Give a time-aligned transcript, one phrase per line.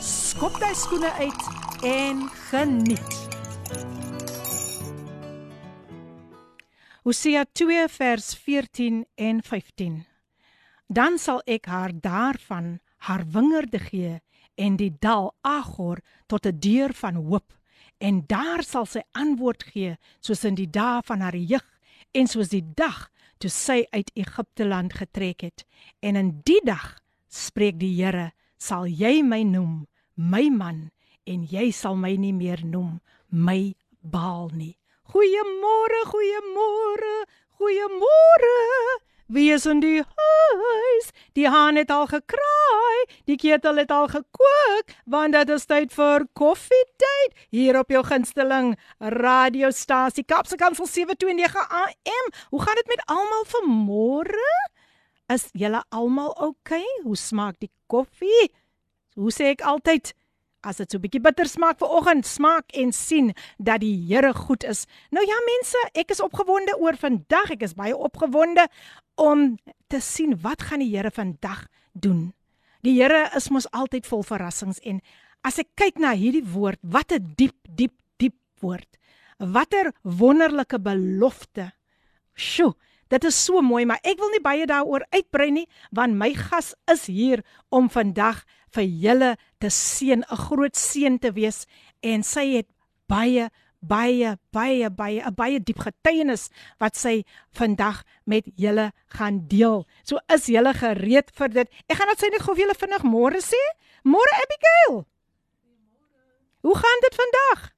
[0.00, 1.42] skop jou skoene uit
[1.84, 3.16] en geniet.
[7.04, 9.98] Hosea 2 vers 14 en 15.
[10.88, 12.78] Dan sal ek haar daarvan
[13.08, 14.18] haar wingerde gee
[14.56, 17.52] en die dal Agor tot 'n deur van hoop
[17.98, 21.66] en daar sal sy antwoord gee soos in die dae van haar jeug
[22.12, 25.64] en soos die dag toe sy uit Egipte land getrek het
[26.00, 26.98] en in die dag
[27.28, 29.86] spreek die Here sal jy my noem
[30.20, 30.80] my man
[31.24, 32.98] en jy sal my nie meer noem
[33.30, 34.76] my baal nie
[35.12, 37.14] goeiemôre goeiemôre
[37.60, 38.56] goeiemôre
[39.30, 41.10] Wie is in die huis?
[41.38, 46.24] Die haan het al gekraai, die ketel het al gekook, want dit is tyd vir
[46.34, 52.34] koffietyd hier op jou gunsteling radiostasie Kapse Kansel 729 AM.
[52.50, 54.50] Hoe gaan dit met almal vanmôre?
[55.30, 56.82] Is julle almal oukei?
[56.82, 57.02] Okay?
[57.06, 58.50] Hoe smaak die koffie?
[59.20, 60.14] Hoe sê ek altyd?
[60.64, 64.32] As dit so 'n bietjie bitter smaak vir oggend, smaak en sien dat die Here
[64.32, 64.86] goed is.
[65.10, 67.50] Nou ja mense, ek is opgewonde oor vandag.
[67.50, 68.68] Ek is baie opgewonde
[69.16, 72.32] om te sien wat gaan die Here vandag doen.
[72.82, 75.00] Die Here is mos altyd vol verrassings en
[75.44, 78.88] as ek kyk na hierdie woord, wat 'n diep, diep, diep woord.
[79.38, 81.72] Watter wonderlike belofte.
[82.34, 82.74] Sjoe,
[83.08, 86.74] dit is so mooi, maar ek wil nie baie daaroor uitbrei nie, want my gas
[86.86, 91.66] is hier om vandag vir julle te seën, 'n groot seën te wees
[92.02, 92.68] en sy het
[93.08, 99.86] baie baie baie baie 'n baie diep getuienis wat sy vandag met julle gaan deel.
[100.04, 101.68] So is julle gereed vir dit.
[101.88, 103.62] Ek gaan net sê net gou vir julle vinnig môre sê.
[104.04, 105.06] Môre Abigail.
[106.62, 107.72] Hoe gaan dit vandag?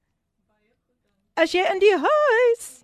[1.37, 2.82] As jy in die huis?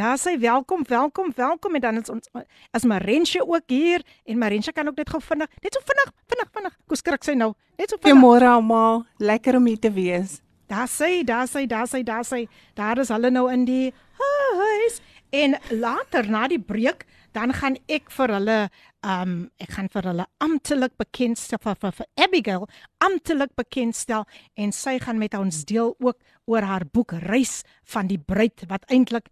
[0.00, 2.28] Daar sê welkom, welkom, welkom en dan is ons
[2.70, 6.48] as Marensje ook hier en Marensje kan ook net gou vinnig, net so vinnig, vinnig,
[6.54, 6.76] vinnig.
[6.88, 7.50] Kom skrik sy nou.
[7.76, 8.16] Net so vinnig.
[8.16, 9.02] Goeiemôre almal.
[9.20, 10.38] Lekker om hier te wees.
[10.72, 12.46] Daar sê, daar sê, daar sê, daar sê,
[12.80, 13.90] daar is hulle nou in die
[14.22, 15.02] huis
[15.36, 17.04] en later na die breek
[17.36, 18.56] dan gaan ek vir hulle
[19.04, 22.66] um ek gaan vir hulle amptelik bekendstel vir, vir, vir Abigail
[23.04, 24.24] amptelik bekendstel
[24.56, 26.18] en sy gaan met ons deel ook
[26.48, 27.60] oor haar boek Reis
[27.92, 29.28] van die bruid wat eintlik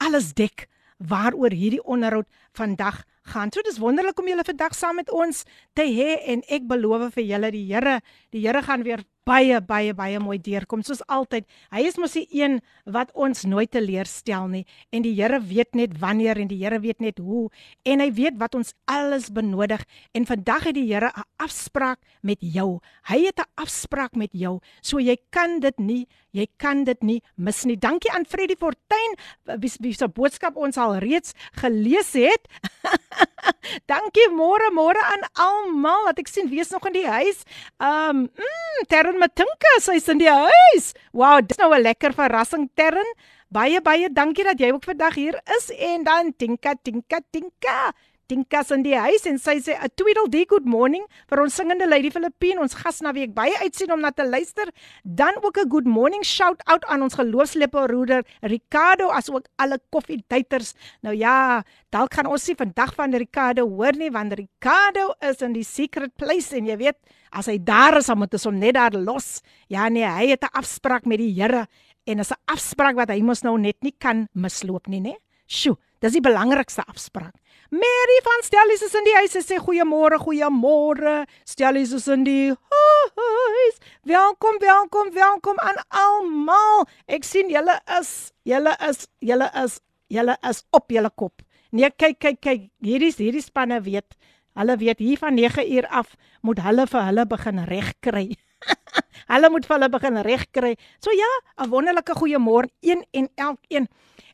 [0.00, 0.66] alles dek
[1.00, 3.52] waaroor hierdie onderhoud vandag gaan.
[3.52, 5.44] So dis wonderlik om julle vandag saam met ons
[5.76, 8.00] te hê en ek beloof vir julle die Here,
[8.34, 11.46] die Here gaan weer baie baie baie mooi deurkom soos altyd.
[11.74, 12.58] Hy is mos die een
[12.90, 17.02] wat ons nooit teleurstel nie en die Here weet net wanneer en die Here weet
[17.04, 17.48] net hoe
[17.86, 19.84] en hy weet wat ons alles benodig
[20.16, 22.80] en vandag het die Here 'n afspraak met jou.
[23.08, 24.60] Hy het 'n afspraak met jou.
[24.82, 27.76] So jy kan dit nie jy kan dit nie mis nie.
[27.76, 29.16] Dankie aan Freddie Fortuin
[29.60, 32.46] wie se boodskap ons al reeds gelees het.
[33.90, 37.44] Dankie môre môre aan almal wat ek sien wees nog in die huis.
[37.82, 40.94] Um mm, Terren Matinka, sy's in die huis.
[41.12, 43.04] Wow, dis nou 'n lekker verrassing Terren.
[43.52, 47.92] Baie baie dankie dat jy ook vandag hier is en dan Tinka Tinka Tinka.
[48.30, 52.10] Tinkas in die huis en sy sê 'n tweedel good morning vir ons singende Lady
[52.10, 54.70] Filippine, ons gas na wie ek baie uitsien om na te luister.
[55.04, 60.74] Dan ook 'n good morning shout out aan ons geloofslepelroeder Ricardo as ook alle koffiedaters.
[61.02, 65.52] Nou ja, dalk gaan ons nie vandag van Ricardo hoor nie want Ricardo is in
[65.52, 66.96] die secret place en jy weet,
[67.32, 69.40] as hy daar is, dan moet ons hom net daar los.
[69.68, 71.66] Ja nee, hy het 'n afspraak met die Here
[72.06, 75.16] en is 'n afspraak wat hy mos nou net nie kan misloop nie, né?
[75.46, 77.34] Sjoe, dis die belangrikste afspraak.
[77.70, 79.30] Mary van Stellies is in die huis.
[79.30, 81.26] Sy sê goeiemôre, goeiemôre.
[81.46, 83.76] Stellies is in die huis.
[84.02, 86.88] Welkom, welkom, welkom aan almal.
[87.06, 89.78] Ek sien julle is, julle is, julle is,
[90.10, 91.44] julle is op julle kop.
[91.70, 92.66] Nee, kyk, kyk, kyk.
[92.82, 94.18] Hierdie hierdie spanne weet.
[94.58, 98.26] Hulle weet hier van 9 uur af moet hulle vir hulle begin reg kry.
[99.32, 100.74] hulle moet vir hulle begin reg kry.
[100.98, 101.30] So ja,
[101.64, 103.88] 'n wonderlike goeiemôre een en elkeen.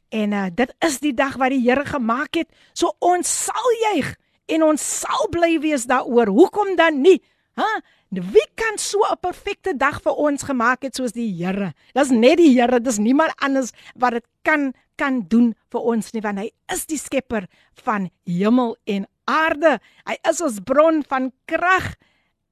[0.09, 2.49] En uh, dit is die dag wat die Here gemaak het.
[2.73, 4.15] So ons sal juig
[4.47, 6.31] en ons sal bly wees daaroor.
[6.31, 7.21] Hoekom dan nie?
[7.57, 7.81] Ha?
[8.09, 11.75] Wie kan so 'n perfekte dag vir ons gemaak het soos die Here?
[11.95, 16.23] Dis net die Here, dis niemand anders wat dit kan kan doen vir ons nie,
[16.25, 17.47] want hy is die skepper
[17.85, 19.77] van hemel en aarde.
[20.09, 21.95] Hy is ons bron van krag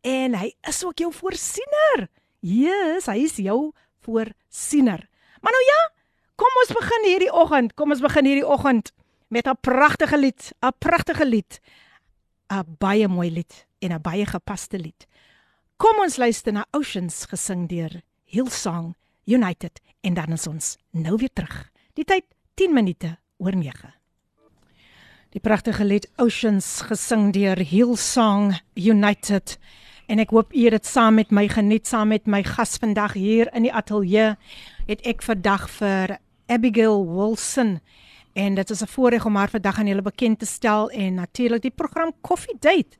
[0.05, 2.09] en hy is ook jou voorsiener.
[2.45, 3.73] Jesus, hy is jou
[4.05, 5.07] voorsiener.
[5.41, 5.81] Maar nou ja,
[6.41, 7.75] kom ons begin hierdie oggend.
[7.79, 8.93] Kom ons begin hierdie oggend
[9.29, 11.61] met 'n pragtige lied, 'n pragtige lied.
[12.51, 15.07] 'n Baie mooi lied en 'n baie gepaste lied.
[15.77, 18.95] Kom ons luister na Oceans gesing deur Hillsong
[19.27, 21.71] United en dan is ons nou weer terug.
[21.95, 22.25] Die tyd
[22.55, 23.95] 10 minute oor 9.
[25.35, 29.57] Die pragtige lied Oceans gesing deur Hillsong United.
[30.07, 33.51] En ek hoop het dit saam met my geniet saam met my gas vandag hier
[33.51, 34.37] in die ateljee.
[34.87, 36.15] Het ek vandag vir
[36.47, 37.81] Abigail Wilson.
[38.39, 41.63] En dit is 'n voorreg om haar vandag aan julle bekend te stel en natuurlik
[41.63, 42.97] die program Coffee Date.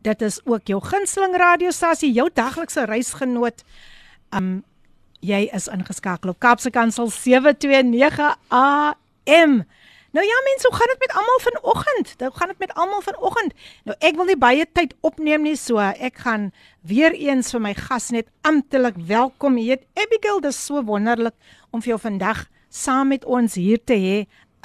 [0.00, 3.64] Dit is ook jou gunsteling radiostasie jou daglikse reisgenoot.
[4.30, 4.64] Um
[5.20, 9.64] jy is ingeskakel op Kapse Kansel 729 AM
[10.14, 12.14] Nou ja mense, hoe gaan dit met almal vanoggend?
[12.18, 13.54] Hoe gaan dit met almal vanoggend?
[13.82, 16.52] Nou ek wil nie baie tyd opneem nie, so ek gaan
[16.86, 19.82] weer eens vir my gas net amptelik welkom heet.
[19.98, 21.34] Abigail, dit is so wonderlik
[21.74, 24.16] om vir jou vandag saam met ons hier te hê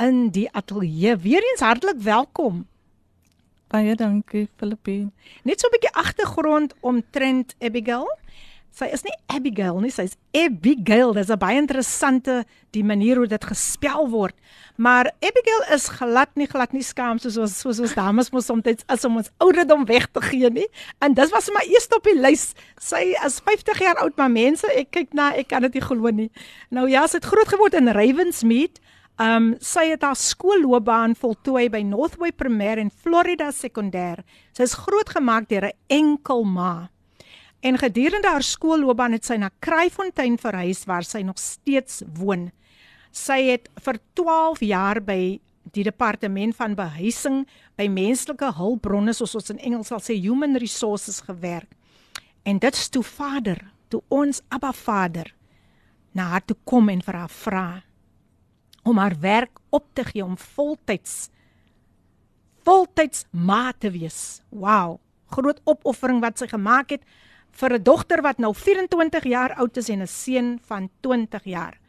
[0.06, 1.18] in die ateljee.
[1.26, 2.68] Weereens hartlik welkom.
[3.74, 5.10] Baie dankie, Filippine.
[5.44, 8.06] Net so 'n bietjie agtergrond omtrent Abigail.
[8.80, 11.12] Sy is nie Abigail nie, sy is Abigail.
[11.14, 14.36] Dis 'n baie interessante die manier hoe dit gespel word.
[14.78, 18.86] Maar Abigail is glad nie glad nie skaam soos ons soos ons dames mos soms
[18.88, 20.68] as om ons ouderdom weg te gee nie.
[21.02, 22.54] En dis was my eerste op die lys.
[22.80, 26.10] Sy is 50 jaar oud, maar mense, ek kyk na, ek kan dit nie glo
[26.10, 26.32] nie.
[26.72, 28.80] Nou ja, sy het groot geword in Ravensmead.
[29.20, 34.24] Um sy het haar skoolloopbaan voltooi by Northway Primêr en Florida Sekondêr.
[34.56, 36.90] Sy is grootgemaak deur 'n enkel ma.
[37.60, 42.50] En gedurende haar skoolloopbaan het sy na Kraaifontein verhuis waar sy nog steeds woon.
[43.12, 45.40] Sy het vir 12 jaar by
[45.76, 47.44] die departement van behuising
[47.78, 51.76] by menslike hulpbronne soos ons in Engels sal sê human resources gewerk.
[52.48, 53.60] En dit toe Vader,
[53.92, 55.34] toe ons Abba Vader
[56.16, 57.68] na haar toe kom en vir haar vra
[58.88, 61.28] om haar werk op te gee om voltyds
[62.66, 64.42] voltyds ma te wees.
[64.50, 65.00] Wow,
[65.34, 67.06] groot opoffering wat sy gemaak het
[67.52, 71.80] vir 'n dogter wat nou 24 jaar oud is en 'n seun van 20 jaar.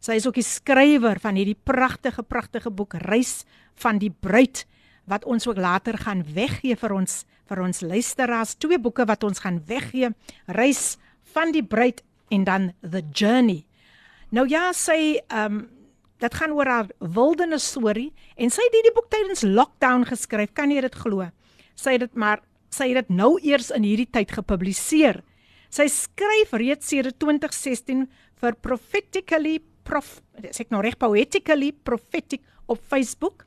[0.00, 4.66] Sy is ook die skrywer van hierdie pragtige pragtige boek Reis van die bruid
[5.06, 8.56] wat ons ook later gaan weggee vir ons vir ons luisteraars.
[8.58, 10.10] Twee boeke wat ons gaan weggee,
[10.46, 10.96] Reis
[11.32, 13.64] van die bruid en dan The Journey.
[14.30, 15.64] Nou ja, sy ehm um,
[16.16, 18.08] dit gaan oor haar wildernis storie
[18.40, 20.54] en sy het hierdie boek tydens lockdown geskryf.
[20.56, 21.26] Kan jy dit glo?
[21.76, 22.40] Sy het dit maar
[22.76, 25.22] sy het dit nou eers in hierdie tyd gepubliseer.
[25.72, 28.06] Sy skryf reeds sedert 2016
[28.40, 30.20] vir Prophetically Prof
[30.50, 33.46] sê ek nou reg Poetically Prophetic op Facebook.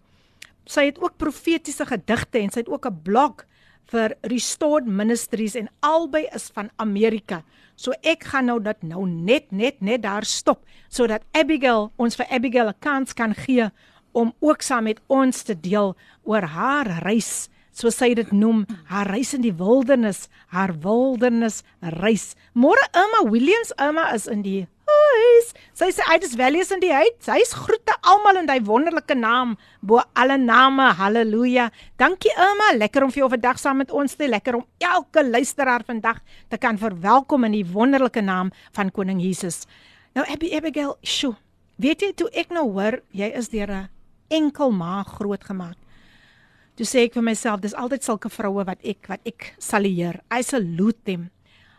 [0.69, 3.45] Sy het ook profetiese gedigte en sy het ook 'n blog
[3.89, 7.43] vir Restored Ministries en albei is van Amerika.
[7.75, 12.25] So ek gaan nou dit nou net net net daar stop sodat Abigail ons vir
[12.29, 13.69] Abigail 'n kans kan gee
[14.11, 17.49] om ook saam met ons te deel oor haar reis
[17.79, 21.63] soos sy dit noem, haar reis in die wildernis, haar wildernis
[21.99, 22.33] reis.
[22.53, 25.51] Môre Emma Williams, Emma is in die huis.
[25.77, 27.15] Sy sê is wel eens in die huis.
[27.23, 30.89] Sy is groete almal in daai wonderlike naam bo alle name.
[30.99, 31.69] Halleluja.
[31.97, 35.85] Dankie Emma, lekker om vir jou vandag saam met ons te lekker om elke luisteraar
[35.87, 39.65] vandag te kan verwelkom in die wonderlike naam van koning Jesus.
[40.17, 41.35] Nou Abby Abigail, sjo.
[41.79, 43.89] Weet jy toe ek nou hoor jy is deur 'n
[44.29, 45.77] enkel ma grootgemaak.
[46.79, 50.21] Toe sê ek vir myself, dis altyd sulke vroue wat ek wat ek salueer.
[50.31, 51.25] I salute them.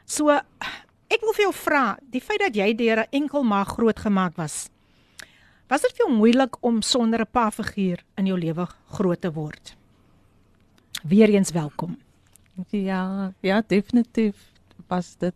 [0.05, 4.37] So ek wil vir jou vra, die feit dat jy deur 'n enkel ma grootgemaak
[4.37, 4.69] was,
[5.73, 9.33] was dit vir jou moeilik om sonder 'n pa figuur in jou lewe groot te
[9.33, 9.75] word?
[11.03, 11.97] Weereens welkom.
[12.69, 14.37] Ja, ja, definitief
[14.89, 15.35] was dit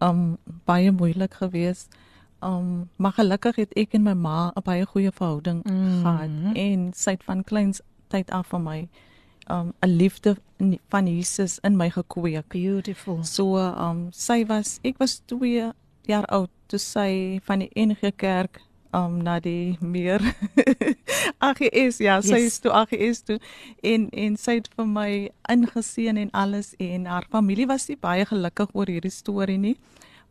[0.00, 1.94] um baie moeilik geweest.
[2.42, 6.02] Um maar gelukkig het ek en my ma 'n baie goeie verhouding mm -hmm.
[6.02, 7.80] gehad en sy het van kleins
[8.14, 8.78] tyd af van my
[9.50, 10.36] um 'n liefde
[10.88, 12.48] van Jesus in my gekweek.
[12.48, 13.24] Beautiful.
[13.24, 15.72] So um sy was ek was 2
[16.06, 18.60] jaar oud toe sy van die enige kerk
[18.92, 20.22] um na die meer
[21.48, 22.52] AGS ja, sy yes.
[22.52, 23.38] is toe AGS toe
[23.82, 25.10] en en sy het vir my
[25.50, 29.76] ingeseën en alles en haar familie was nie baie gelukkig oor hierdie storie nie.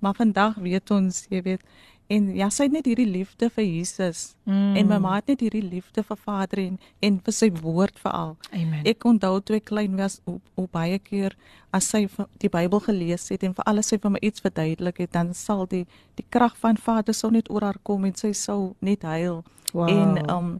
[0.03, 1.61] Maar vandag weet ons, jy weet,
[2.07, 4.75] en ja, sy het net hierdie liefde vir Jesus mm.
[4.79, 8.35] en my ma het net hierdie liefde vir Vader en en vir sy woord veral.
[8.51, 8.83] Amen.
[8.87, 11.35] Ek onthou toe ek klein was op, op baie keer
[11.73, 12.05] as sy
[12.43, 15.65] die Bybel gelees het en vir alles sy vir my iets verduidelik het, dan sal
[15.69, 15.85] die
[16.19, 19.41] die krag van Vader sou net oor haar kom en sy sou net huil.
[19.73, 19.89] Wow.
[19.89, 20.53] En um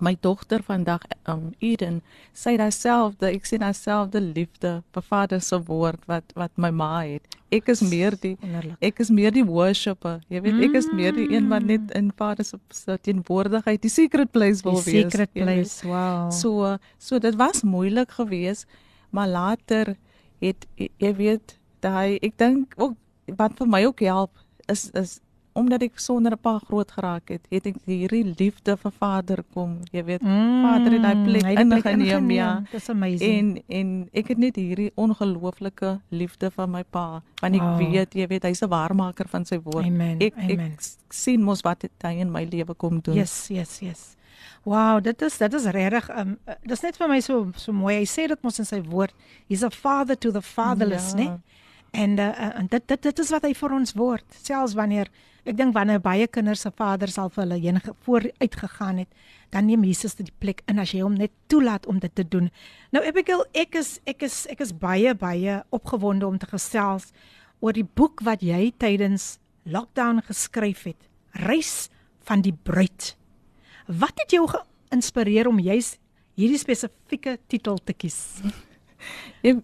[0.00, 2.02] my dogter vandag um Eden
[2.34, 7.22] sê dieselfde ek sien dieselfde liefde vir Vader se woord wat wat my ma het
[7.54, 8.36] ek is meer die
[8.80, 12.10] ek is meer die worshipper jy weet ek is meer die een wat net in
[12.16, 15.54] Vader se teenwoordigheid die secret place wil Die wees secret jy weet.
[15.54, 15.86] place.
[15.86, 16.30] Wow.
[16.32, 18.66] So so dit was moeilik geweest,
[19.10, 19.94] maar later
[20.40, 22.96] het jy weet daai ek dink ook
[23.38, 24.32] wat vir my ook help
[24.68, 25.20] is is
[25.54, 29.78] omdat ek sonder 'n pa groot geraak het, het ek hierdie liefde vir Vader kom,
[29.92, 30.20] jy weet.
[30.20, 32.62] Vader het daai plek Mm, ingeneem, ja.
[32.72, 33.62] Dis amazing.
[33.68, 37.78] En en ek het net hierdie ongelooflike liefde van my pa, want ek Wow.
[37.78, 39.84] weet, jy weet, hy's 'n waarmaker van sy woord.
[39.86, 40.60] Amen, Ek amen.
[40.72, 40.80] ek
[41.10, 43.14] sien mos wat hy in my lewe kom doen.
[43.14, 44.16] Yes, yes, yes.
[44.64, 47.94] Wow, dit is dit is regtig um dis net vir my so so mooi.
[47.98, 49.12] Hy sê dit mos in sy woord.
[49.48, 51.16] He's a father to the fatherless, Ja.
[51.24, 51.40] né?
[51.92, 54.24] En uh, uh, en dit dit dit is wat hy vir ons word.
[54.42, 55.06] Selfs wanneer
[55.44, 59.08] ek dink wanneer baie kinders se vaders al vir hulle heen vooruit gegaan het,
[59.52, 62.50] dan neem Jesus die plek in as jy hom net toelaat om dit te doen.
[62.92, 67.12] Nou Abigail, ek is ek is ek is baie baie opgewonde om te gesels
[67.60, 71.08] oor die boek wat jy tydens lockdown geskryf het.
[71.44, 71.88] Reis
[72.24, 73.14] van die bruid.
[73.86, 75.96] Wat het jou geïnspireer om juis
[76.38, 78.40] hierdie spesifieke titel te kies?
[79.44, 79.60] Ek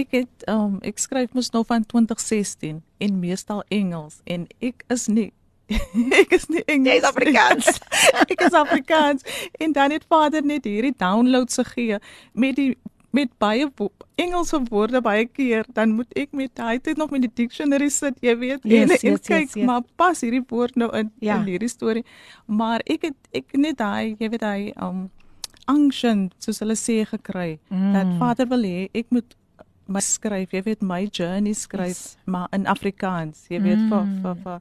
[0.00, 5.08] ek het um ek skryf mos nou van 2016 en meestal Engels en ek is
[5.12, 5.30] nie
[6.22, 6.96] ek is nie Engels.
[6.96, 7.66] Jy's Afrikaans.
[8.32, 9.26] ek is Afrikaans
[9.62, 12.00] en dan het Vader net hierdie downloads gegee
[12.32, 12.72] met die
[13.14, 13.90] met baie wo
[14.20, 18.18] Engelse woorde baie keer dan moet ek met hy het nog met die dictionary sit
[18.22, 19.66] jy weet Yes, en, yes, en yes, kyk yes.
[19.66, 21.38] maar pas hierdie woord nou in Ja.
[21.40, 22.04] in hierdie storie
[22.46, 25.08] maar ek het ek net hy jy weet hy um
[25.70, 27.92] unction soos hulle sê gekry mm.
[27.94, 29.36] dat Vader wil hê ek moet
[29.90, 32.16] my skryf, jy weet my journey skryf, Yes.
[32.16, 32.26] yes.
[32.26, 33.90] maar in Afrikaans, jy weet mm.
[33.90, 34.60] vir vir vir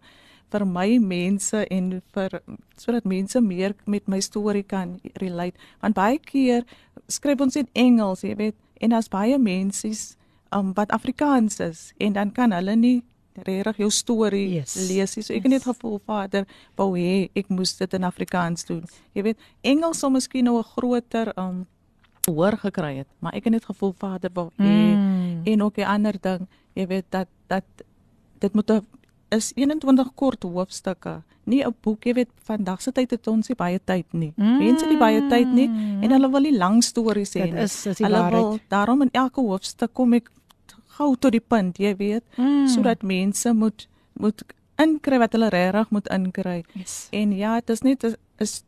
[0.49, 2.39] vir my mense en vir
[2.75, 5.57] sodat mense meer met my storie kan relate.
[5.81, 6.65] Want baie keer
[7.07, 9.91] skryf ons in Engels, jy weet, en daar's baie mense
[10.51, 13.03] um, wat Afrikaans is en dan kan hulle nie
[13.45, 14.75] regtig jou storie Yes.
[14.89, 15.23] lees nie.
[15.23, 16.45] So ek het net gevoel Vader,
[16.75, 18.83] wou hê ek moes dit in Afrikaans doen.
[19.13, 21.67] Jy weet, Engels sou miskien nou 'n groter um
[22.33, 25.41] hoor gekry het, maar ek het net gevoel Vader wou hê Mm.
[25.45, 27.63] en ook 'n ander ding, jy weet dat dat
[28.39, 28.85] dit moet 'n
[29.31, 33.55] is 21 kort hoofstukke, nie 'n boek, jy weet vandag se tyd het ons nie
[33.55, 34.33] baie tyd nie.
[34.35, 34.57] Mm.
[34.57, 35.67] Mense het nie baie tyd nie
[36.01, 37.61] en hulle wil nie lang stories hê Dit nie.
[37.63, 40.29] is- dis die hulle wil daarom in elke hoofstuk kom ek
[40.87, 42.67] gou tot die punt, jy weet, Mm.
[42.67, 43.87] sodat mense moet
[44.19, 44.43] moet
[44.77, 46.63] inkry wat hulle regtig moet inkry.
[46.73, 47.07] Yes.
[47.11, 48.63] En ja, dit is net 'n- is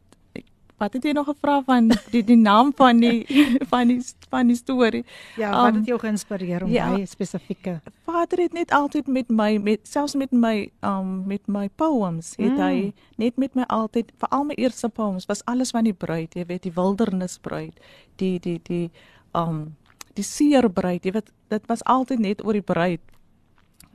[0.82, 3.22] wat het jy nog gevra van die die naam van die
[3.72, 5.04] van die van die storie?
[5.38, 6.90] Ja, wat Um, het jou geïnspireer om ja.
[6.90, 7.80] daai spesifieke?
[8.10, 12.58] Vader het net altyd met my met selfs met my um met my poems het
[12.58, 12.64] mm.
[12.66, 16.46] hy net met my altyd veral my eerste poems was alles van die bruid, jy
[16.50, 17.78] weet, die wildernisbruid,
[18.16, 18.90] die die die
[19.38, 19.76] um
[20.18, 23.02] die seerbruid, jy weet, dit was altyd net oor die bruid.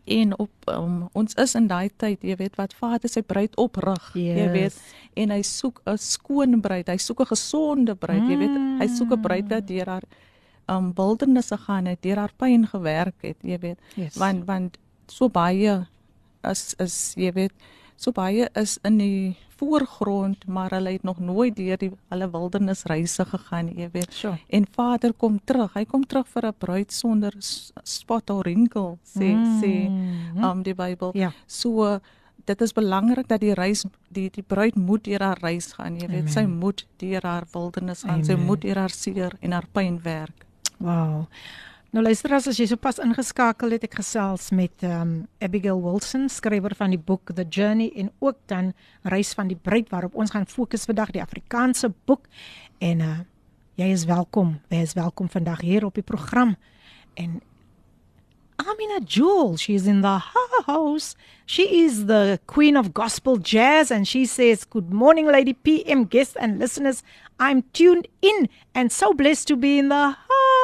[0.07, 4.13] En op um, ons is in daai tyd, jy weet, wat Vader sy bruid oprig,
[4.15, 4.95] jy weet, Yes.
[5.17, 9.13] en hy soek 'n skoon bruid, hy soek 'n gesonde bruid, jy weet, hy soek
[9.13, 10.05] 'n bruid wat deur haar
[10.69, 13.79] um wildernisse gaan het, deur haar pyn gewerk het, jy weet.
[13.97, 14.17] Yes.
[14.17, 15.87] Want want so baie
[16.45, 17.53] is is jy weet,
[17.97, 23.25] so baie is in die voorgrond, maar hulle het nog nooit deur die hulle wildernisreise
[23.25, 24.13] gegaan, jy weet.
[24.13, 24.39] Sure.
[24.49, 25.73] En Vader kom terug.
[25.75, 27.33] Hy kom terug vir 'n bruid sonder
[27.83, 29.61] spot of wrinkle, sê Mm.
[29.63, 31.11] sê um die Bybel.
[31.15, 31.33] Ja.
[31.47, 31.99] So
[32.45, 36.07] dit is belangrik dat die reis die die bruid moet deur haar reis gaan, jy
[36.09, 36.31] weet.
[36.31, 36.59] Sy Amen.
[36.59, 38.25] moet deur haar wildernis gaan.
[38.25, 38.47] Sy Amen.
[38.47, 40.45] moet deur haar seer en haar pyn werk.
[40.79, 41.27] Wow.
[41.97, 46.93] Nou luister as jy sopas ingeskakel het, ek gesels met um Abigail Wilson, skrywer van
[46.93, 48.75] die boek The Journey en ook dan
[49.09, 52.29] Reis van die Bruid waarop ons gaan fokus vandag die Afrikaanse boek
[52.85, 53.15] en uh
[53.81, 54.59] jy is welkom.
[54.69, 56.53] Jy is welkom vandag hier op die program.
[57.17, 57.41] En
[58.61, 60.19] Amina Jewel, she's in the
[60.67, 61.17] house.
[61.47, 66.37] She is the queen of gospel jazz, and she says, Good morning, Lady PM guests
[66.37, 67.03] and listeners.
[67.41, 70.56] I'm tuned in and so blessed to be in the house.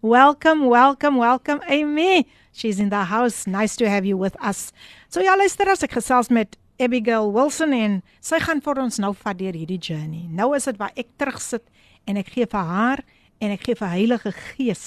[0.00, 2.26] Welcome, welcome, welcome, Amy.
[2.52, 3.46] She's in the house.
[3.46, 4.72] Nice to have you with us.
[5.08, 9.12] So, ja, luister as ek gesels met Abigail Wilson en sy gaan vir ons nou
[9.22, 10.26] vat deur hierdie journey.
[10.32, 11.64] Nou is dit waar ek terugsit
[12.08, 13.02] en ek gee vir haar
[13.42, 14.86] en ek gee vir Heilige Gees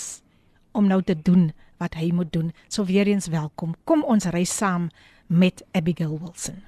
[0.75, 2.51] om nou te doen wat hy moet doen.
[2.67, 3.75] So weer eens welkom.
[3.87, 4.89] Kom ons reis saam
[5.27, 6.61] met Abigail Wilson.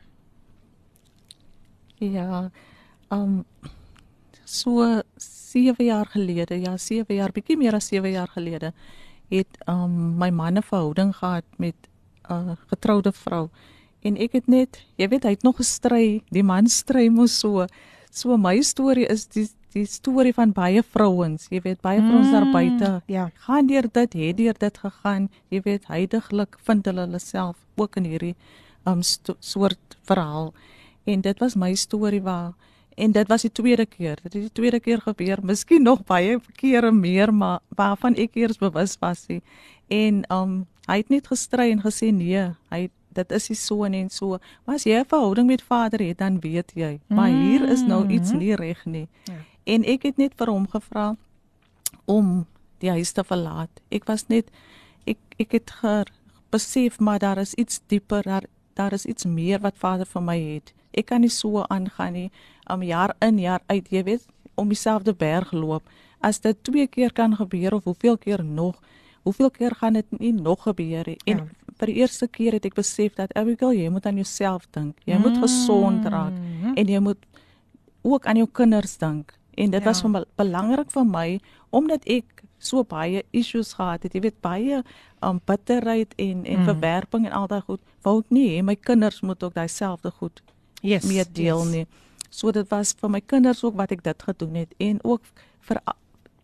[1.99, 2.49] Ja.
[3.11, 3.43] Um
[4.45, 5.01] so
[5.57, 8.73] 7 jaar gelede, ja, 7 jaar, bietjie meer as 7 jaar gelede,
[9.33, 11.75] het um my man 'n verhouding gehad met
[12.29, 13.49] 'n uh, getroude vrou.
[14.01, 17.65] En ek het net, jy weet, hy het nog gestry, die man stry mos so.
[18.11, 21.47] So my storie is die die storie van baie vrouens.
[21.51, 22.91] Jy weet baie vrouens mm, daar buite.
[23.11, 23.27] Ja.
[23.45, 25.27] Gaan deur dit, het deur dit gegaan.
[25.53, 28.35] Jy weet heidaglik vind hulle hulle self ook in hierdie
[28.87, 30.53] um soort verhaal.
[31.05, 32.55] En dit was my storie waar
[32.97, 34.17] en dit was die tweede keer.
[34.23, 35.37] Dit het die tweede keer gebeur.
[35.45, 39.25] Miskien nog baie kere meer, maar waarvan ek eers bewus was.
[39.29, 39.41] Nie.
[39.87, 42.87] En um hy het net gestry en gesê nee, hy
[43.17, 44.39] dit is nie so en so.
[44.65, 48.07] Maar as jy 'n verhouding met Vader het, dan weet jy, maar hier is nou
[48.07, 49.07] iets nie reg nie.
[49.25, 49.33] Ja.
[49.63, 51.15] En ek het net vir hom gevra
[52.05, 52.45] om
[52.79, 53.69] die huis te verlaat.
[53.89, 54.49] Ek was net
[55.05, 55.71] ek ek het
[56.49, 60.37] besef maar daar is iets dieper, daar daar is iets meer wat Vader vir my
[60.39, 60.73] het.
[60.93, 62.31] Ek kan nie so aangaan nie,
[62.73, 65.89] om jaar in jaar uit, jy weet, om dieselfde berg loop.
[66.19, 68.81] As dit twee keer kan gebeur of hoeveel keer nog,
[69.23, 71.19] hoeveel keer gaan dit nie nog gebeur nie.
[71.25, 71.47] En ja
[71.77, 74.97] vir die eerste keer het ek besef dat Abigail, jy moet aan jouself dink.
[75.05, 76.73] Jy moet gesond raak mm.
[76.73, 77.27] en jy moet
[78.07, 79.35] ook aan jou kinders dink.
[79.57, 79.85] En dit ja.
[79.85, 81.27] was van belangrik vir my
[81.75, 84.15] omdat ek so baie issues gehad het.
[84.17, 84.81] Jy weet baie
[85.25, 86.67] um bitterheid en en mm.
[86.71, 87.81] verwerping en al daai goed.
[88.05, 90.41] Wou ek nie hê my kinders moet ook daai selfde goed
[90.81, 91.73] yes, mee deel yes.
[91.73, 91.87] nie.
[92.29, 95.21] So dit was vir my kinders ook wat ek dit gedoen het en ook
[95.67, 95.81] vir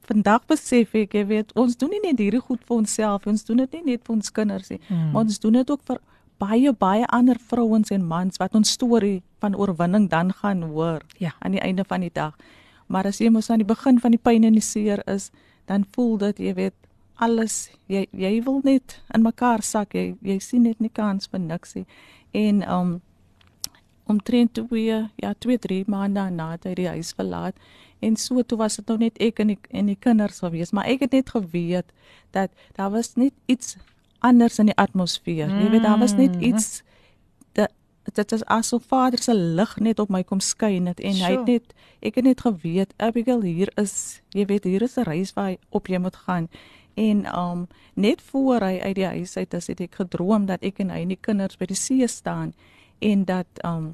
[0.07, 3.61] vandag besef ek, jy weet, ons doen nie net hierdie goed vir onsself, ons doen
[3.63, 5.13] dit nie net vir ons kinders nie, hmm.
[5.13, 6.01] maar ons doen dit ook vir
[6.43, 11.31] baie baie ander vrouens en mans wat ons storie van oorwinning dan gaan hoor ja.
[11.39, 12.35] aan die einde van die dag.
[12.91, 15.29] Maar as jy mos aan die begin van die pyn en die seer is,
[15.71, 16.75] dan voel dit, jy weet,
[17.21, 19.93] alles jy jy wil net in mekaar sak.
[19.93, 21.85] Jy jy sien net nie kans vir niks nie.
[22.33, 22.93] En um
[24.05, 27.55] omtrent twee ja, 2 3 maande na dat hy die huis verlaat
[28.03, 30.89] En so toe was dit nou net ek en die en die kinders gewees, maar
[30.91, 31.93] ek het net geweet
[32.35, 33.77] dat daar was net iets
[34.19, 35.47] anders in die atmosfeer.
[35.47, 35.61] Mm.
[35.63, 36.83] Jy weet daar was net iets
[37.55, 37.71] dat
[38.03, 41.25] dit is asof Vader se lig net op my kom skyn het en sure.
[41.25, 45.07] hy het net ek het net geweet Abigail hier is, jy weet hier is 'n
[45.07, 46.49] reis waar hy op jy moet gaan.
[46.93, 50.79] En um net voor hy uit die huis uit is, het ek gedroom dat ek
[50.79, 52.53] en hy en die kinders by die see staan
[53.03, 53.93] en dat um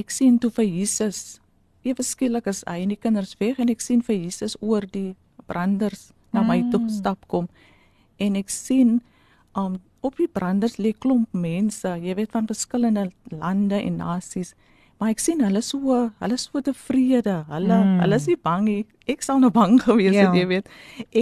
[0.00, 1.40] ek sien toe vir Jesus
[1.84, 5.12] ewe skielik is hy en die kinders weg en ek sien vir Jesus oor die
[5.50, 6.72] branders na my mm.
[6.72, 7.48] toe stap kom
[8.20, 8.98] en ek sien
[9.58, 14.54] um op die branders lê klomp mense jy weet van verskillende lande en nasies
[15.00, 17.96] maar ek sien hulle so hulle is so tevrede hulle mm.
[18.04, 20.36] hulle is nie bang nie ek sal nou bang gewees het yeah.
[20.36, 20.40] Ja.
[20.40, 20.70] jy weet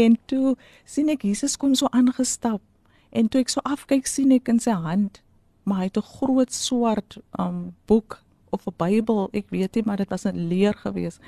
[0.03, 2.62] en toe sien ek Jesus kom so aangestap
[3.11, 5.23] en toe ek so afkyk sien ek in sy hand
[5.69, 9.97] maar hy het 'n groot swart um boek of 'n Bybel, ek weet nie, maar
[9.97, 11.19] dit was 'n leer gewees.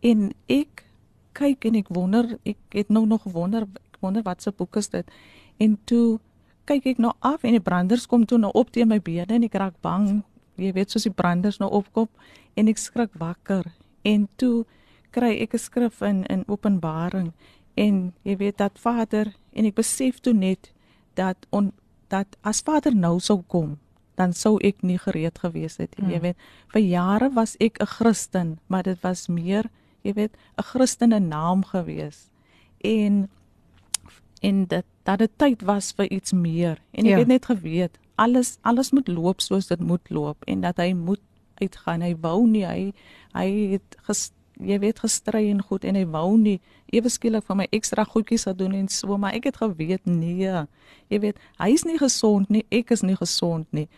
[0.00, 0.84] En ek
[1.32, 4.88] kyk en ek wonder, ek het nou nog gewonder, ek wonder wat se boek is
[4.88, 5.10] dit.
[5.56, 6.18] En toe
[6.64, 9.42] kyk ek nou af en die branders kom toe nou op teen my bene en
[9.42, 10.22] ek raak bang.
[10.56, 12.08] Jy weet soos die branders nou opkom
[12.54, 13.64] en ek skrik wakker.
[14.02, 14.66] En toe
[15.10, 17.32] kry ek 'n skrif in in Openbaring
[17.74, 20.72] en jy weet dat Vader en ek besef toe net
[21.14, 21.72] dat on,
[22.08, 23.78] dat as Vader nou sou kom
[24.18, 26.08] dan sou ek nie gereed gewees het nie.
[26.10, 26.22] Jy hmm.
[26.22, 26.38] weet,
[26.74, 29.70] vir jare was ek 'n Christen, maar dit was meer,
[30.02, 32.30] jy weet, 'n Christene naam gewees.
[32.82, 33.30] En
[34.42, 36.82] en dit dat dit tyd was vir iets meer.
[36.90, 37.18] En ek ja.
[37.18, 41.22] het net geweet alles alles moet loop soos dit moet loop en dat hy moet
[41.62, 42.02] uitgaan.
[42.02, 42.92] Hy wou nie hy
[43.36, 46.58] hy het ges, jy weet gestry en goed en hy wou nie
[46.92, 50.64] ewe skielik vir my ekstra goedjies sou doen en so maar ek het geweet nee.
[51.08, 53.88] Jy weet, hy is nie gesond nie, ek is nie gesond nie.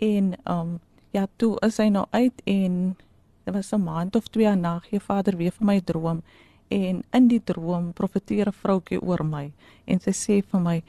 [0.00, 0.78] En um
[1.12, 2.96] ja, toe is hy nou uit en
[3.44, 6.22] dit was 'n maand of twee na gee Vader weer vir my droom
[6.68, 9.52] en in die droom profeteer 'n vroutjie oor my
[9.84, 10.82] en sy sê vir my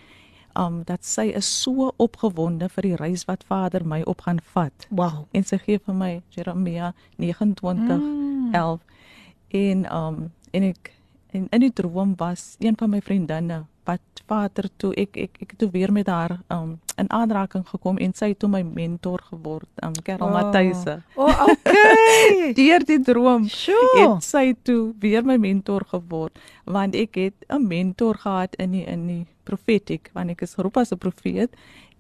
[0.56, 4.88] um dat sy is so opgewonde vir die reis wat Vader my op gaan vat.
[4.90, 5.28] Wow.
[5.32, 8.80] En sy gee vir my Jeremia 29:11 mm.
[9.52, 10.94] En um en ek
[11.32, 15.54] en in die droom was een van my vriendinne wat Vader toe ek ek ek
[15.60, 19.68] toe weer met haar um in aanraking gekom en sy het toe my mentor geword,
[19.84, 20.34] um Karel oh.
[20.36, 20.84] Matthys.
[21.16, 22.52] O, oh, okay.
[22.60, 23.96] Deur die droom sure.
[23.98, 28.86] het sy toe weer my mentor geword want ek het 'n mentor gehad in die
[28.86, 31.52] in die profetiek want ek is geroep as 'n profeet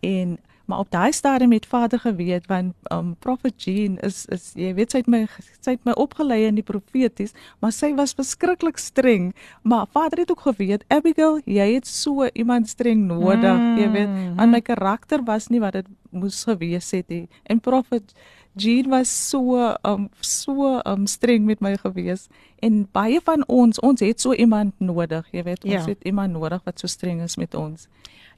[0.02, 4.74] en maar op daai stadium het Vader geweet want um Prophet Jean is is jy
[4.74, 5.26] weet sy het my
[5.60, 9.32] sy het my opgelei in die profeties maar sy was verskriklik streng.
[9.62, 13.78] Maar Vader het ook geweet Abigail jy het so iemand streng nodig mm.
[13.78, 14.13] jy weet.
[14.38, 17.28] Aan my karakter was nie wat dit moes gewees het nie.
[17.43, 18.13] En Prophet
[18.56, 22.28] Jean was so um so um streng met my gewees.
[22.60, 25.63] En baie van ons ons het so iemand nodig jy weet.
[25.63, 25.86] Ons ja.
[25.95, 27.88] het iemand nodig wat so streng is met ons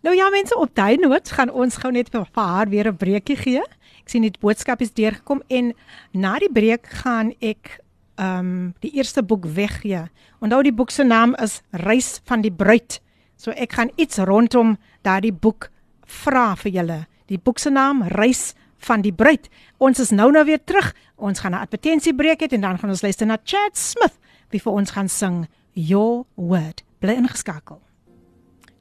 [0.04, 3.38] Nou ja mense op daai noot gaan ons gou net vir haar weer 'n breekie
[3.38, 3.64] gee
[4.04, 5.72] Ek sien die boodskap is deurgekom en
[6.12, 7.78] na die breek gaan ek
[8.20, 10.04] ehm um, die eerste boek weggee.
[10.44, 13.00] Onthou die boek se naam is Reis van die bruid.
[13.40, 14.76] So ek gaan iets rondom
[15.08, 15.72] daardie boek
[16.06, 17.00] vra vir julle.
[17.32, 18.52] Die boek se naam Reis
[18.86, 19.48] van die bruid.
[19.80, 20.92] Ons is nou nou weer terug.
[21.16, 24.20] Ons gaan 'n advertensiebreek hê en dan gaan ons luister na Chad Smith
[24.52, 26.84] wie vir ons gaan sing Your Word.
[27.00, 27.82] Bly ingeskakel.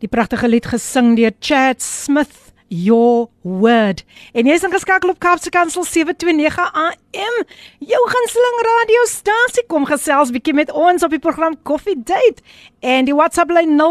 [0.03, 4.03] Die pragtige lied gesing deur Chad Smith your word.
[4.35, 7.37] En jy's ingeskakel op Kaapse Kansel 729 AM.
[7.87, 12.43] Jou gunsteling radiostasie kom gesels bietjie met ons op die program Coffee Date.
[12.83, 13.87] En die WhatsApp lyn 0817291657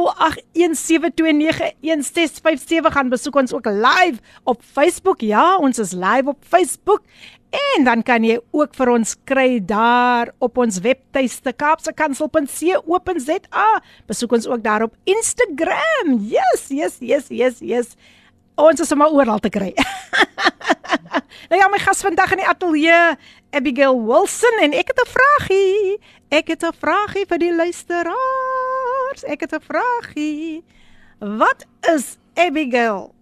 [2.97, 5.23] gaan besoek ons ook live op Facebook.
[5.23, 7.07] Ja, ons is live op Facebook.
[7.51, 13.67] En dan kan jy ook vir ons kry daar op ons webtuiste kaapsekansel.co.za.
[14.07, 16.15] Besoek ons ook daar op Instagram.
[16.31, 17.95] Yes, yes, yes, yes, yes.
[18.55, 19.75] Ons is sommer oral te kry.
[21.51, 23.15] nou ja, my gas vandag in die ateljee,
[23.51, 25.99] Abigail Wilson en ek het 'n vragie.
[26.31, 29.23] Ek het 'n vragie vir die luisteraars.
[29.27, 30.63] Ek het 'n vragie.
[31.19, 33.13] Wat is Abigail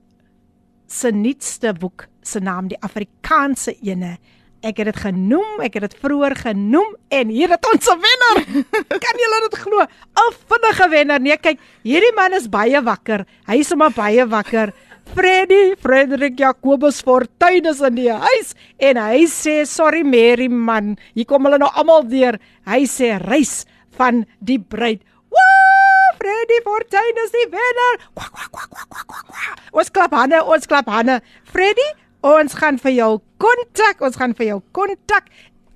[0.87, 4.17] se nuutste boek se naam, die Afrikaanse ene?
[4.59, 8.37] Ek het dit genoem, ek het dit vroeër genoem en hier het ons 'n wenner.
[9.05, 9.79] kan julle dit glo?
[9.79, 11.19] 'n Vinnige wenner.
[11.19, 13.25] Nee, kyk, hierdie man is baie wakker.
[13.47, 14.73] Hy is sommer baie wakker.
[15.15, 21.25] Freddy, Frederik Jacobus Fortuin is in die huis en hy sê sorry Mary man, hier
[21.25, 22.37] kom hulle nou almal deur.
[22.69, 23.65] Hy sê reis
[23.97, 25.01] van die bruid.
[25.33, 25.69] Woe!
[26.19, 28.03] Freddy Fortuin is die wenner.
[28.13, 29.25] Kwak kwak kwak kwak kwak.
[29.31, 29.65] kwak.
[29.71, 31.19] Ons klap hande, ons klap hande.
[31.47, 31.87] Freddy,
[32.25, 35.29] ons gaan vir jou kontak, ons gaan vir jou kontak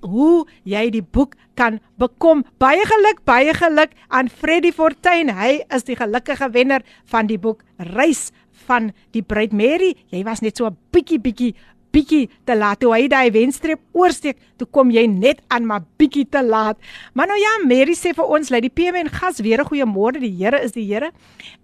[0.04, 2.44] hoe jy die boek kan bekom.
[2.60, 5.32] Baie geluk, baie geluk aan Freddy Fortuin.
[5.32, 8.30] Hy is die gelukkige wenner van die boek Reis
[8.68, 11.54] van die bruid Mary, jy was net so 'n bietjie bietjie
[11.94, 12.80] bietjie te laat.
[12.82, 16.80] Toe hy daai wenstreep oorsteek, toe kom jy net aan maar bietjie te laat.
[17.14, 20.20] Maar nou ja, Mary sê vir ons, lei die PM en gas weer 'n goeiemôre.
[20.20, 21.12] Die Here is die Here.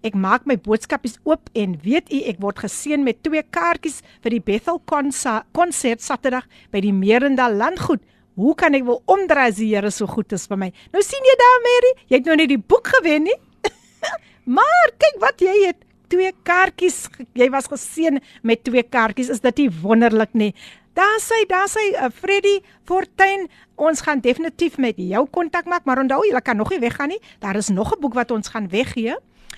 [0.03, 4.31] Ek maak my boodskapies oop en weet u, ek word geseën met twee kaartjies vir
[4.31, 8.01] die Bethel konsert Saterdag by die Merendal landgoed.
[8.35, 10.71] Hoe kan ek wel omdraai as die Here so goed is vir my?
[10.93, 13.39] Nou sien jy daar Mary, jy het nou net die boek gewen nie.
[14.57, 17.07] maar kyk wat jy het twee kaartjies.
[17.37, 19.31] Jy was geseën met twee kaartjies.
[19.33, 20.51] Is dit nie wonderlik nie?
[20.97, 23.47] Daar sê, daar sê uh, Freddy Fortuin,
[23.79, 27.21] ons gaan definitief met jou kontak maak, maar onthou jy kan nog nie weggaan nie.
[27.39, 29.15] Daar is nog 'n boek wat ons gaan weggee.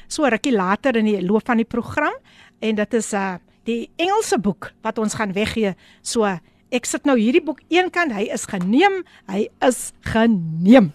[0.08, 2.14] So rukkie later in die loop van die program
[2.60, 5.76] en dit is 'n uh, die Engelse boek wat ons gaan weggee.
[6.02, 6.28] So
[6.70, 10.94] ek sit nou hierdie boek eenkant, hy is geneem, hy is geneem.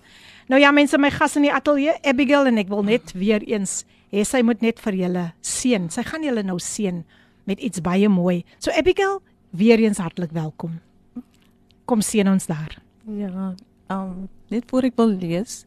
[0.48, 3.84] Nou ja mense, my gas in die ateljee Abigail en ek wil net weer eens
[4.12, 5.88] hê sy moet net vir julle seën.
[5.90, 7.04] Sy gaan julle nou seën
[7.48, 8.44] met iets baie mooi.
[8.58, 10.80] So Abigail, weer eens hartlik welkom.
[11.88, 12.78] Kom seën ons daar.
[13.08, 13.54] Ja,
[13.90, 15.64] um net voor ek wil lees,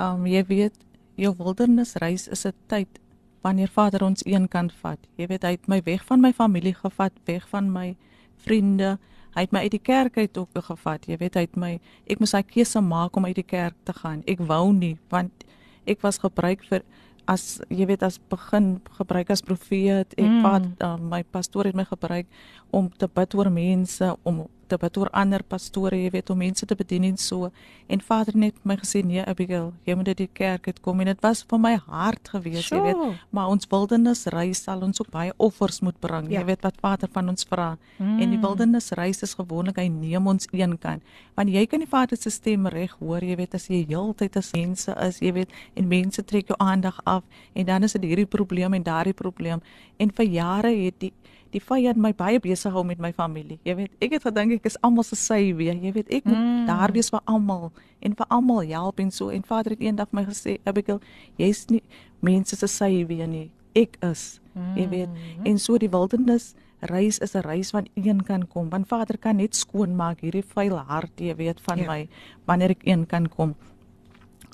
[0.00, 0.76] um jy weet,
[1.16, 3.00] jou wildernisreis is 'n tyd
[3.40, 4.98] wanneer Vader ons een kant vat.
[5.16, 7.96] Jy weet hy het my weg van my familie gevat, weg van my
[8.36, 8.98] vriende.
[9.36, 11.06] Hy het my uit die kerk uit ook gevat.
[11.06, 13.92] Jy weet hy het my ek moes hy keuse maak om uit die kerk te
[13.92, 14.22] gaan.
[14.26, 15.44] Ek wou nie want
[15.86, 16.82] ek was gebruik vir
[17.26, 20.42] as jy weet as begin gebruik as profeet ek mm.
[20.46, 22.30] wat uh, my pastoor het my gebruik
[22.70, 26.66] om te bid oor mense om te bid oor ander pastore, jy weet, om mense
[26.66, 27.50] te bedien en so.
[27.88, 31.06] En Vader net my gesê, "Nee, Abigail, jy moet uit die kerk het kom." En
[31.06, 32.82] dit was vir my hard geweest, sure.
[32.82, 33.18] jy weet.
[33.30, 36.30] Maar ons wildernisreis sal ons ook baie offers moet bring.
[36.30, 36.40] Ja.
[36.40, 37.78] Jy weet wat Vader van ons vra.
[37.96, 38.20] Mm.
[38.20, 41.02] En die wildernisreis is gewoonlik hy neem ons een kant.
[41.34, 44.52] Want jy kan die Vader se stem reg hoor, jy weet, as jy heeltyd as
[44.52, 47.22] mense is, jy weet, en mense trek jou aandag af
[47.54, 49.62] en dan is dit hierdie probleem en daardie probleem.
[49.96, 51.12] En vir jare het die
[51.54, 53.58] die vyand my baie besig hou met my familie.
[53.64, 55.74] Jy weet, ek het gedink ek is almal se sy weer.
[55.74, 56.66] Jy weet, ek moet mm.
[56.68, 59.30] daar wees vir almal en vir almal help en so.
[59.30, 61.00] En Vader het eendag my gesê, Abigail,
[61.40, 61.82] jy's nie
[62.24, 63.50] mense se sy weer nie.
[63.76, 64.40] Ek is.
[64.54, 64.76] Mm.
[64.80, 66.54] Jy weet, en so die wildernis
[66.90, 68.68] reis is 'n reis van een kan kom.
[68.70, 71.86] Want Vader kan net skoon maak hierdie vuil hart, jy weet, van ja.
[71.86, 72.08] my
[72.44, 73.54] wanneer ek een kan kom.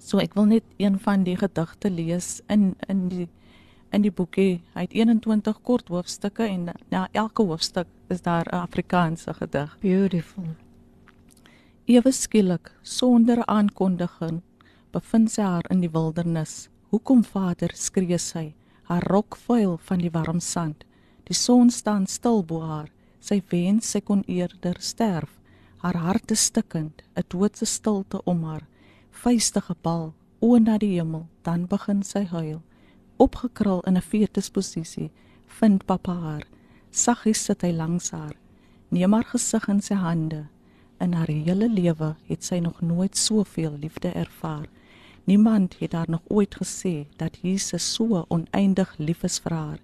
[0.02, 3.28] So ek wil net een van die gedigte lees in in die
[3.92, 4.62] in die boekie.
[4.74, 9.76] Hy het 21 kort hoofstukke en na elke hoofstuk is daar 'n Afrikaanse gedig.
[9.80, 10.44] Beautiful.
[11.84, 14.40] Ewe skielik, sonder aankondiging,
[14.90, 16.68] bevind sy haar in die wildernis.
[16.88, 20.84] Hoekom vader skree sy, haar rok vuil van die warm sand.
[21.24, 22.88] Die son staan stil bo haar.
[23.20, 25.40] Sy wens sy kon eerder sterf.
[25.76, 28.66] Haar hart is stikkend, 'n doodse stilte om haar.
[29.10, 32.62] Vuiste gebal, oë na die hemel, dan begin sy huil
[33.22, 35.10] opgekrul in 'n fetusposisie,
[35.46, 36.44] vind pappa haar.
[36.90, 38.36] Saggies sit hy langs haar.
[38.88, 40.46] Neem haar gesig in sy hande.
[41.00, 44.66] In haar hele lewe het sy nog nooit soveel liefde ervaar.
[45.24, 49.78] Niemand het haar nog ooit gesê dat Jesus so oneindig lief is vir haar.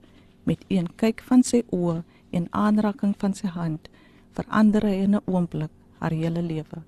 [0.44, 3.88] Met een kyk van sy oë en aanraking van sy hand
[4.32, 6.82] verander hy in 'n oomblik haar hele lewe.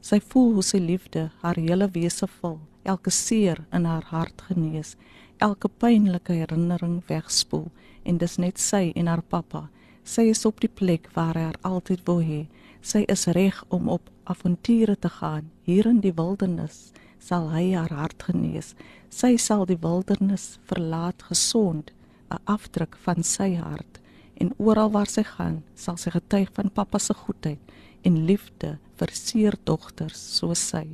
[0.00, 4.96] Sy voel hoe sy liefde haar hele wese vul, elke seer in haar hart genees,
[5.42, 7.68] elke pynlike herinnering wegspoel
[8.06, 9.66] en dis net sy en haar pappa.
[10.04, 12.46] Sy is op die plek waar hy haar altyd wou hê.
[12.82, 17.92] Sy is reg om op avonture te gaan hier in die wildernis sal hy haar
[17.94, 18.72] hart genees.
[19.10, 21.92] Sy sal die wildernis verlaat gesond,
[22.30, 24.00] 'n afdruk van sy hart.
[24.40, 27.60] En oral waar sy gaan, sal sy getuig van pappa se goedheid
[28.02, 30.86] en liefde vir seer dogters soos sy.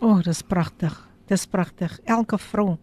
[0.00, 0.94] O, oh, dis pragtig.
[1.26, 2.00] Dis pragtig.
[2.04, 2.78] Elke vrou,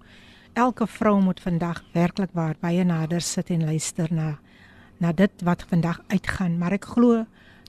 [0.55, 4.35] elke vrou moet vandag werklik waar baie nader sit en luister na
[4.97, 7.25] na dit wat vandag uitgaan, maar ek glo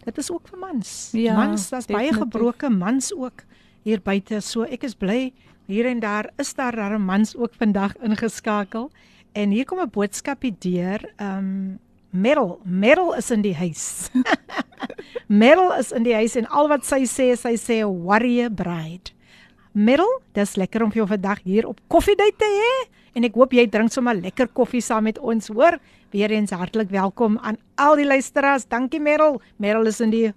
[0.06, 0.90] dit is ook vir mans.
[1.18, 3.42] Ja, mans, daar's baie gebroke mans ook
[3.82, 4.38] hier buite.
[4.40, 5.32] So ek is bly
[5.66, 8.90] hier en daar is daar daar mans ook vandag ingeskakel.
[9.34, 11.02] En hier kom 'n boodskapie deur.
[11.18, 11.78] Um
[12.10, 14.08] Meryl, Meryl is in die huis.
[15.42, 19.15] Meryl is in die huis en al wat sy sê sy sê warrior bride.
[19.75, 22.73] Meryl, dis lekker om vir jou vandag hier op koffiedייט te hê
[23.15, 25.77] en ek hoop jy drink sommer lekker koffie saam met ons, hoor?
[26.11, 28.67] Weereens hartlik welkom aan al die luisteraars.
[28.67, 29.39] Dankie Meryl.
[29.57, 30.33] Meryl is in die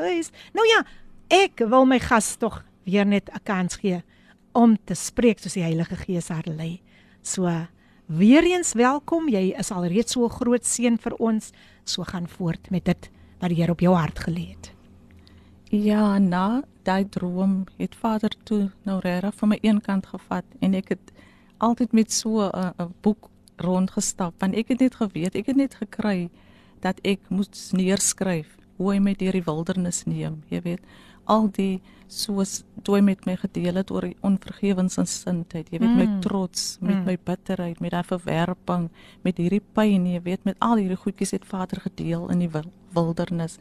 [0.00, 0.32] huis.
[0.56, 0.82] Nou ja,
[1.28, 4.02] ek wil my gas tog weer net 'n kans gee
[4.52, 6.80] om te spreek soos die Heilige Gees haar lei.
[7.22, 7.44] So
[8.06, 9.28] weer eens welkom.
[9.28, 11.52] Jy is al reeds so 'n groot seën vir ons.
[11.84, 14.72] So gaan voort met dit wat die Here op jou hart gelê het.
[15.73, 20.75] Ja, na daai droom het Vader toe nou regtig van my een kant gevat en
[20.77, 21.13] ek het
[21.57, 26.29] altyd met so 'n boek rondgestap want ek het net geweet, ek het net gekry
[26.79, 30.85] dat ek moet neerskryf hoe hy my deur die wildernis neem, jy weet
[31.25, 35.97] al die soos toe met my gedeel het oor die onvergewensgesindheid, jy weet mm.
[35.97, 37.05] my trots, met mm.
[37.05, 38.89] my bitterheid, met daai verwerping,
[39.23, 42.51] met hierdie pyn, jy weet met al hierdie goedjies het Vader gedeel in die
[42.93, 43.57] wildernis.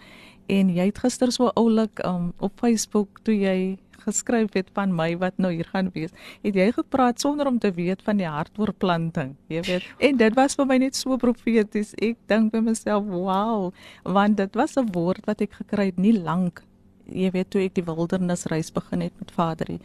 [0.47, 5.13] En jy het gister so oulik um, op Facebook toe jy geskryf het van my
[5.17, 6.11] wat nou hier gaan wees.
[6.43, 9.87] Het jy gepraat sonder om te weet van die hartoorplanting, jy weet.
[9.99, 11.95] En dit was vir my net so profeties.
[12.03, 16.19] Ek dink by myself, "Wow," want dit was 'n woord wat ek gekry het nie
[16.19, 16.63] lank
[17.11, 19.77] jy weet toe ek die wildernisreis begin het met Vader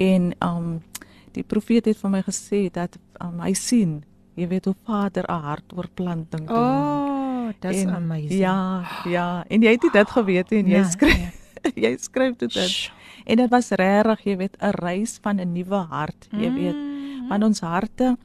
[0.00, 0.80] en um
[1.32, 4.02] die profeet het vir my gesê dat um, hy sien
[4.36, 6.56] jy weet hoe Vader 'n hartoorplanting doen.
[6.56, 8.40] Oh, dis amazing.
[8.40, 11.72] Ja, ja, en jy het dit geweet en jy nee, skryf nee.
[11.84, 12.90] jy skryf dit dit.
[13.24, 16.74] En dit was regtig, jy weet, 'n reis van 'n nuwe hart, jy weet.
[16.74, 17.28] Mm.
[17.28, 18.16] Want ons harte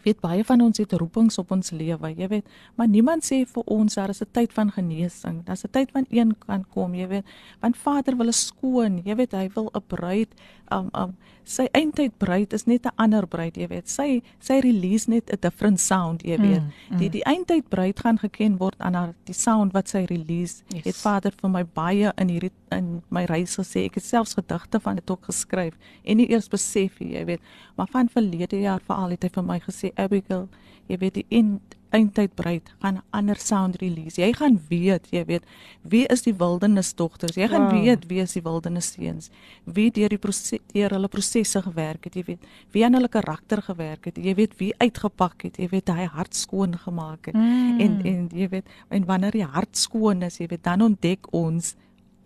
[0.00, 2.46] Jy weet baie van ons het roepings op ons lewe, jy weet,
[2.80, 5.44] maar niemand sê vir ons daar is 'n tyd van genesing.
[5.44, 7.24] Daar's 'n tyd van een kan kom, jy weet.
[7.60, 10.28] Want Vader wil 'n skoon, jy weet, hy wil 'n bruid,
[10.72, 11.16] um um
[11.50, 13.88] sy eindtyd bruid is net 'n ander bruid, jy weet.
[13.90, 16.62] Sy sy release net 'n different sound, jy weet.
[16.62, 16.98] Mm, mm.
[16.98, 20.62] Die die eindtyd bruid gaan geken word aan haar die sound wat sy release.
[20.68, 20.84] Yes.
[20.84, 23.84] Het Vader vir my baie in hierdie in my reis gesê.
[23.84, 27.40] Ek het selfs gedigte van dit ook geskryf en nie eers besef nie, jy weet.
[27.76, 30.48] Maar van verlede jaar veral het hy vir my gesê, Abigail,
[30.86, 34.20] jy weet die end eindtyd bruid gaan ander sound release.
[34.20, 35.46] Jy gaan weet, jy weet,
[35.82, 37.36] wie is die wildernis dogters?
[37.38, 37.82] Jy gaan wow.
[37.82, 39.30] weet wie is die wildernis seuns?
[39.64, 43.62] Wie deur die proses deur hulle prosesse gewerk het, jy weet, wie aan hulle karakter
[43.62, 44.18] gewerk het.
[44.18, 47.38] Jy weet wie uitgepak het, jy weet hy hart skoon gemaak het.
[47.38, 47.80] Mm.
[47.80, 51.74] En en jy weet, en wanneer die hart skoon is, jy weet, dan ontdek ons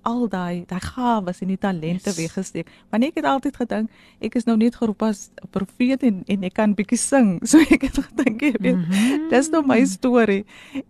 [0.05, 2.19] al daai daai gawes en die talente yes.
[2.19, 2.71] weggesteek.
[2.93, 3.91] Want ek het altyd gedink
[4.25, 7.41] ek is nou net geroep as 'n profeet en en ek kan bietjie sing.
[7.51, 9.29] So ek het gedink jy weet, mm -hmm.
[9.31, 10.45] dis nou my storie.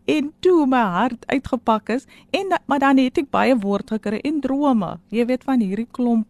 [0.05, 4.41] En toe my hart uitgepak is en maar dan het ek baie woord gekry en
[4.41, 4.99] drome.
[5.09, 6.27] Jy weet van hierdie klomp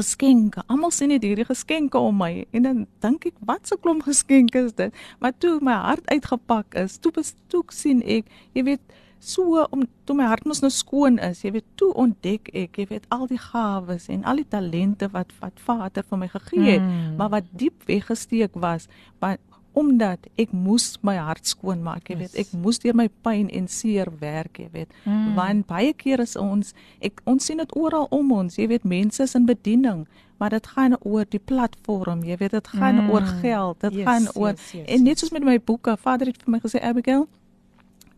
[0.00, 0.62] geskenke.
[0.66, 4.64] Almal sien net hierdie geskenke om my en dan dink ek wat 'n klomp geskenke
[4.64, 4.92] is dit.
[5.18, 8.80] Maar toe my hart uitgepak is, toe bestoek sien ek, jy weet
[9.20, 12.86] so om toe my hart mos nou skoon is, jy weet, toe ontdek ek, jy
[12.88, 16.82] weet, al die gawes en al die talente wat wat Vader vir my gegee het,
[16.82, 17.14] mm.
[17.20, 18.88] maar wat diep weggesteek was,
[19.20, 19.36] maar
[19.76, 23.68] omdat ek moes my hart skoon maak, jy weet, ek moes deur my pyn en
[23.70, 24.96] seer werk, jy weet.
[25.04, 25.36] Mm.
[25.36, 29.22] Want baie keer is ons ek ons sien dit oral om ons, jy weet, mense
[29.22, 30.06] is in bediening,
[30.40, 33.12] maar dit gaan oor die platform, jy weet, dit gaan mm.
[33.12, 36.32] oor geld, dit yes, gaan oor yes, yes, en net soos met my boeke, Vader
[36.32, 37.28] het vir my gesê, Abigail,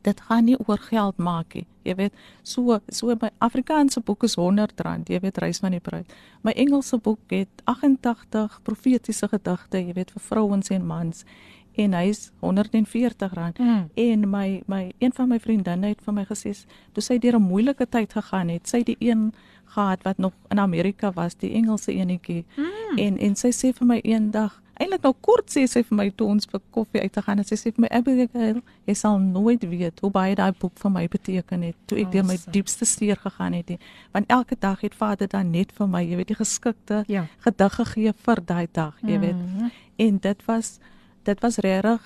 [0.02, 1.66] dit gaan nie oor geld maak nie.
[1.84, 2.12] Jy weet,
[2.42, 6.06] so so my Afrikaanse boek is R100, jy weet, reis van die bruid.
[6.42, 11.24] My Engelse boek het 88 profetiese gedigte, jy weet, vir vrouens en mans.
[11.74, 13.88] en hy's 140 rand Mm.
[13.94, 16.52] en my my een van my vriendinne het vir my gesê
[16.92, 19.32] toe sy deur 'n moeilike tyd gegaan het sy die een
[19.64, 22.98] gehad wat nog in Amerika was die Engelse enetjie Mm.
[22.98, 26.26] en en sy sê vir my eendag eintlik nou kort sê sy vir my toe
[26.28, 29.62] ons vir koffie uit te gaan en sy sê vir my Abigail jy sal nooit
[29.70, 32.52] weet hoe baie daai boek vir my beteken het toe ek deur my Awesome.
[32.52, 33.78] diepste seer gegaan het nie.
[34.12, 37.26] want elke dag het Vader dan net vir my jy weet die geskikte Ja.
[37.44, 39.70] gedig gegee vir daai dag jy weet Mhm.
[39.98, 40.78] en dit was
[41.24, 42.00] dit was regtig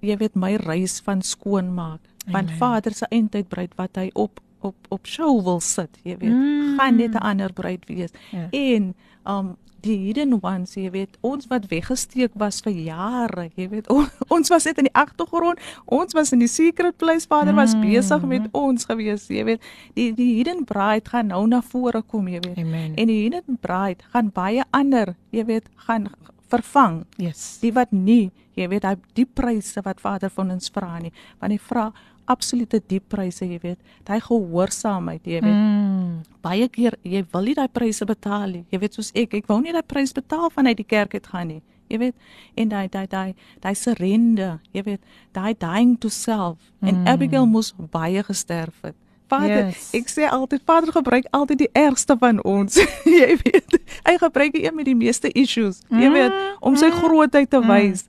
[0.00, 2.58] jy weet my reis van skoonmaak want Amen.
[2.58, 6.76] Vader se eindtydbruid wat hy op op op show wil sit jy weet Mm.
[6.78, 8.48] gaan net 'n ander bruid wees Ja.
[8.52, 8.94] en
[9.26, 14.08] um die hidden ones jy weet ons wat weggesteek was vir jare jy weet on,
[14.34, 17.84] ons was net in die agtergrond ons was in die secret place Vader was Mm.
[17.86, 19.62] besig met ons gewees jy weet
[19.94, 22.94] die die hidden bride gaan nou na vore kom jy weet Amen.
[22.96, 26.08] en die hidden bride gaan baie ander jy weet gaan
[26.50, 27.58] vervang yes.
[27.60, 31.52] die wat nie jy weet hy die pryse wat Vader van ons vra nie want
[31.52, 31.90] hy vra
[32.28, 36.22] absolute diep pryse jy weet hy gehoorsaamheid jy weet Mm.
[36.42, 39.60] baie keer jy wil nie daai pryse betaal nie jy weet soos ek ek wou
[39.60, 42.14] nie daai prys betaal van uit die kerk uit gaan nie jy weet
[42.56, 45.00] en daai daai daai daai surrender jy weet
[45.32, 47.06] daai dying to self en Mm.
[47.08, 48.94] Abigail moes baie gesterf het
[49.28, 49.90] Vader, Yes.
[49.92, 52.78] ek sê altyd Vader gebruik altyd die ergste van ons.
[53.04, 53.74] jy weet,
[54.06, 56.32] hy gebruik die een met die meeste issues, jy weet,
[56.64, 58.06] om sy grootheid te wys.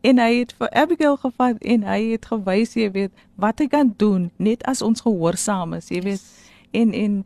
[0.00, 3.94] En hy het vir Abigail gevat en hy het gewys, jy weet, wat hy kan
[3.98, 6.24] doen net as ons gehoorsaam is, jy weet.
[6.70, 7.24] En en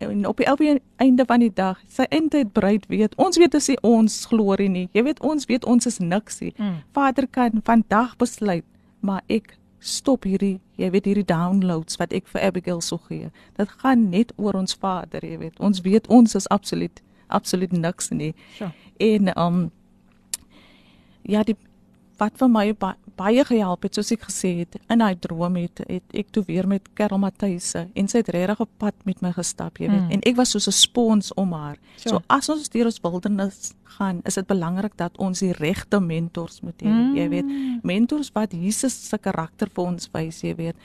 [0.00, 3.68] en op die elke einde van die dag, sy eindtyd bruid weet, ons weet as
[3.84, 4.88] ons glorie nie.
[4.96, 6.54] Jy weet, ons weet ons is niks nie.
[6.56, 6.78] Mm.
[6.96, 8.64] Vader kan vandag besluit,
[9.04, 13.28] maar ek stop hierdie, jy weet hierdie downloads wat ek vir Abigail sou gee.
[13.56, 15.60] Dit gaan net oor ons Vader, jy weet.
[15.60, 18.32] Ons weet ons is absoluut absoluut niks nie.
[18.56, 18.72] Sure.
[18.98, 19.60] En um
[21.22, 21.56] ja, die
[22.20, 25.82] wat vir my ba baie gehelp het, soos ek gesê het, in hy droom het,
[25.88, 29.32] het ek toe weer met Karel Matthys en sy het regtig op pad met my
[29.36, 30.06] gestap, jy weet.
[30.06, 30.10] Mm.
[30.16, 31.76] En ek was soos 'n spons om haar.
[31.96, 32.14] Sure.
[32.16, 36.60] So as ons deur ons wildernis gaan, is dit belangrik dat ons die regte mentors
[36.62, 37.14] moet hê, Mm.
[37.16, 37.44] jy weet.
[37.84, 40.76] Mentors wat Jesus se karakter vir ons wys, jy weet.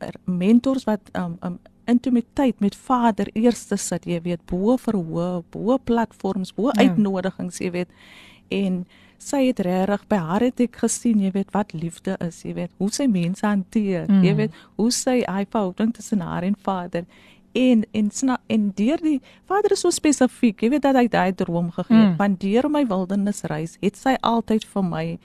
[0.00, 5.78] Er- Mentors wat um, um intimiteit met Vader eerste sit, jy weet, bo verhoog, bo
[5.78, 6.80] platforms, bo Ja.
[6.88, 7.88] uitnodigings, jy weet.
[8.50, 8.86] En
[9.24, 12.70] sy het regtig by haar het ek gesien, jy weet, wat liefde is, jy weet,
[12.78, 14.22] hoe sy mense hanteer, Mm.
[14.24, 17.04] jy weet, hoe sy hy verhouding tussen haar en Vader
[17.54, 21.32] en en sna, en deur die Vader is so spesifiek, jy weet dat hy daai
[21.32, 22.16] droom gegee het, Mm.
[22.18, 25.18] want deur my wildernisreis het sy altyd vir my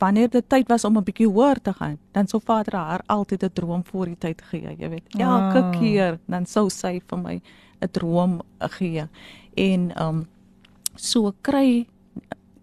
[0.00, 3.42] wanneer dit tyd was om 'n bietjie hoër te gaan, dan sou Vader haar altyd
[3.44, 5.04] 'n droom voor die tyd gee, jy weet.
[5.18, 5.72] Elke Wow.
[5.80, 7.40] keer dan sou sy vir my
[7.82, 9.08] 'n droom gee.
[9.56, 10.26] En um
[10.96, 11.86] so kry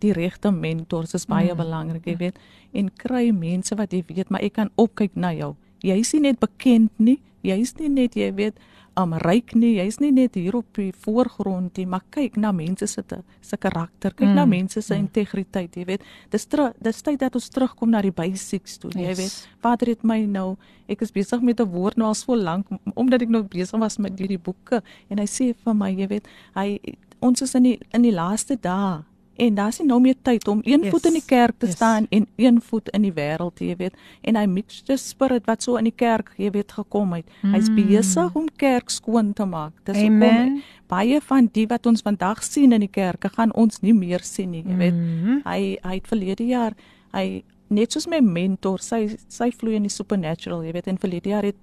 [0.04, 1.58] die regte mentors is baie Mm.
[1.64, 2.40] belangrik, jy weet.
[2.74, 5.56] En kry mense wat jy weet, maar ek kan opkyk na jou.
[5.84, 8.56] Jy's nie net bekend nie, jy's nie net jy weet
[8.96, 12.86] um ryk nie, jy's nie net hier op die voorgrond nie, maar kyk na mense
[12.88, 13.02] se
[13.42, 14.36] se karakter, kyk mm.
[14.36, 15.00] na Mm, mense se mm.
[15.08, 16.02] integriteit, jy weet.
[16.30, 16.46] Dis
[16.82, 19.18] dis tyd dat ons terugkom na die basics toe, jy Yes.
[19.18, 19.50] weet.
[19.62, 23.22] Vader het my nou, ek is besig met 'n woord nou al so lank omdat
[23.24, 26.80] ek nou besig was met hierdie boeke en hy sê vir my, jy weet, hy
[27.22, 29.04] ons is in die in die laaste dae
[29.38, 30.90] en daar's nie nou meer tyd om een Yes.
[30.92, 31.76] voet in die kerk te Yes.
[31.76, 33.94] staan en een voet in die wêreld, jy weet.
[34.24, 37.26] En hy mix the spirit wat so in die kerk, jy weet, gekom het.
[37.42, 37.76] Hy's Mm.
[37.76, 39.74] besig om kerk skoon te maak.
[39.86, 43.94] Dis hoekom baie van die wat ons vandag sien in die kerke gaan ons nie
[43.94, 44.94] meer sien nie, jy weet.
[44.94, 45.42] Mhm.
[45.46, 46.74] Hy hy het verlede jaar
[47.14, 51.30] hy net soos my mentor, sy sy vloei in die supernatural, jy weet, en verlede
[51.30, 51.56] jaar het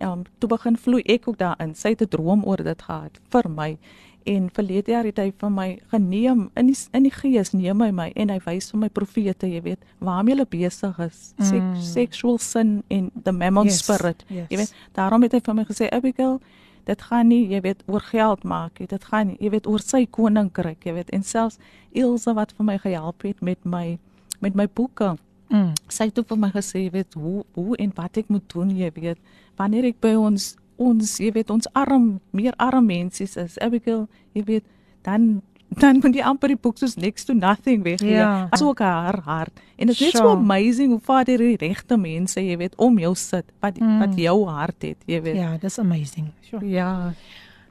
[0.00, 1.74] um toe begin vloei ek ook daarin.
[1.74, 3.78] Sy het 'n droom oor dit gehad vir my.
[4.26, 7.90] En verlede jaar het hy vir my geneem in die in die gees neem hy
[7.92, 11.34] my en hy wys vir my profete, jy weet, waarmee hulle besig is.
[11.38, 11.80] Sek, Mm.
[11.82, 14.24] Sexual sin en the mammon Yes, spirit.
[14.28, 14.46] yes.
[14.48, 16.40] Jy weet, daarom het hy vir my gesê Abigail,
[16.86, 18.86] dit gaan nie, jy weet, oor geld maak nie.
[18.88, 21.10] Dit gaan, jy weet, oor sy koninkryk, jy weet.
[21.10, 21.58] En selfs
[21.92, 23.98] Ilse wat vir my gehelp het met my
[24.40, 25.16] met my boeke.
[25.50, 25.72] Mm.
[25.88, 28.70] Sy het ook vir my gesê, jy weet, hoe hoe en wat ek moet doen,
[28.76, 29.18] jy weet.
[29.56, 34.42] Wanneer ek by ons ons, jy weet, ons arm, meer arm mense is, Abigail, jy
[34.44, 34.64] weet,
[35.02, 35.42] dan
[35.76, 38.12] dan moet jy amper die boek soos next to nothing weggee.
[38.14, 38.46] Ja.
[38.54, 39.60] Asook haar hart.
[39.76, 43.14] En dit is net so amazing hoe Vader die regte mense, jy weet, om jou
[43.14, 43.98] sit wat Mm.
[43.98, 45.34] wat jou hart het, jy weet.
[45.36, 46.30] Ja, dis amazing.
[46.42, 46.68] Sure.
[46.68, 47.12] Ja.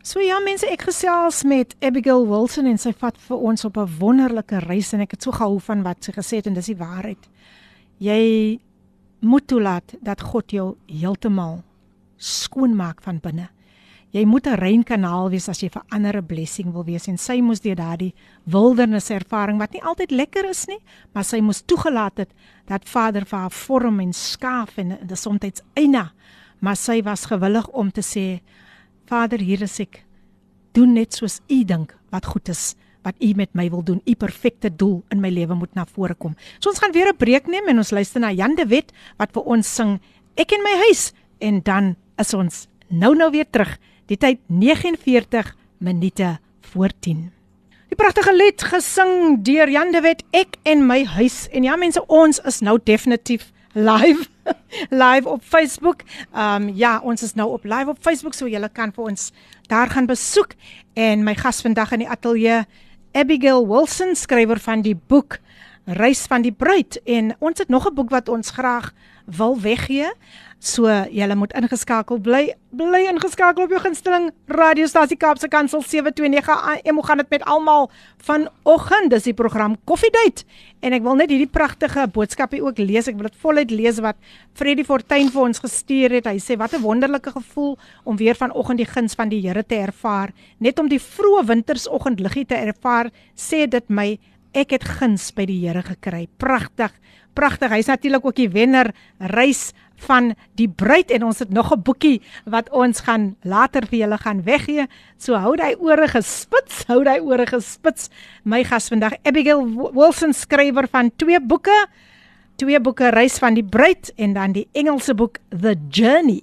[0.01, 3.87] So ja mense, ek gesels met Abigail Wilson en sy vat vir ons op 'n
[3.99, 6.75] wonderlike reis en ek het so gehou van wat sy gesê het en dis die
[6.77, 7.29] waarheid.
[7.99, 8.59] Jy
[9.21, 11.63] moet toelaat dat God jou heeltemal
[12.23, 13.49] skoon maak van binne.
[14.13, 17.17] jy moet 'n rein kanaal wees as jy vir ander 'n blessing wil wees en
[17.17, 18.13] sy moes deur daardie
[18.45, 20.77] wildernis ervaring wat nie altyd lekker is nie,
[21.13, 22.29] maar sy moes toegelaat het
[22.67, 26.13] dat Vader vir haar vorm en skaaf en dit soms eina,
[26.59, 28.41] maar sy was gewillig om te sê
[29.05, 30.05] Vader, hier is ek.
[30.73, 34.01] Doen net soos U dink wat goed is wat u met my wil doen.
[34.05, 36.35] U perfekte doel in my lewe moet na vore kom.
[36.59, 39.31] So ons gaan weer 'n breek neem en ons luister na Jan de Wet wat
[39.33, 39.99] vir ons sing
[40.35, 43.77] Ek in my huis en dan is ons nou nou weer terug.
[44.11, 46.37] Die tyd 49 minute
[46.73, 47.31] voor 10.
[47.91, 51.47] Die pragtige lied gesing deur Jan de Wet Ek en my huis.
[51.51, 54.29] En ja mense, ons is nou definitief live
[55.03, 56.05] live op Facebook.
[56.33, 59.31] Ehm um, ja, ons is nou op live op Facebook so julle kan vir ons
[59.71, 60.55] daar gaan besoek
[60.93, 62.63] en my gas vandag in die ateljee
[63.13, 65.39] Abigail Wilson, skrywer van die boek
[65.85, 68.93] Reis van die Bruid en ons het nog 'n boek wat ons graag
[69.25, 70.11] wil weggee.
[70.63, 76.95] So julle moet ingeskakel bly bly ingeskakel op jou gunsteling radiostasie Kaapse Kansel 729 AM.
[76.95, 77.89] Hoe gaan dit met almal
[78.23, 79.11] vanoggend?
[79.11, 80.47] Dis die program Coffee Date
[80.79, 83.09] en ek wil net hierdie pragtige boodskapie ook lees.
[83.11, 84.15] Ek wil dit voluit lees wat
[84.55, 86.31] Freddie Fortuin vir ons gestuur het.
[86.31, 89.75] Hy sê wat 'n wonderlike gevoel om weer vanoggend die guns van die Here te
[89.75, 90.31] ervaar.
[90.59, 94.17] Net om die vroeë wintersoggendliggie te ervaar, sê dit my
[94.53, 96.27] ek het guns by die Here gekry.
[96.37, 96.93] Pragtig.
[97.33, 97.71] Pragtig.
[97.73, 99.71] Hy's natuurlik ook die wenner reis
[100.05, 104.17] van die bruid en ons het nog 'n boekie wat ons gaan later vir julle
[104.17, 104.87] gaan weggee.
[105.17, 108.09] So hou daai ore gespits, hou daai ore gespits.
[108.43, 111.87] My gas vandag Abigail Wilson skrywer van twee boeke.
[112.55, 116.41] Twee boeke Reis van die bruid en dan die Engelse boek The Journey.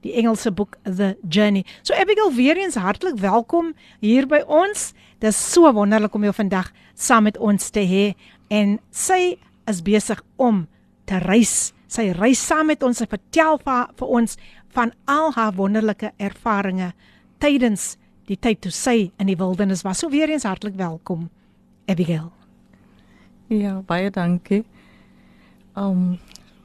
[0.00, 1.64] Die Engelse boek The Journey.
[1.82, 4.92] So Abigail weer eens hartlik welkom hier by ons.
[5.20, 8.14] Dit is so wonderlik om jou vandag saam met ons te hê
[8.48, 9.36] en sy
[9.68, 10.64] is besig om
[11.06, 14.36] te reis sy reis saam met ons en vertel vir, vir ons
[14.76, 16.94] van al haar wonderlike ervarings
[17.42, 17.96] tydens
[18.30, 20.02] die tyd toe sy in die wildernis was.
[20.02, 21.28] So weer eens hartlik welkom
[21.90, 22.30] Abigail.
[23.50, 24.62] Ja, baie dankie.
[25.74, 26.20] Um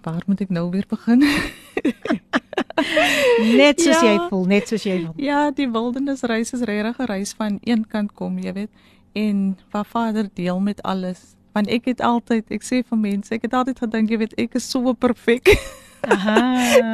[0.06, 1.26] waar moet ek nou weer begin?
[3.61, 5.13] net soos ja, jy voel, net soos jy voel.
[5.21, 8.71] Ja, die wildernisreis is regtig 'n reis van een kant kom, jy weet,
[9.13, 11.36] en waar Vader deel met alles.
[11.53, 14.55] Want ek het altyd ek sê vir mense ek het altyd gedink jy weet ek
[14.55, 15.55] is so perfek
[16.08, 16.36] Aha.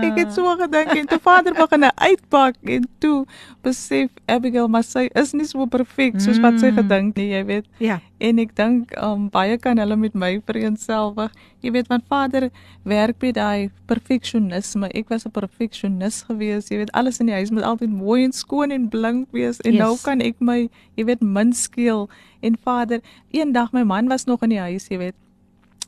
[0.08, 3.26] ek het so gedink en toe vader begin uitpak en toe
[3.66, 6.80] besef Abigail maar sy is nie so perfek soos wat sy mm.
[6.82, 7.68] gedink nie, jy weet.
[7.84, 8.00] Ja.
[8.22, 11.34] En ek dink um, baie kan hulle met my vereenselwig.
[11.66, 12.50] Jy weet want vader
[12.88, 14.90] werk by daai perfeksionisme.
[14.98, 16.70] Ek was 'n perfeksionis gewees.
[16.70, 19.74] Jy weet alles in die huis moet altyd mooi en skoon en blink wees en
[19.78, 20.04] nou yes.
[20.04, 22.10] nou kan ek my jy weet min skeel
[22.42, 23.02] en vader
[23.32, 25.16] eendag my man was nog in die huis, jy weet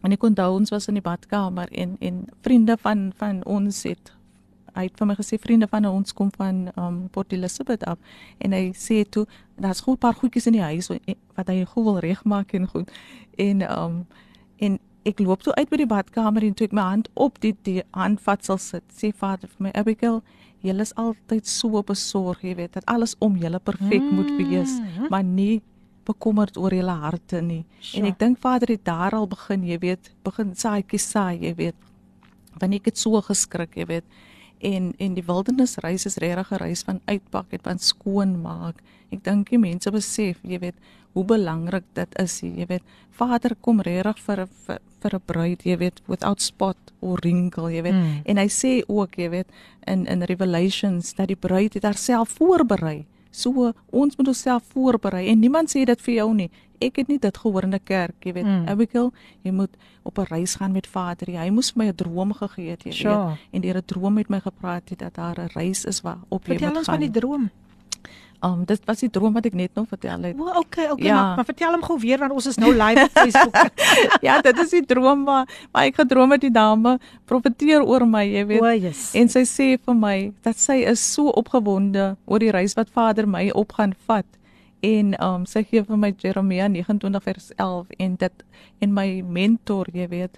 [0.04, 4.14] En ek onthou ons was in die badkamer en en vriende van van ons het
[4.74, 8.00] hy het vir my gesê vriende van ons kom van um Port Elizabeth af
[8.38, 9.26] en hy sê toe
[9.62, 10.90] daar's goed paar goedjies in die huis
[11.38, 12.94] wat hy gou wil regmaak en goed
[13.38, 14.00] en um
[14.58, 17.54] en ek loop toe uit by die badkamer en toe ek my hand op die
[17.68, 20.22] die handvatsel sit sê vader vir my Abigail
[20.64, 24.16] jy is altyd so besorg jy weet dat alles om julle perfek mm.
[24.16, 24.80] moet wees
[25.10, 25.62] maar nie
[26.06, 27.64] bekommerd oor julle harte nie.
[27.80, 28.02] Sure.
[28.02, 31.76] En ek dink Vader het daar al begin, jy weet, begin saaitjies saai, jy weet.
[32.60, 34.06] Want ek het so geskrik, jy weet.
[34.64, 38.82] En en die wildernisreis is regtig 'n reis van uitpak en van skoon maak.
[39.12, 40.76] Ek dink die mense besef, jy weet,
[41.14, 42.84] hoe belangrik dit is, jy weet.
[43.12, 47.82] Vader kom regtig vir vir vir 'n bruid, jy weet, without spot or wrinkle, jy
[47.82, 47.94] weet.
[47.94, 48.22] Mm.
[48.26, 49.48] En hy sê ook, jy weet,
[49.86, 53.06] in in Revelations dat die bruid het haarself voorberei.
[53.34, 56.50] So ons moet onsself voorberei en niemand sê dit vir jou nie.
[56.84, 58.46] Ek het nie dit gehoor in 'n kerk, jy weet.
[58.46, 58.68] Mm.
[58.68, 59.74] Abigail, jy moet
[60.04, 61.28] op 'n reis gaan met Vader.
[61.28, 63.26] Hy moes my 'n droom gegee het, jy sure.
[63.26, 63.38] weet.
[63.52, 66.46] En deur 'n droom met my gepraat het dat daar 'n reis is waar op
[66.46, 66.74] jy moet gaan.
[66.74, 67.50] Vertel ons van die droom.
[68.44, 70.40] Um dit was die droom wat ek net nog vertel het.
[70.40, 71.16] O, okay, okay, ja.
[71.16, 73.88] maar, maar vertel hom gou weer want ons is nou live op Facebook.
[74.28, 76.98] ja, dit is die droom waar, waar ek gedroom het die dame
[77.30, 78.62] profeteer oor my, jy weet.
[78.62, 79.06] O, yes.
[79.16, 83.30] En sy sê vir my dat sy is so opgewonde oor die reis wat Vader
[83.30, 84.28] my op gaan vat.
[84.84, 88.44] En um sy gee vir my Jeremia 29 vers 11 en dit
[88.84, 90.36] en my mentor, jy weet,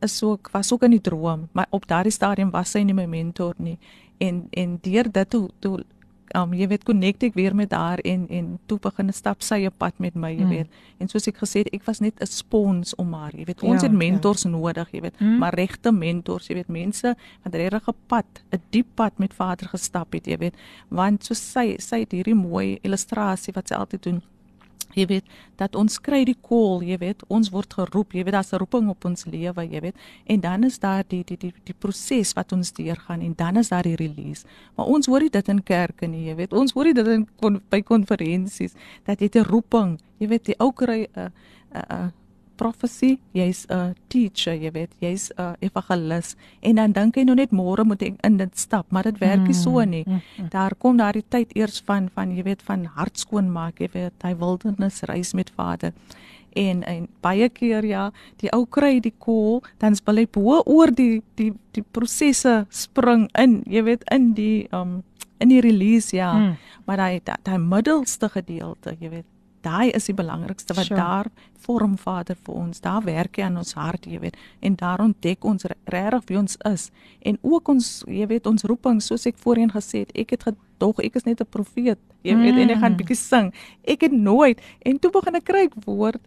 [0.00, 3.04] is so was ook in die droom, maar op daardie stadium was sy nie my
[3.10, 3.76] mentor nie.
[4.24, 5.82] En en deur dit toe, toe
[6.36, 9.64] um jy weet connect ek weer met haar en en toe begin 'n stap sy
[9.66, 10.50] op pad met my, jy mm.
[10.50, 10.68] weet.
[10.98, 13.62] En soos ek gesê het, ek was net 'n spons om haar, jy weet.
[13.62, 14.50] Ons ja, het mentors ja.
[14.50, 15.38] nodig, jy weet, mm.
[15.38, 19.68] maar regte mentors, jy weet, mense wat regtig 'n pad, 'n diep pad met Vader
[19.68, 20.54] gestap het, jy weet.
[20.88, 24.22] Want so sy sy het hierdie mooi illustrasie wat sy altyd doen
[24.94, 25.24] jy weet
[25.56, 27.22] dat ons kry die call jy weet.
[27.28, 29.96] Ons word geroep jy weet daar's 'n roeping op ons lewe jy weet.
[30.26, 33.68] En dan is daar die die die die proses wat ons deurgaan en dan is
[33.68, 34.44] daar die release.
[34.76, 36.52] Maar ons hoor dit in kerke nie jy weet.
[36.52, 38.74] Ons hoor dit in kon, by konferensies
[39.04, 41.30] dat jy 'n roeping jy weet die ou kry 'n uh,
[41.72, 42.10] 'n uh, uh,
[42.56, 47.50] prophecy, jy's 'n teacher, jy weet, jy's 'n evangelis en dan dink jy nou net
[47.50, 50.04] môre moet ek in dit stap, maar dit werk nie so Mm, nie.
[50.50, 54.12] Daar kom daardie tyd eers van van jy weet van hart skoon maak, jy weet,
[54.22, 55.92] hy wildernis reis met Vader.
[56.54, 60.90] En en baie keer ja, die ou kry die call, dan wil hy bo oor
[60.90, 65.02] die die die prosesse spring in, jy weet, in die um
[65.38, 66.32] in die release ja.
[66.32, 66.56] Mm.
[66.86, 69.26] Maar daai daai middelste gedeelte, jy weet,
[69.66, 71.00] daai is die belangrikste wat Sure.
[71.00, 71.26] daar
[71.66, 72.80] vorm Vader vir ons.
[72.80, 76.38] Daar werk hy aan ons hart, jy weet, en daar ontdek ons re- regtig wie
[76.38, 76.90] ons is
[77.22, 81.00] en ook ons, jy weet, ons roeping, soos ek voorheen gesê het, ek het gedog
[81.02, 82.96] ek is net 'n profeet, jy weet, en ek gaan Mm.
[82.98, 83.52] bietjie sing.
[83.84, 86.20] Ek het nooit en toe begin ek kry ek woord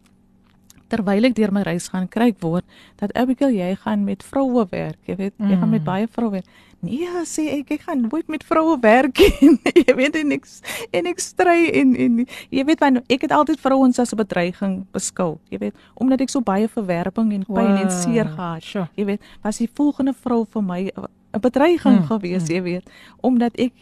[0.90, 2.66] terwyl ek deur my reis gaan kry ek woord
[3.00, 5.86] dat Abigail jy gaan met vroue werk, jy weet, jy gaan met Mm.
[5.86, 6.46] baie vroue werk.
[6.82, 9.58] Nee, sê ek ek gaan nooit met vroue werk nie.
[9.88, 10.46] jy weet en ek
[10.94, 14.86] en ek stry en en jy weet want ek het altyd vrouens as 'n bedreiging
[14.94, 15.40] beskou.
[15.52, 18.64] Jy weet, omdat ek so baie verwerping en pyn en seer Wow, gehad.
[18.64, 18.90] sure.
[18.96, 20.92] Jy weet, was die volgende vrou vir my
[21.34, 22.56] 'n bedreiging Mm, gewees, mm.
[22.56, 22.90] jy weet,
[23.22, 23.74] omdat ek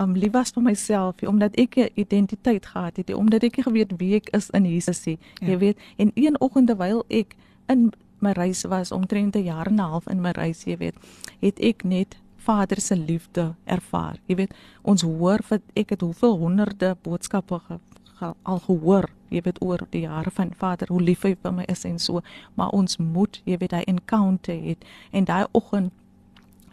[0.00, 3.92] um lief was vir myself, omdat ek 'n identiteit gehad het, omdat ek nie geweet
[3.98, 5.18] wie ek is in Jesus nie.
[5.40, 5.58] Jy Ja.
[5.58, 7.36] weet, en een oggend terwyl ek
[7.68, 10.94] in my reis was omtrent 'n jaar en 'n half in my reis, jy weet,
[11.40, 14.16] het ek net Vader se liefde ervaar.
[14.26, 17.78] Jy weet, ons hoor wat ek het hoeveel honderde boodskappe ge,
[18.18, 21.64] ge, al gehoor, jy weet oor die jare van Vader hoe lief hy vir my
[21.68, 22.20] is en so,
[22.54, 25.92] maar ons moet, jy weet, hy encounter het en daai oggend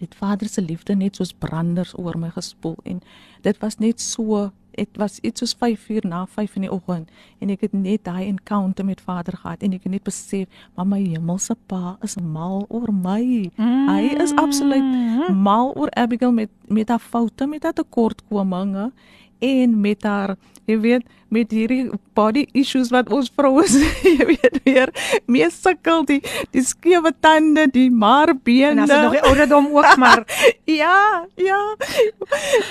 [0.06, 3.02] het Vader se liefde net soos branders oor my gespoel en
[3.46, 7.08] dit was net so dit was iets soos 5 uur na 5 in die oggend
[7.40, 10.88] en ek het net daai encounter met Vader gehad en ek het net besef maar
[10.88, 13.52] my hemelse Pa is mal oor my.
[13.58, 15.38] Hy is absoluut Mm.
[15.48, 18.92] mal oor Abigail met met haar foute, met haar tekortkominge
[19.40, 23.66] en met haar jy weet met hierdie body issues wat ons vroue
[24.20, 24.90] jy weet weer
[25.28, 26.22] mee sukkel die
[26.54, 28.72] die skewe tande, die marbene.
[28.72, 30.24] En as dit nog die ouderdom ook maar
[30.66, 31.60] Ja, ja.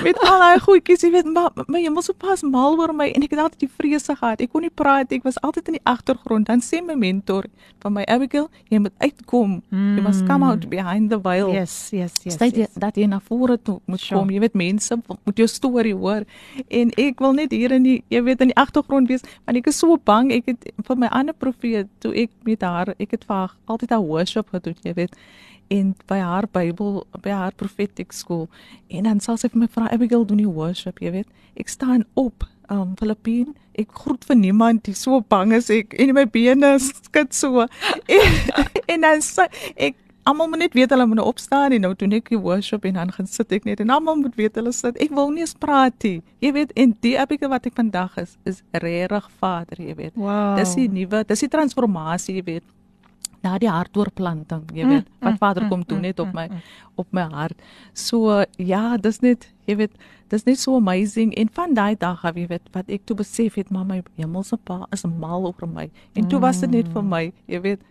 [0.02, 3.34] Met al daai goedjies, jy weet, maar my hemelse pas mal oor my en ek
[3.34, 4.40] het altyd die vrese gehad.
[4.42, 6.48] Ek kon nie praat, ek was altyd in die agtergrond.
[6.50, 7.46] Dan sê my mentor
[7.84, 9.58] van my Abigail, jy moet uitkom.
[9.70, 11.52] Jy must come out behind the veil.
[11.54, 12.38] yes, yes, yes.
[12.40, 12.74] Jy yes.
[12.80, 14.18] dat jy na vore toe moet Sure.
[14.20, 14.30] kom.
[14.34, 16.24] Jy weet mense moet jou storie hoor.
[16.68, 19.70] En ek wil net hier in die jy weet in die agtergrond wees want ek
[19.72, 20.32] is so bang.
[20.32, 23.96] Ek het vir my ander profeet toe ek met haar, ek het vir haar altyd
[23.96, 25.18] haar worship gedoen, jy weet.
[25.72, 28.48] En by haar Bybel, by haar prophetic school.
[28.88, 31.30] En dan sal sy vir my vra Abigail doen die worship, jy weet.
[31.57, 36.14] Ek staan op um Filippien ek groet vir niemand die so bang is ek en
[36.16, 37.66] my bene skud so
[38.16, 38.38] en,
[38.94, 42.16] en dan sê ek almal moet net weet hulle moet nou opstaan en nou doen
[42.16, 44.96] ek die worship en dan gaan sit ek net en almal moet weet hulle sit.
[45.02, 46.20] Ek wil nie eens praat nie.
[46.44, 50.16] Jy weet en die Abigail wat ek vandag is is regtig vader jy weet.
[50.16, 50.56] Wow.
[50.60, 52.66] dis die nuwe dis die transformasie jy weet
[53.44, 56.32] na die hartoorplanting jy Mm, weet wat mm, vader mm, kom doen mm, net op
[56.32, 56.60] mm, my mm.
[56.96, 57.64] op my hart.
[57.92, 59.92] So ja dis net jy weet
[60.32, 61.34] dis net so amazing.
[61.36, 64.56] En van daai dag af jy weet wat ek toe besef het maar my hemelse
[64.56, 65.90] pa is mal oor my.
[66.14, 67.84] En toe was dit net vir my jy weet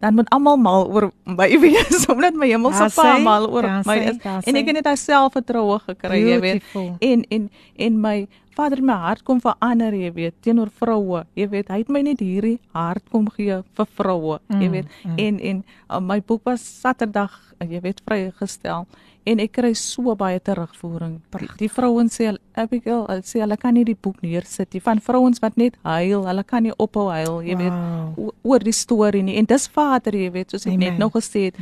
[0.00, 3.82] dan moet almal mal oor my wees omdat my hemelse Daar pa mal oor daar
[3.86, 4.18] my is.
[4.22, 6.62] daar en ek het net daai selfvertroue gekry jy weet.
[7.00, 8.26] En en en my
[8.56, 11.22] vader my hart kom verander jy weet teenoor vroue.
[11.38, 14.86] Jy weet hy het my net hierdie hart kom gee vir vroue jy Mm, weet.
[15.04, 15.18] mm.
[15.18, 18.86] en en uh, my boek was Saterdag jy weet vrygestel
[19.26, 21.56] en ek kry so baie terugvoering die, Pragtig.
[21.58, 25.40] die vrouens sê Abigail hulle sê hulle kan nie die boek neersit nie van vrouens
[25.42, 28.14] wat net huil hulle kan nie ophou huil jy weet Wow.
[28.28, 30.78] o- oor die storie nie en dis vader jy weet soos ek Amen.
[30.88, 31.56] net nou gesê het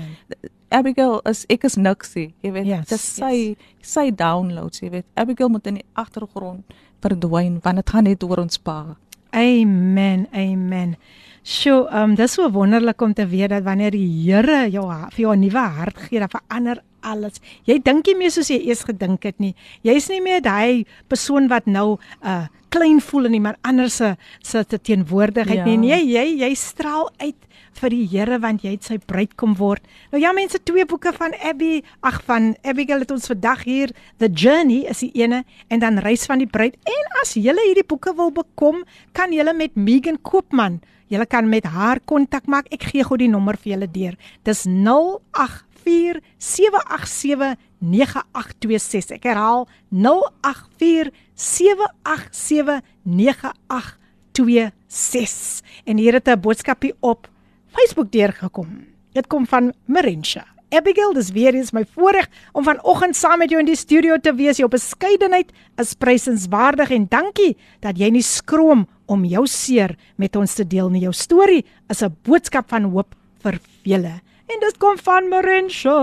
[0.70, 5.48] Abigail is ek is niksie jy weet Yes, dis sy sy downloads jy weet Abigail
[5.48, 6.64] moet in die agtergrond
[7.02, 8.96] verdwyn want dit gaan net oor ons pa
[9.30, 10.26] Amen.
[10.32, 10.96] Amen.
[11.44, 15.32] Sjoe, um dis so wonderlik om te weet dat wanneer die Here jou vir jou
[15.36, 17.40] 'n nuwe hart gee, dan verander alles.
[17.64, 19.54] Jy dink nie meer soos jy eers gedink het nie.
[19.82, 24.10] Jy's nie meer daai persoon wat nou uh klein voel in iemand anders se
[24.44, 25.64] se te teenwoordigheid Ja.
[25.64, 25.76] nie.
[25.78, 27.34] Nee, jy jy straal uit
[27.80, 29.80] vir die Here want jy het sy bruid kom word.
[30.12, 33.88] Nou ja, mense, twee boeke van Abby, ag van Abigail het ons vandag hier.
[34.18, 36.76] The Journey is die ene en dan Reis van die bruid.
[36.84, 41.64] En as julle hierdie boeke wil bekom, kan julle met Megan Koopman, julle kan met
[41.64, 42.66] haar kontak maak.
[42.70, 44.14] Ek gee gou die nommer vir julle deur.
[44.44, 49.10] Dis 084 787 9826.
[49.10, 53.98] Ek herhaal 084 787 9826.
[54.38, 55.62] 08226.
[55.84, 57.28] En hier het 'n boodskapie op
[57.66, 58.86] Facebook deurgekom.
[59.12, 60.46] Dit kom van Marensha.
[60.68, 64.34] Abigail, dis weer eens my voorreg om vanoggend saam met jou in die studio te
[64.34, 64.56] wees.
[64.56, 70.54] Jou beskeidenheid is prysenswaardig en dankie dat jy nie skroom om jou seer met ons
[70.54, 71.00] te deel nie.
[71.00, 74.20] Jou storie is 'n boodskap van hoop vir vele.
[74.48, 75.98] En dit kom van Marensha.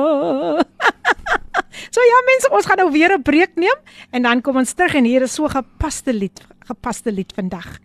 [1.94, 3.80] so ja mense, ons gaan nou weer 'n breek neem
[4.12, 7.80] en dan kom ons terug en hier is so gepaste lied, gepaste lied vandag.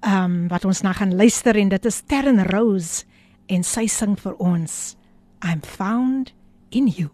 [0.00, 3.04] Ehm um, wat ons nou gaan luister en dit is Terren Rose
[3.46, 4.96] en sy sing vir ons
[5.44, 6.32] I'm found
[6.70, 7.10] in you.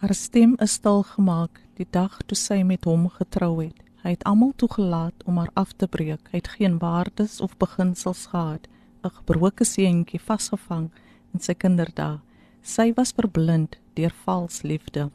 [0.00, 3.78] Haar stem is stil gemaak die dag toe sy met hom getrou het.
[4.02, 6.26] Hy het almal toegelaat om haar af te breek.
[6.32, 8.66] Hy het geen waardes of beginsels gehad.
[9.04, 10.90] 'n Gebroke seentjie vasgevang
[11.32, 12.20] in sy kinderdae.
[12.62, 15.08] Sy was verblind deur vals liefde.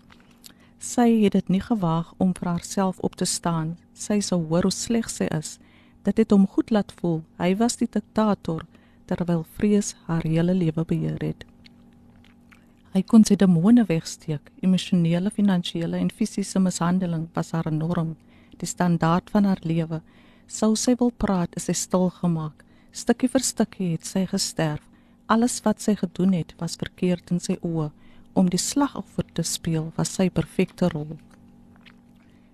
[0.80, 3.78] Sy het dit nie gewaag om vir haarself op te staan.
[3.94, 5.58] Sy sou hoor hoe sleg sy is.
[6.06, 7.24] Dit het hom goed laat voel.
[7.42, 8.66] Hy was die diktator
[9.08, 11.46] terwyl vrees haar hele lewe beheer het.
[12.94, 14.52] Hy kon sy demone wegsteek.
[14.66, 18.16] Emosionele, finansiële en fisiese mishandeling was haar norm,
[18.58, 20.02] die standaard van haar lewe.
[20.48, 22.64] Sou sy wil praat, is sy stil gemaak.
[22.96, 24.87] Stukkie vir stukkie het sy gesterf.
[25.28, 27.90] Alles wat sy gedoen het, was verkeerd in sy oë.
[28.38, 31.18] Om die slagoffer te speel, was sy perfekte rol.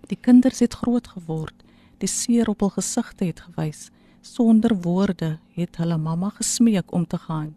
[0.10, 1.54] Die kinders het groot geword.
[2.02, 3.92] Die seer op hul gesigte het gewys.
[4.26, 7.52] Sonder woorde het hulle mamma gesmeek om te gaan.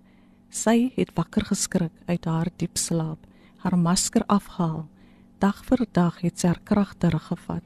[0.51, 3.23] Sy het wakker geskrik uit haar diep slaap,
[3.65, 4.85] haar masker afgehaal.
[5.41, 7.65] Dag vir dag het sy haar krag teruggevat.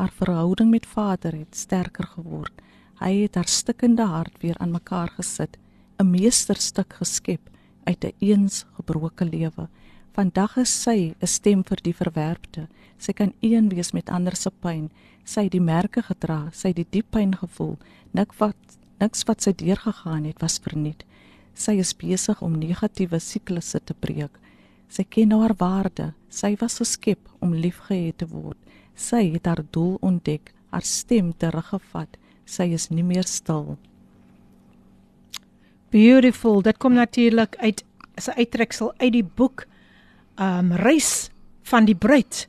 [0.00, 2.52] Haar verhouding met Vader het sterker geword.
[3.00, 5.58] Hy het haar stikkende hart weer aan mekaar gesit,
[5.98, 7.40] 'n meesterstuk geskep
[7.84, 9.68] uit 'n eens gebroke lewe.
[10.12, 12.68] Vandag is sy 'n stem vir die verwerpte.
[12.98, 14.90] Sy kan een wees met ander se pyn.
[15.24, 17.76] Sy het die merke gedra, sy het die diep pyn gevoel.
[18.12, 18.56] Niks wat
[19.00, 21.04] niks wat sy deurgegaan het was verniet.
[21.54, 24.38] Sy is besig om negatiewe siklusse te breek.
[24.88, 26.12] Sy ken haar waarde.
[26.28, 28.58] Sy was geskep om liefgehad te word.
[28.94, 32.16] Sy het haar doel ontdek, haar stem teruggevat.
[32.46, 33.76] Sy is nie meer stil.
[35.90, 36.62] Beautiful.
[36.62, 37.84] Dit kom natuurlik uit
[38.14, 39.66] 'n uittreksel uit die boek
[40.36, 41.30] um Reis
[41.62, 42.48] van die bruid.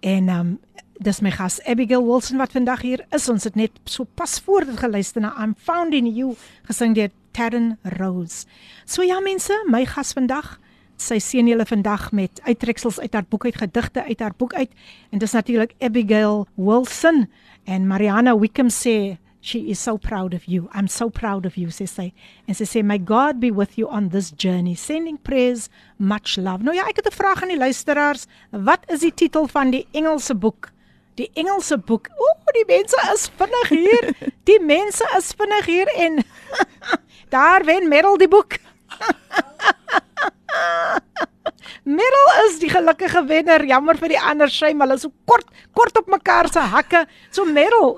[0.00, 0.58] En um
[0.98, 3.28] dis my gas Abigail Wilson wat vandag hier is.
[3.28, 7.10] Ons het net so pas voor dit geluister na I'm Found in You gesing deur
[7.30, 8.46] Terren Rose.
[8.84, 10.60] So ja mense, my gas vandag,
[10.96, 14.70] sy seën julle vandag met uittreksels uit haar boek uit gedigte uit haar boek uit
[15.10, 17.26] en dis natuurlik Abigail Wilson
[17.64, 20.68] en Mariana Wickham sê she is so proud of you.
[20.74, 22.12] I'm so proud of you, sê sy.
[22.48, 24.74] En sy sê may God be with you on this journey.
[24.74, 25.68] Sending prayers,
[25.98, 26.66] much love.
[26.66, 28.26] Nou ja, ek het 'n vraag aan die luisteraars.
[28.50, 30.70] Wat is die titel van die Engelse boek?
[31.14, 32.08] Die Engelse boek.
[32.18, 34.14] Ooh, die mense is vinnig hier.
[34.50, 36.22] Die mense is vinnig hier en
[37.34, 38.58] Daar wen Merel die boek.
[41.98, 43.64] Merel is die gelukkige wenner.
[43.64, 47.06] Jammer vir die ander shame, hulle is so kort kort op mekaar se hakke.
[47.30, 47.96] So Merel.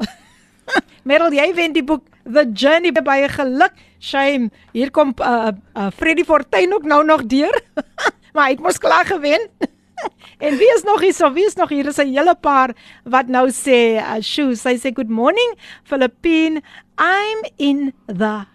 [1.08, 3.72] Merel, jy wen die boek The Journey by geluk.
[4.00, 4.50] Shame.
[4.72, 7.54] Hier kom uh, uh Freddy Fortuin ook nou nog deur.
[8.34, 9.48] maar hy het mos klaar gewen.
[10.44, 11.14] en wie is nog hier?
[11.14, 11.86] So wie is nog hier?
[11.86, 16.62] Is 'n hele paar wat nou sê, uh, "Shoo, sy sê good morning, Philippine.
[16.98, 18.46] I'm in the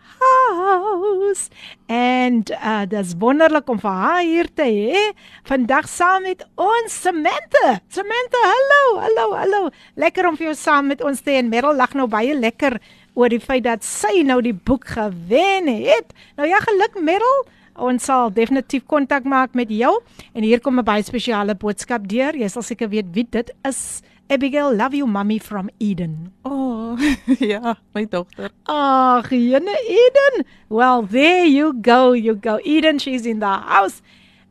[0.59, 1.49] house.
[1.85, 5.05] En uh dis wonderlik om vir haar hier te hê.
[5.49, 7.79] Vandag saam met ons Samantha.
[7.87, 9.63] Samantha, hallo, hallo, hallo.
[9.95, 11.41] Lekker om vir jou saam met ons te hê.
[11.45, 12.79] Merel lag nou baie lekker
[13.13, 16.15] oor die feit dat sy nou die boek gewen het.
[16.37, 17.43] Nou ja, geluk Merel.
[17.73, 19.95] Ons sal definitief kontak maak met jou
[20.33, 22.35] en hier kom 'n baie spesiale boodskap deur.
[22.35, 24.01] Jy sal seker weet wie dit is.
[24.29, 26.31] Abigail, love you mommy from Eden.
[26.45, 26.97] Oh,
[27.39, 28.49] ja, my dogter.
[28.67, 30.45] Ag, jene Eden.
[30.69, 32.59] Well, there you go, you go.
[32.63, 34.01] Eden, she's in the house.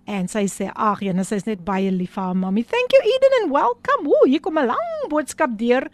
[0.06, 2.62] En sy sê, ag, jene, sy's net baie lief vir haar mommy.
[2.62, 4.08] Thank you Eden and welcome.
[4.08, 5.88] Ooh, hier kom 'n lang boodskap deur.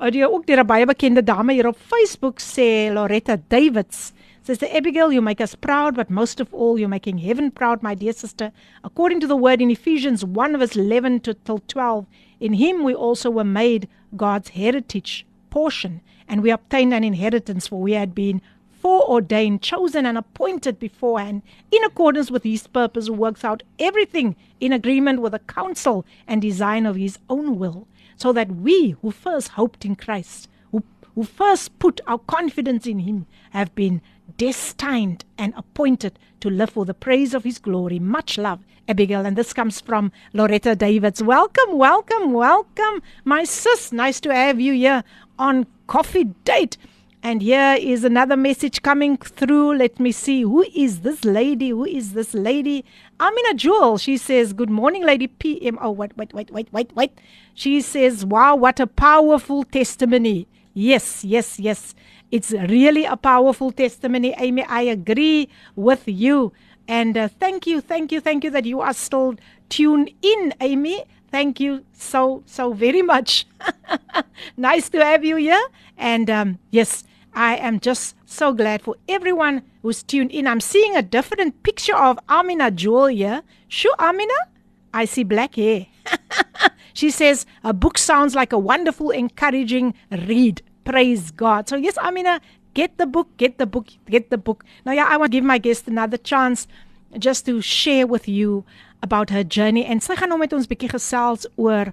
[0.00, 4.12] Oudie ook deur 'n baie bekende dame hier op Facebook sê Loretta Davids.
[4.44, 7.94] The Abigail, you make us proud, but most of all, you're making heaven proud, my
[7.94, 8.50] dear sister.
[8.82, 12.04] According to the word in Ephesians 1 verse 11 to till 12,
[12.40, 17.80] In him we also were made God's heritage portion, and we obtained an inheritance, for
[17.80, 18.40] we had been
[18.80, 24.72] foreordained, chosen, and appointed beforehand in accordance with his purpose, who works out everything in
[24.72, 27.86] agreement with the counsel and design of his own will,
[28.16, 30.82] so that we who first hoped in Christ, who,
[31.14, 34.00] who first put our confidence in him, have been
[34.36, 37.98] destined and appointed to live for the praise of his glory.
[37.98, 39.26] Much love, Abigail.
[39.26, 41.22] And this comes from Loretta Davids.
[41.22, 43.92] Welcome, welcome, welcome, my sis.
[43.92, 45.04] Nice to have you here
[45.38, 46.76] on Coffee Date.
[47.22, 49.76] And here is another message coming through.
[49.76, 50.40] Let me see.
[50.40, 51.68] Who is this lady?
[51.68, 52.82] Who is this lady?
[53.20, 53.98] Amina Jewel.
[53.98, 55.78] She says, Good morning, Lady PM.
[55.82, 57.20] Oh, wait, wait, wait, wait, wait, wait.
[57.52, 60.48] She says, Wow, what a powerful testimony.
[60.74, 61.94] Yes, yes, yes.
[62.30, 64.64] It's really a powerful testimony, Amy.
[64.64, 66.52] I agree with you.
[66.86, 69.34] And uh, thank you, thank you, thank you that you are still
[69.68, 71.04] tuned in, Amy.
[71.30, 73.46] Thank you so, so very much.
[74.56, 75.62] nice to have you here.
[75.96, 77.04] And um, yes,
[77.34, 80.46] I am just so glad for everyone who's tuned in.
[80.46, 83.42] I'm seeing a different picture of Amina Jewel here.
[83.68, 84.34] Sure, Amina?
[84.92, 85.86] I see black hair.
[86.92, 90.62] she says, a book sounds like a wonderful, encouraging read.
[90.84, 91.68] Praise God.
[91.68, 92.40] So, yes, Amina,
[92.74, 94.64] get the book, get the book, get the book.
[94.84, 96.66] Now, yeah, I want to give my guest another chance
[97.18, 98.64] just to share with you
[99.02, 99.84] about her journey.
[99.84, 101.92] En sy gaan nou met ons bietjie gesels oor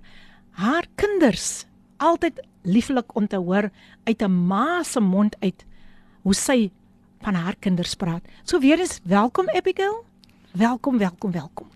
[0.61, 1.65] haar kinders.
[1.97, 3.69] Altyd lieflik om te hoor
[4.05, 5.65] uit 'n ma se mond uit
[6.21, 6.71] hoe sy
[7.21, 8.23] van haar kinders praat.
[8.43, 10.05] So weer eens welkom Abigail.
[10.51, 11.67] Welkom, welkom, welkom.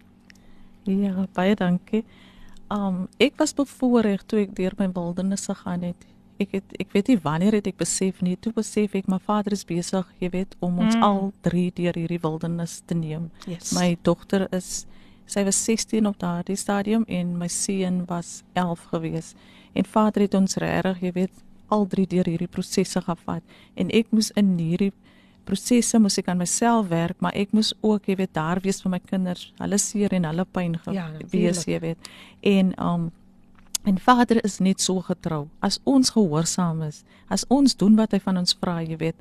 [0.83, 2.03] Ja, baie dankie.
[2.71, 6.07] Um ek was bevoorreg toe ek deur my wildernis gegaan het.
[6.41, 9.53] Ek het ek weet nie wanneer het ek besef nie, toe besef ek my vader
[9.53, 11.03] is besig, jy weet, om ons mm.
[11.03, 13.29] al drie deur hierdie wildernis te neem.
[13.45, 13.75] Yes.
[13.77, 14.85] My dogter is
[15.31, 19.33] sy was 16 op daardie stadium en my seun was 11 gewees.
[19.73, 23.43] En vader het ons regtig, jy weet, al drie deur hierdie prosesse gevat
[23.79, 24.91] en ek moes in hierdie
[25.45, 28.91] prosesse moes ek aan myself werk, maar ek moes ook, jy weet, daar wees vir
[28.91, 31.97] my kinders, hulle seer en hulle pyn Ja, gewees, jy weet.
[32.43, 33.11] En um
[33.83, 35.47] en vader is net so getrou.
[35.59, 39.15] As ons gehoorsaam is, as ons doen wat hy van ons vra, jy weet,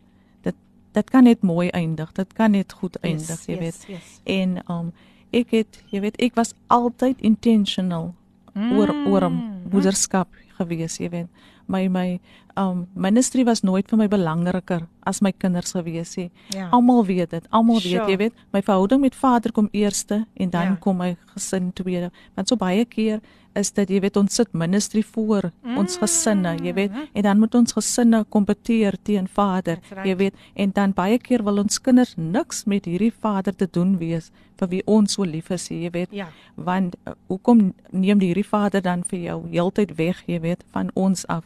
[0.44, 0.54] dit
[0.92, 2.12] dit kan net mooi eindig.
[2.12, 3.86] Dit kan net goed eindig, Yes, jy yes, weet.
[3.88, 4.20] yes.
[4.26, 4.92] En um
[5.32, 8.14] ek het, jy weet, ek was altyd intentional
[8.54, 9.70] oor oor Mm.
[9.72, 11.28] moederskap gewees, jy weet.
[11.68, 12.18] My my
[12.56, 16.30] um ministry was nooit vir my belangriker as my kinders gewees het.
[16.54, 16.68] Ja.
[16.70, 17.46] Almal weet dit.
[17.50, 18.10] Almal weet, Sure.
[18.10, 20.76] jy weet, my verhouding met vader kom eerste en dan Ja.
[20.80, 22.10] kom my gesin tweede.
[22.34, 23.20] Want so baie keer
[23.54, 27.54] is dit jy weet ons sit ministry voor ons gesinne, jy weet, en dan moet
[27.54, 30.06] ons gesinne kompeteer teen vader, That's right.
[30.06, 33.98] jy weet, en dan baie keer wil ons kinders niks met hierdie vader te doen
[33.98, 36.08] wees vir wie ons so lief is, jy weet.
[36.12, 36.28] Ja.
[36.54, 40.90] Want uh, hoekom neem die hierdie vader dan vir jou heeltyd weg, jy weet, van
[40.94, 41.44] ons af?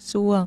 [0.00, 0.46] So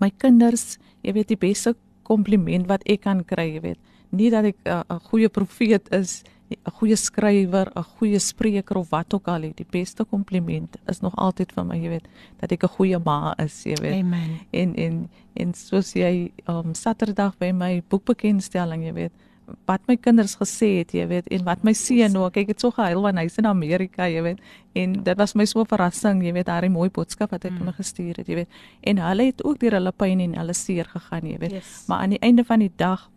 [0.00, 1.74] my kinders, jy weet die beste
[2.06, 3.80] kompliment wat ek kan kry, jy weet.
[4.14, 8.90] Nie dat ek 'n uh, goeie profeet is, 'n goeie skrywer, 'n goeie spreker of
[8.90, 12.06] wat ook al, die beste kompliment is nog altyd vir my, jy weet,
[12.40, 14.02] dat ek 'n goeie ma is, jy weet.
[14.02, 14.40] Amen.
[14.50, 19.12] En en en soos jy um Saterdag by my boekbekendstelling, jy weet,
[19.66, 22.70] wat my kinders gesê het, jy weet, en wat my seun ook, ek het so
[22.74, 24.42] gehuil want hy's in Amerika, jy weet.
[24.78, 27.64] En dit was my so 'n verrassing, jy weet, daai mooi boodskap wat hy vir
[27.64, 28.48] my gestuur het, jy weet.
[28.82, 31.52] En hulle het ook deur hulle pyn en hulle seer gegaan, jy weet.
[31.52, 31.84] Yes.
[31.86, 33.10] Maar aan die einde van die dag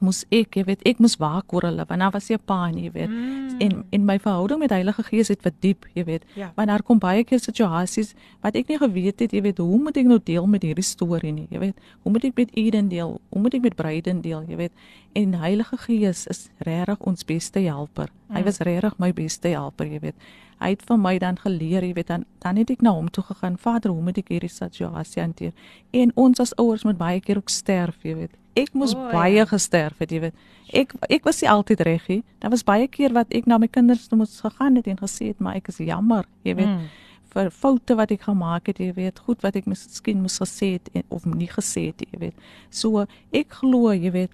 [0.00, 2.90] moes ek, jy weet, ek moes waak oor hulle want daar was 'n pa, jy
[2.92, 3.08] weet.
[3.10, 3.60] Mm.
[3.60, 6.24] En en my verhouding met Heilige Gees het verdiep, jy weet.
[6.34, 6.52] Ja.
[6.54, 9.96] Want daar kom baie keer situasies wat ek nie geweet het, jy weet, hoe moet
[9.96, 11.76] ek nou deel met hierdie storie nie, jy weet.
[12.02, 13.20] Hoe moet ek met Eden deel?
[13.28, 14.72] Hoe moet ek met Bryden deel, jy weet?
[15.12, 18.10] En Heilige Gees is regtig ons beste helper.
[18.28, 20.14] Hy was regtig my beste helper, jy weet.
[20.60, 23.24] Hy het vir my dan geleer, jy weet, dan dan het ek na hom toe
[23.24, 23.58] gegaan.
[23.60, 25.52] Vader, hoe moet ek hierdie situasie hanteer?
[25.92, 28.36] En ons as ouers moet baie keer ook sterf, jy weet.
[28.56, 29.12] Ek moes oh, ja.
[29.12, 30.44] baie gesterf het, jy weet.
[30.72, 32.22] Ek ek was nie altyd reg nie.
[32.42, 35.40] Daar was baie keer wat ek na my kinders moes gegaan het en gesê het,
[35.40, 36.72] maar ek is jammer, jy weet.
[36.72, 36.86] Mm.
[37.36, 40.88] vir foute wat ek gemaak het, jy weet, goed wat ek miskien moes gesê het
[40.96, 42.46] en, of nie gesê het, jy weet.
[42.72, 43.04] So
[43.36, 44.32] ek glo, jy weet,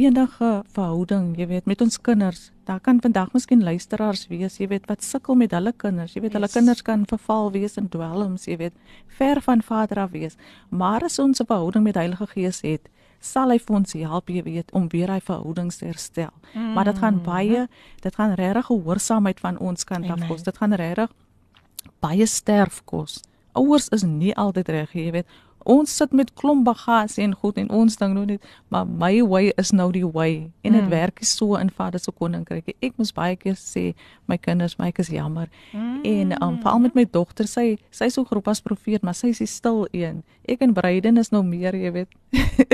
[0.00, 4.86] enige verhouding, jy weet, met ons kinders, daar kan vandag miskien luisteraars wees, jy weet,
[4.88, 6.14] wat sukkel met hulle kinders.
[6.16, 6.56] Jy weet, hulle Yes.
[6.56, 8.72] kinders kan verval wees in dwelms, jy weet,
[9.18, 10.36] ver van Vader af wees.
[10.70, 12.88] Maar as ons 'n verhouding met Heilige Gees het,
[13.22, 16.32] sal hy vir ons help, jy weet, om weer hy verhoudings te herstel.
[16.52, 16.72] Mm.
[16.76, 17.66] Maar dit gaan baie,
[18.02, 20.28] dit gaan regtig gehoorsaamheid van ons kant af Amen.
[20.28, 20.42] kos.
[20.42, 21.12] Dit gaan regtig
[22.02, 23.20] baie sterf kos.
[23.58, 25.40] Ouers is nie altyd reg, jy weet.
[25.64, 29.52] Ons sit met klomp bagasie en goed en ons dink nou net, maar my way
[29.60, 30.88] is nou die way en dit Mm.
[30.90, 32.74] werk nie so in Vader se koninkryk.
[32.80, 33.94] Ek moes baie keer sê
[34.26, 35.48] my kinders, my ek is jammer.
[35.72, 36.00] Mm.
[36.04, 39.28] En um, veral met my dogter, sy sy is so groep as profeet, maar sy
[39.28, 40.22] is stil een.
[40.48, 42.08] Ek en Bryden is nou meer, jy weet.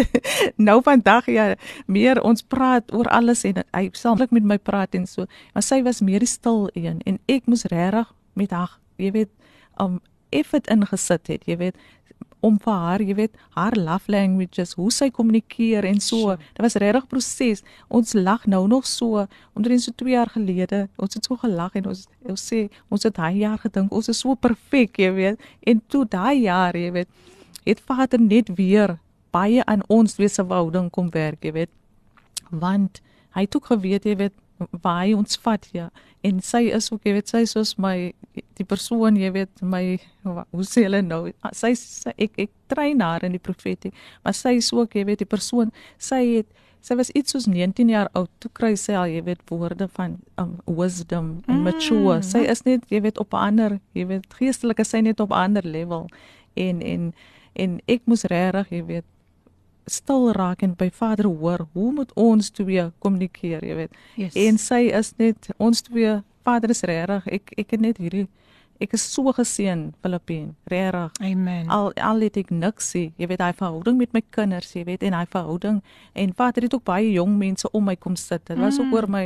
[0.68, 1.54] nou vandag ja,
[1.86, 5.26] meer ons praat oor alles en hy saamlik met my praat en so.
[5.54, 9.30] Maar sy was meer die stil een en ek moes regtig met haar, jy weet,
[9.80, 11.76] um effort ingesit het, jy weet,
[12.40, 16.18] om vir haar, jy weet, haar love languages, hoe sy kommunikeer en so.
[16.18, 16.36] Sure.
[16.54, 17.62] Dit was regtig proses.
[17.88, 19.26] Ons lag nou nog so
[19.58, 20.86] omtrent so 2 jaar gelede.
[20.96, 24.20] Ons het so gelag en ons ons sê ons het daai jaar gedink ons is
[24.20, 25.48] so perfek, jy weet.
[25.66, 27.08] En toe daai jaar, jy weet,
[27.64, 28.98] het Vader net weer
[29.34, 31.72] baie aan ons twee se verhouding kom werk, jy weet.
[32.50, 33.02] Want
[33.36, 34.36] hy het ook geweet, jy weet,
[34.82, 35.88] waar hy ons vat ja
[36.22, 38.12] en sy is ook jy weet sy is soos my
[38.58, 41.28] die persoon jy weet my hoe sê hulle nou?
[41.52, 43.92] Sy, sy ek ek train haar in die profetie
[44.24, 46.50] maar sy is ook jy weet die persoon sy het
[46.80, 50.16] sy was iets soos 19 jaar oud toe kry sy al jy weet woorde van
[50.40, 52.18] um, wisdom en mature.
[52.18, 52.26] Mm.
[52.26, 55.42] sy is net jy weet op 'n ander jy weet geestelike sy net op 'n
[55.44, 56.08] ander level.
[56.54, 57.12] En en
[57.54, 59.06] en ek moes regtig jy weet
[59.92, 64.34] stil raak en by Vader hoor hoe moet ons twee kommunikeer jy weet yes.
[64.34, 68.28] en sy is net ons twee Vader is regtig ek ek het net hierdie
[68.78, 71.10] Ek is so geseën Filippien, regtig.
[71.26, 71.66] Amen.
[71.66, 75.02] Al al het ek niks sê, jy weet hy verhouding met my kinders, jy weet
[75.02, 75.80] en hy verhouding
[76.14, 78.44] en Vader het ook baie jong mense om my kom sit.
[78.46, 78.84] Dit was mm.
[78.86, 79.24] ook oor my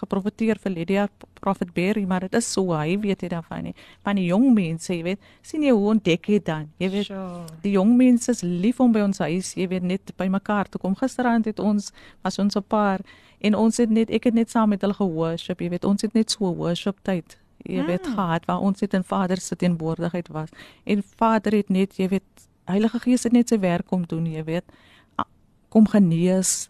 [0.00, 1.06] geprofeteer vir Lydia
[1.40, 3.74] Prophet Berry, maar dit is so hy weet dit daarvan nie.
[4.06, 6.68] Van die jong mense, jy weet, sien jy hoe ontdek jy dan?
[6.82, 7.44] Jy weet, sure.
[7.62, 10.78] die jong mense is lief om by ons huis, jy weet, net by mekaar te
[10.78, 10.94] kom.
[10.98, 11.92] Gisterand het ons
[12.22, 13.00] was ons 'n paar
[13.40, 16.14] en ons het net ek het net saam met hulle geworship, jy weet, ons het
[16.14, 18.14] net so worship tyd jy weet mm.
[18.14, 20.48] gehad waar ons net in Vader se teenwoordigheid was.
[20.84, 24.44] En Vader het net, jy weet, Heilige Gees het net sy werk kom doen, jy
[24.44, 24.64] weet,
[25.72, 26.68] kom genees,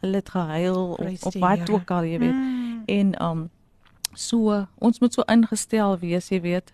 [0.00, 2.34] hulle het gehuil of, of wat ook al, jy weet.
[2.34, 2.59] Mm.
[2.86, 3.48] En um
[4.14, 6.72] so ons moet so ingestel wees, jy weet,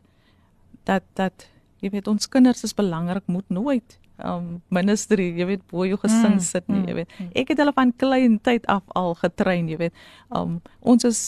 [0.85, 1.49] dat dat
[1.85, 6.39] jy weet ons kinders is belangrik, moet nooit um ministry, jy weet, bo jou gesin
[6.39, 6.45] mm.
[6.45, 7.19] sit nie, jy mm, weet.
[7.19, 7.33] Mm.
[7.43, 10.07] Ek het hulle van klein tyd af al getrein, jy weet.
[10.33, 11.21] Um ons is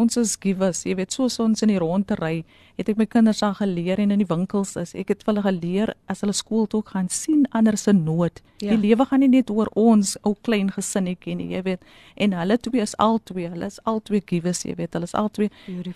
[0.00, 2.44] ons is givers, jy weet, soos ons in die ronde ry,
[2.78, 5.94] het ek my kinders al geleer en in die winkels is, ek het hulle geleer
[6.10, 8.42] as hulle skool toe gaan sien ander se nood.
[8.58, 8.74] Ja.
[8.74, 11.84] Die lewe gaan nie net oor ons ou klein gesinnetjie nie, jy weet.
[12.18, 14.96] En hulle twee is al twee, hulle is al twee givers, jy weet.
[14.98, 15.52] Hulle is al twee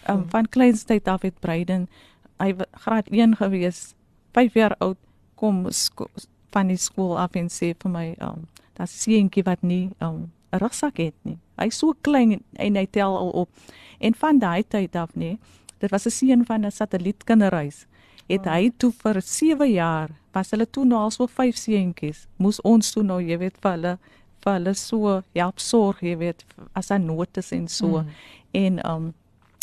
[0.06, 1.88] um, van kleinstyd af het Breiden
[2.38, 3.94] hy graad 1 gewees,
[4.32, 4.98] 5 jaar oud
[5.34, 5.66] kom
[6.50, 8.46] van die skool af en sê vir my, um,
[8.78, 11.38] dat seentjie wat nie um, rugsak het nie.
[11.58, 13.48] Hy's so klein en hy tel al op.
[13.98, 15.36] En van daai tyd af nê,
[15.78, 17.86] dit was 'n seun van 'n satellietkinderhuis.
[18.28, 18.52] Het oh.
[18.52, 22.92] hy toe vir 7 jaar, was hulle toe nou al so vyf seentjies, moes ons
[22.92, 23.98] toe nou, jy weet, vir hulle
[24.44, 28.02] vir hulle so help sorg, jy weet, as 'n notas en so.
[28.02, 28.08] Mm.
[28.52, 29.14] En um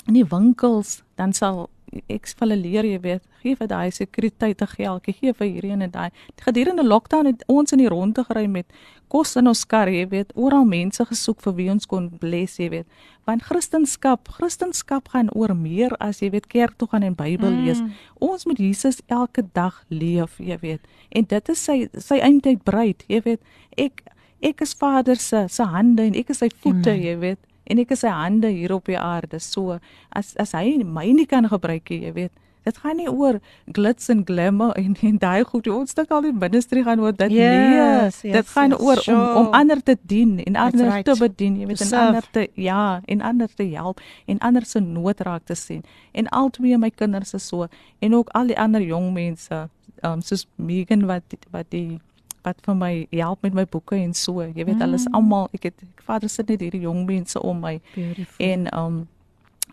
[0.07, 1.69] in die winkels, dan sal
[2.11, 5.73] ek vir hulle leer, jy weet, gee vir daai sekuriteit te geld, gee vir hierdie
[5.75, 6.09] en daai.
[6.43, 8.67] Gedurende lockdown het ons in die ronde gery met
[9.11, 12.69] kos in ons kar, jy weet, oral mense gesoek vir wie ons kon bless, jy
[12.73, 13.03] weet.
[13.25, 17.81] Want Christendom, Christendom gaan oor meer as jy weet kerk toe gaan en Bybel lees.
[17.81, 17.93] Mm.
[18.21, 20.81] Ons moet Jesus elke dag leef, jy weet.
[21.09, 23.41] En dit is sy sy eintlik breed, jy weet.
[23.77, 24.05] Ek
[24.45, 27.05] ek is Vader se se hande en ek is sy voete, Amen.
[27.05, 29.39] jy weet en ek is sy hande hier op die aarde.
[29.43, 29.79] So
[30.15, 32.33] as as hy my nie kan gebruik nie, jy weet.
[32.65, 33.37] Dit gaan nie oor
[33.77, 35.67] glitz en glamour en en daai goed.
[35.69, 37.75] Ons dink al die ministry gaan oor dit yes, nie.
[37.77, 39.17] Yes, dit gaan yes, oor sure.
[39.17, 41.05] om om ander te dien en ander right.
[41.05, 44.81] te bedien, jy weet, en ander te ja, en ander te help en ander se
[44.81, 45.83] nood raak te sien.
[46.11, 49.67] En al twee my kinders is so en ook al die ander jong mense,
[50.01, 52.01] um soos Megan wat wat die
[52.45, 54.43] wat vir my help met my boeke en so.
[54.45, 54.85] Jy weet, mm.
[54.85, 57.79] alles almal, ek het ek vader sit net hierdie jong mense om my.
[57.95, 58.45] Beautiful.
[58.45, 59.03] En um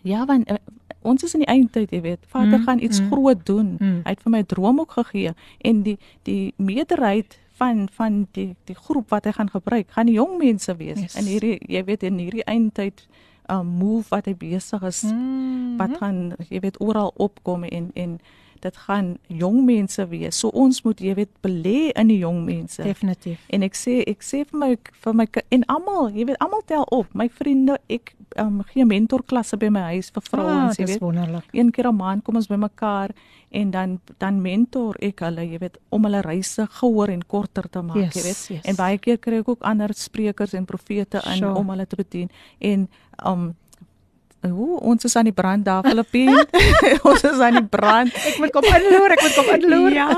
[0.03, 0.59] ja, want uh,
[1.07, 2.25] ons is in die eindtyd, jy weet.
[2.33, 2.65] Vader mm.
[2.67, 3.13] gaan iets mm.
[3.13, 3.77] groot doen.
[3.79, 4.01] Mm.
[4.07, 8.77] Hy het vir my droom ook gegee en die die meerderheid van van die die
[8.77, 11.01] groep wat hy gaan gebruik, gaan die jong mense wees.
[11.01, 11.19] Yes.
[11.21, 13.07] In hierdie jy weet in hierdie eindtyd
[13.51, 15.77] um move wat hy besig is mm.
[15.81, 18.21] wat gaan jy weet oral opkom en en
[18.63, 20.39] dit gaan jong mense wees.
[20.39, 22.83] So ons moet jy weet belê in die jong mense.
[22.83, 23.43] Definitief.
[23.51, 24.71] En ek sê ek sê vir my
[25.05, 27.11] vir my en almal, jy weet almal tel op.
[27.19, 31.03] My vriende, ek um, gee mentorklasse by my huis vir vrouens, ah, jy weet.
[31.03, 31.49] Wonderlik.
[31.53, 33.11] Een keer 'n maand kom ons bymekaar
[33.51, 37.83] en dan dan mentor ek hulle, jy weet, om hulle reise gehoor en korter te
[37.83, 38.43] maak, yes, jy weet.
[38.57, 38.65] Yes.
[38.65, 41.55] En baie keer kry ek ook ander sprekers en profete in sure.
[41.55, 42.31] om hulle te bedien.
[42.59, 42.89] En
[43.27, 43.55] um
[44.43, 46.35] Ooh, ons is aan die brand daar Filippien.
[47.09, 48.11] ons is aan die brand.
[48.11, 49.95] ek moet kom inloer, ek moet kom inloer.
[49.95, 50.09] ja.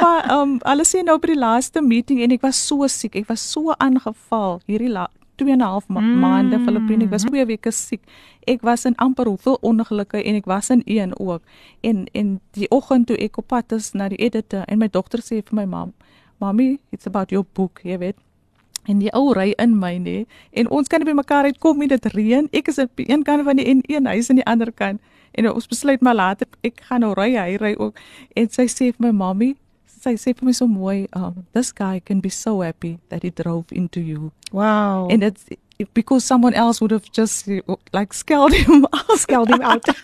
[0.00, 3.16] Maar ehm um, alles sien nou by die laaste meeting en ek was so siek.
[3.16, 4.92] Ek was so aangeval hierdie
[5.40, 6.18] 2 en 'n half ma mm.
[6.20, 7.02] maande Filippien.
[7.02, 8.02] Ek was 2 weke siek.
[8.46, 11.42] Ek was in amper hoeveel ongelukke en ek was in een ook.
[11.80, 15.20] En en die oggend toe ek op pad is na die editor en my dogter
[15.20, 15.92] sê vir my mam,
[16.38, 18.16] "Mommy, it's about your book," jy weet
[18.90, 20.24] en die ou ry in my nê
[20.58, 22.48] en ons kan nie by mekaar uitkom nie dit reën.
[22.52, 25.00] Ek is op een kant van die N1 hy is aan die ander kant.
[25.32, 27.98] En ons besluit maar later ek gaan nou ry hy ry ook.
[28.36, 29.54] En sy sê vir my mammy
[30.02, 33.30] sy sê vir my so mooi um this guy can be so happy that he
[33.30, 34.32] drove into you.
[34.52, 35.08] Wow.
[35.08, 35.46] And it's
[35.94, 37.48] because someone else would have just
[37.92, 39.18] like scaled him out.
[39.18, 39.86] Scaled him out.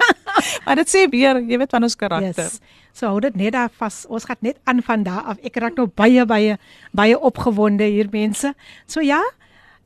[0.65, 2.47] Maar dit sê weer jy weet van ons karakter.
[2.47, 2.61] Yes.
[2.99, 4.03] So hou dit net daar vas.
[4.11, 5.39] Ons gaan net aan van daar af.
[5.47, 6.57] Ek raak nou baie baie
[6.91, 8.51] baie opgewonde hier mense.
[8.91, 9.21] So ja,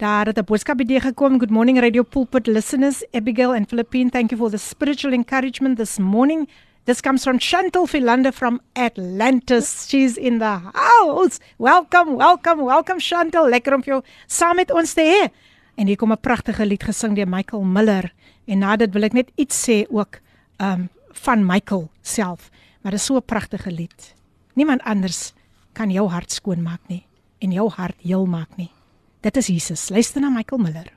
[0.00, 1.38] daar het 'n boodskap by die gekom.
[1.38, 3.04] Good morning Radio Pulpit listeners.
[3.12, 6.48] Abigail and Philippine, thank you for the spiritual encouragement this morning.
[6.84, 9.86] This comes from Chantal Philander from Atlantis.
[9.88, 11.38] She's in the house.
[11.58, 13.48] Welcome, welcome, welcome Chantal.
[13.48, 15.30] Lekker om jou saam met ons te hê.
[15.76, 18.12] En hier kom 'n pragtige lied gesing deur Michael Miller.
[18.46, 20.18] En na dit wil ek net iets sê ook
[20.58, 22.51] um van Michael self.
[22.82, 24.14] Maar dit is so 'n pragtige lied.
[24.54, 25.32] Niemand anders
[25.72, 27.06] kan jou hart skoon maak nie
[27.38, 28.70] en jou hart heel maak nie.
[29.20, 29.88] Dit is Jesus.
[29.88, 30.92] Luister na Michael Miller.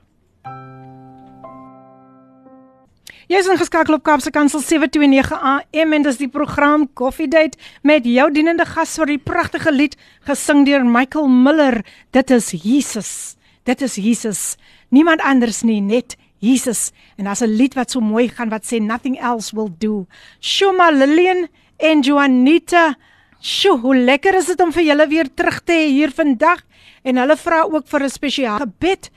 [3.26, 8.04] Jy is ingeskakel op Kaapse Kansel 729 AM en dis die program Coffee Date met
[8.06, 9.96] jou dienende gas vir die pragtige lied
[10.28, 11.84] gesing deur Michael Miller.
[12.14, 13.36] Dit is Jesus.
[13.66, 14.56] Dit is Jesus.
[14.94, 16.92] Niemand anders nie, net Jesus.
[17.18, 20.06] En daar's 'n lied wat so mooi gaan wat sê nothing else will do.
[20.40, 22.94] Shoma Lillian en Juanita.
[23.40, 26.64] Sjoe, hoe lekker is dit om vir julle weer terug te hê hier vandag.
[27.06, 29.10] En hulle vra ook vir 'n spesiale gebed.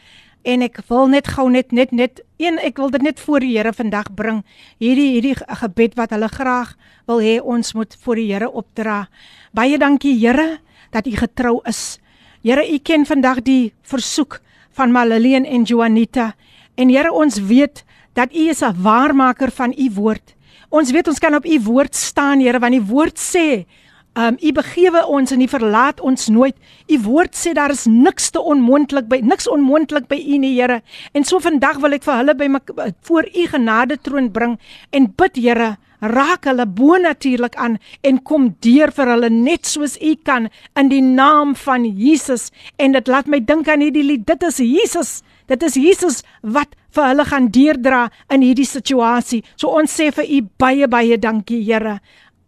[0.43, 3.57] En ek wil net gou net net net een ek wil dit net voor die
[3.57, 4.43] Here vandag bring.
[4.79, 6.75] Hierdie hierdie gebed wat hulle graag
[7.07, 9.09] wil hê ons moet voor die Here opdra.
[9.53, 10.59] Baie dankie Here
[10.91, 11.99] dat u getrou is.
[12.43, 14.41] Here u ken vandag die versoek
[14.71, 16.35] van Malilien en Juanita
[16.75, 17.83] en Here ons weet
[18.13, 20.35] dat u is 'n waarmaker van u woord
[20.69, 23.65] ons weet ons kan op u woord staan Here want die woord sê
[24.19, 26.55] Um u begewe ons en u verlaat ons nooit.
[26.89, 30.81] U woord sê daar is niks te onmoontlik by niks onmoontlik by u nie, Here.
[31.13, 32.59] En so vandag wil ek vir hulle by my
[33.07, 34.57] voor u genade troon bring
[34.91, 40.15] en bid, Here, raak hulle bonatuurlik aan en kom deur vir hulle net soos u
[40.23, 40.49] kan
[40.79, 42.49] in die naam van Jesus.
[42.77, 44.25] En dit laat my dink aan hierdie lied.
[44.27, 45.19] Dit is Jesus.
[45.49, 49.43] Dit is Jesus wat vir hulle gaan deurdra in hierdie situasie.
[49.57, 51.99] So ons sê vir u baie baie dankie, Here.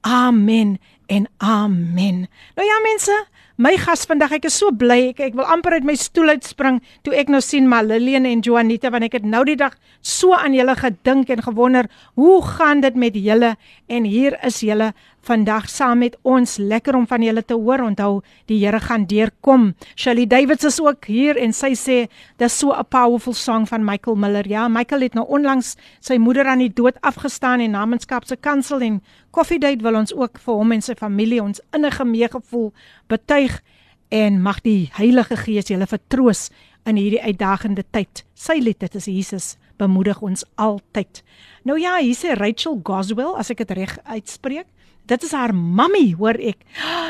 [0.02, 0.78] Amen
[1.12, 2.26] en amen.
[2.56, 3.16] Nou ja mense,
[3.62, 6.80] my gas vandag, ek is so bly ek ek wil amper uit my stoel uitspring
[7.06, 10.56] toe ek nou sien Malilene en Juanita want ek het nou die dag so aan
[10.56, 13.56] julle gedink en gewonder, hoe gaan dit met julle?
[13.92, 16.58] En hier is julle vandag saam met ons.
[16.58, 17.84] Lekker om van julle te hoor.
[17.86, 19.74] Onthou, die Here gaan deurkom.
[19.96, 21.98] Shirley Davids is ook hier en sy sê
[22.38, 24.48] dis so 'n powerful song van Michael Miller.
[24.48, 28.82] Ja, Michael het nou onlangs sy moeder aan die dood afgestaan en namenskap se kansel
[28.82, 29.02] en
[29.32, 32.74] Coffee Date wil ons ook vir hom en sy familie ons innige meegevoel
[33.08, 33.62] betuig
[34.10, 36.50] en mag die Heilige Gees julle vertroos
[36.86, 38.26] in hierdie uitdagende tyd.
[38.34, 41.24] Sy lied dit is Jesus bemoedig ons altyd.
[41.64, 44.68] Nou ja, hier sê Rachel Goswell as ek dit reg uitspreek.
[45.06, 46.58] Dit is haar mammy, hoor ek.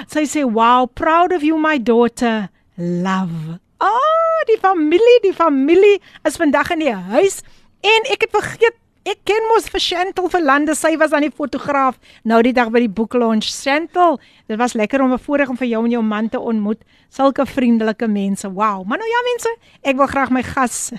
[0.07, 2.49] Sy sê, "Wow, proud of you my daughter.
[2.77, 7.41] Love." Ah, oh, die familie, die familie is vandag in die huis
[7.81, 11.33] en ek het vergeet Ek ken mos vir Chantel vir lande, sy was aan die
[11.33, 11.95] fotograaf
[12.29, 13.47] nou die dag by die boek launch.
[13.49, 16.77] Chantel, dit was lekker om 'n voorreg om vir jou en jou man te ontmoet.
[17.09, 18.45] Sulke vriendelike mense.
[18.47, 18.85] Wow.
[18.85, 20.91] Maar nou ja mense, ek wil graag my gas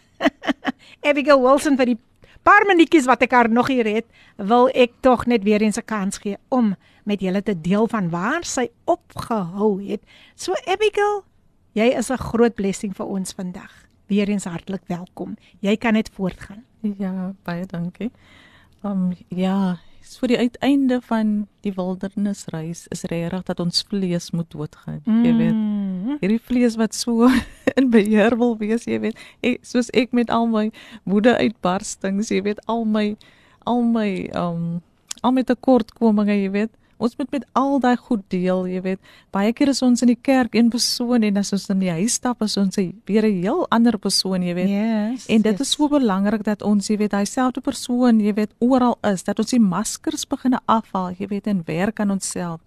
[1.08, 1.98] Abigail Wilson vir die
[2.42, 5.84] paar minuutjies wat ek haar nog hier het, wil ek tog net weer eens 'n
[5.84, 6.74] kans gee om
[7.04, 10.02] met julle te deel van waar sy opgehou het.
[10.34, 11.24] So Abigail,
[11.72, 13.86] jy is 'n groot blessing vir ons vandag.
[14.06, 15.36] Weereens hartlik welkom.
[15.60, 16.64] Jy kan net voortgaan.
[16.98, 18.10] Ja, baie dankie.
[18.82, 21.32] Um ja, so die uiteinde van
[21.62, 25.00] die wildernisreis is regtig dat ons vlees moet doodgaan.
[25.04, 25.24] Mm.
[25.24, 25.60] Jy weet,
[26.22, 27.28] hierdie vlees wat so
[27.78, 30.68] in beheer wil wees, jy weet, ek, soos ek met al my
[31.08, 33.12] woede uitbarstings, jy weet, al my
[33.68, 34.82] al my um
[35.22, 36.72] al my tekortkominge, jy weet,
[37.02, 39.00] Ons moet met al daai goed deel, jy weet.
[39.34, 42.18] Baie keer is ons in die kerk een persoon en as ons in die huis
[42.20, 44.68] stap as ons weer 'n heel ander persoon, jy weet.
[44.70, 45.60] Yes, en dit yes.
[45.60, 49.38] is so belangrik dat ons, jy weet, daai selfde persoon, jy weet, oral is, dat
[49.38, 52.60] ons die maskers begine afhaal, jy weet, en werk aan onsself.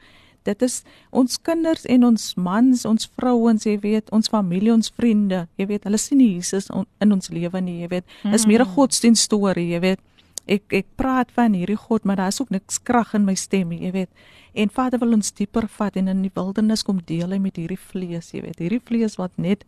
[0.43, 5.47] Dit is ons kinders en ons mans, ons vrouens, jy weet, ons familie, ons vriende,
[5.57, 6.69] jy weet, hulle sien Jesus
[6.99, 8.05] in ons lewe nie, jy weet.
[8.33, 8.75] Is meer 'n mm.
[8.75, 9.99] godsdienst storie, jy weet
[10.45, 13.71] ek ek praat van hierdie God, maar daar is ook niks krag in my stem,
[13.71, 14.09] jy weet.
[14.53, 17.79] En Vader wil ons dieper vat en in die wildernis kom deel hy met hierdie
[17.79, 18.61] vlees, jy weet.
[18.61, 19.65] Hierdie vlees wat net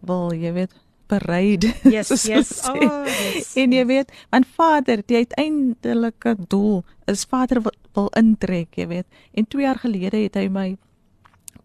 [0.00, 0.74] wil, jy weet,
[1.08, 1.64] bereid.
[1.86, 2.50] Yes, yes.
[2.68, 3.54] Oh, yes.
[3.56, 9.06] En jy weet, want Vader, die uiteindelike doel is Vader wil, wil intrek, jy weet.
[9.32, 10.68] En 2 jaar gelede het hy my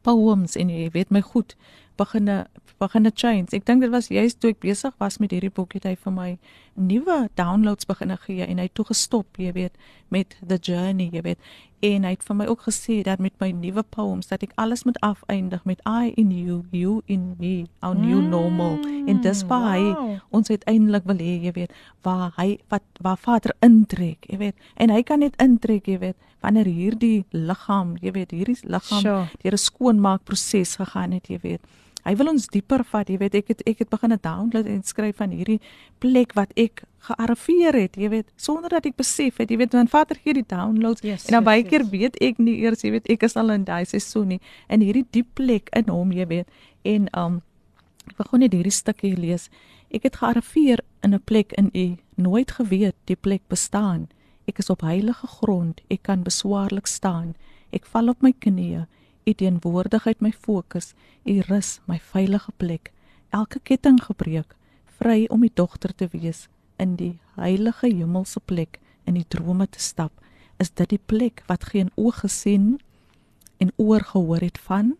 [0.06, 1.56] poems en jy weet my goed
[2.00, 2.46] beginne
[2.82, 3.54] beginne change.
[3.54, 6.14] Ek dink dit was juist toe ek besig was met hierdie boek het hy vir
[6.16, 6.30] my
[6.74, 9.78] nuwe downloads beginne gee en hy toe gestop, jy weet,
[10.10, 11.52] met the journey, jy weet.
[11.82, 14.84] En hy het vir my ook gesê dat met my nuwe poems dat ek alles
[14.86, 18.78] moet afeindig met I in you, you in me, our new Mm, normal.
[19.08, 20.20] En dis waar hy wow.
[20.30, 21.72] ons uiteindelik wil hê, jy weet,
[22.06, 24.56] waar hy wat waar Vader intrek, jy weet.
[24.78, 29.28] En hy kan net intrek, jy weet, wanneer hierdie liggaam, jy weet, hierdie liggaam Sure.
[29.42, 31.62] deur 'n skoonmaakproses gegaan het, jy weet.
[32.04, 33.36] Hy wil ons dieper vat, jy weet.
[33.36, 35.60] Ek het ek het begin 'n download en skryf van hierdie
[36.00, 39.90] plek wat ek gearriveer het, jy weet, sonder dat ek besef het, jy weet, want
[39.90, 41.70] Vader gee die downloads Yes, en dan yes, baie yes.
[41.72, 44.40] keer weet ek nie eers, jy weet, ek is al in daai seisoen nie
[44.70, 46.62] in hierdie diep plek in hom, jy weet.
[46.86, 47.42] En um
[48.10, 49.48] ek wil gou net hierdie stukkie lees.
[49.94, 54.08] Ek het gearriveer in 'n plek in U, nooit geweet die plek bestaan.
[54.48, 57.36] Ek is op heilige grond, ek kan beswaarlik staan.
[57.72, 58.88] Ek val op my knieë,
[59.26, 60.94] U teenwoordigheid my fokus,
[61.26, 62.92] U rus my veilige plek.
[63.30, 64.56] Elke ketting gebreek,
[65.00, 66.50] vry om die dogter te wees
[66.82, 70.12] in die heilige hemelse plek, in die drome te stap.
[70.62, 72.80] Is dit die plek wat geen oog gesien
[73.62, 74.96] en oor gehoor het van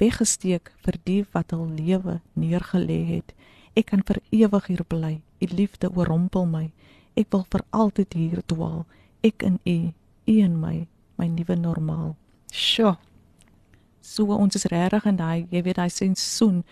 [0.00, 3.34] weggesteek vir die wat hul lewe neergelê het.
[3.78, 5.14] Ek kan vir ewig hier bly.
[5.42, 6.66] U liefde oorrompel my.
[7.18, 8.84] Ek wil vir altyd hier dwaal.
[9.24, 9.76] Ek in u,
[10.26, 10.86] u in my,
[11.18, 12.14] my nuwe normaal.
[12.52, 12.96] Sjoe.
[14.04, 16.62] So ons is regtig in daai, jy weet, daai seisoen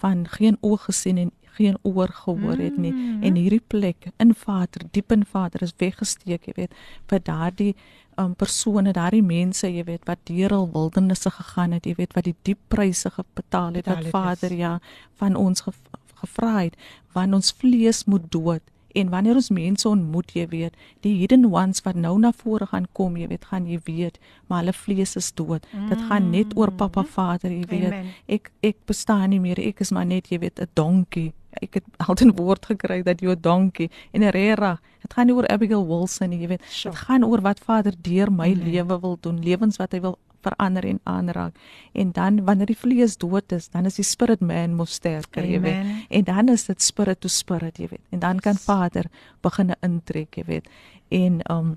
[0.00, 3.22] van geen oog gesien en geen oor gehoor het nie Mm.
[3.22, 6.72] en hierdie plek in Vader, diep in Vader is weggesteek, jy weet,
[7.08, 7.74] vir daardie
[8.18, 12.24] um, persone, daardie mense, jy weet, wat deur al wildernisse gegaan het, jy weet, wat
[12.24, 14.80] die diep pryse betaal het wat Vader ja
[15.14, 15.72] van ons ge,
[16.20, 16.76] gevra het,
[17.14, 18.62] want ons vlees moet dood.
[18.92, 22.86] En wanneer ons mense ontmoet, jy weet, die hidden ones wat nou na vore gaan
[22.92, 25.64] kom, jy weet, gaan jy weet, maar hulle vlees is dood.
[25.88, 27.92] Dit gaan net oor Papa Vader, jy weet.
[27.92, 28.06] Amen.
[28.26, 29.58] Ek ek bestaan nie meer.
[29.58, 31.32] Ek is maar net, jy weet, 'n donkie.
[31.62, 34.78] Ek het altyd woord gekry dat jy 'n donkie en 'n rera.
[35.02, 36.62] Dit gaan nie oor Abigail Wilson nie, jy weet.
[36.82, 38.70] Dit gaan oor wat Vader deur my Amen.
[38.70, 41.54] lewe wil doen, lewens wat hy wil verander en aanraak.
[41.92, 45.60] En dan wanneer die vlees dood is, dan is die spirit man mos sterker, jy
[45.60, 46.06] weet.
[46.08, 48.00] En dan is dit spirit to spirit, jy weet.
[48.10, 49.04] En dan kan Vader
[49.42, 50.68] begin intrek, jy weet.
[51.08, 51.76] En um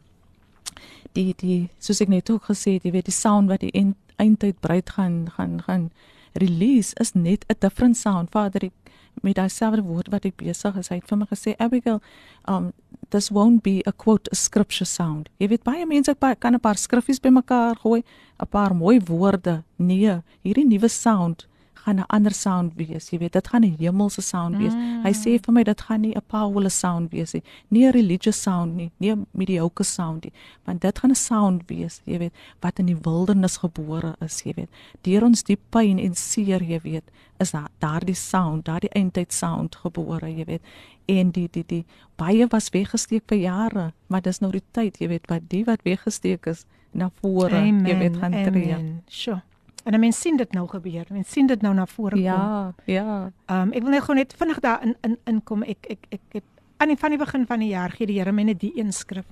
[1.13, 3.97] die die soos ek net ook gesê het, jy weet, die sound wat die eind-
[4.17, 5.91] eindtyd bruid gaan gaan gaan
[6.39, 8.29] release is net 'n different sound.
[8.31, 8.73] Vader, ek
[9.21, 12.01] met daai selfde woord wat ek besig is, hy het vir my gesê Abigail,
[12.47, 12.73] um
[13.09, 15.29] this won't be a quote a scripture sound.
[15.37, 18.03] Jy weet baie mense kan 'n paar skriffies bymekaar gooi,
[18.39, 19.63] 'n paar mooi woorde.
[19.77, 21.47] Nee, hierdie nuwe sound
[21.85, 23.09] gaan 'n ander sound wees.
[23.09, 24.73] Jy weet, dit gaan 'n hemelse sound wees.
[24.73, 25.03] Mm.
[25.03, 28.41] Hy sê vir my dit gaan nie 'n powerful sound wees nie, nie 'n religious
[28.41, 30.33] sound nie, nie 'n mediocre sound nie,
[30.65, 34.53] want dit gaan 'n sound wees, jy weet, wat in die wildernis gebore is, jy
[34.55, 34.69] weet.
[35.01, 37.03] Deur ons diep pyn en seer, jy weet,
[37.39, 40.61] is daar daardie sound, daardie eindtyd sound gebore, jy weet.
[41.05, 45.07] En die die die baie was weggesteek vir jare, maar dis nou die tyd, jy
[45.07, 48.73] weet, wat die wat weggesteek is na vore, jy weet, gaan tree.
[48.73, 49.01] Amen.
[49.09, 49.41] Sjoe.
[49.83, 51.05] En 'n mens sien dit nou gebeur.
[51.09, 52.23] Mens sien dit nou na vore kom.
[52.23, 53.31] Ja, ja.
[53.45, 55.63] Ehm um, ek wil net gou net vinnig daar in in inkom.
[55.63, 56.43] Ek ek ek het
[56.77, 58.93] aan die van die begin van die jaar gee die Here my net die een
[58.93, 59.25] skrif.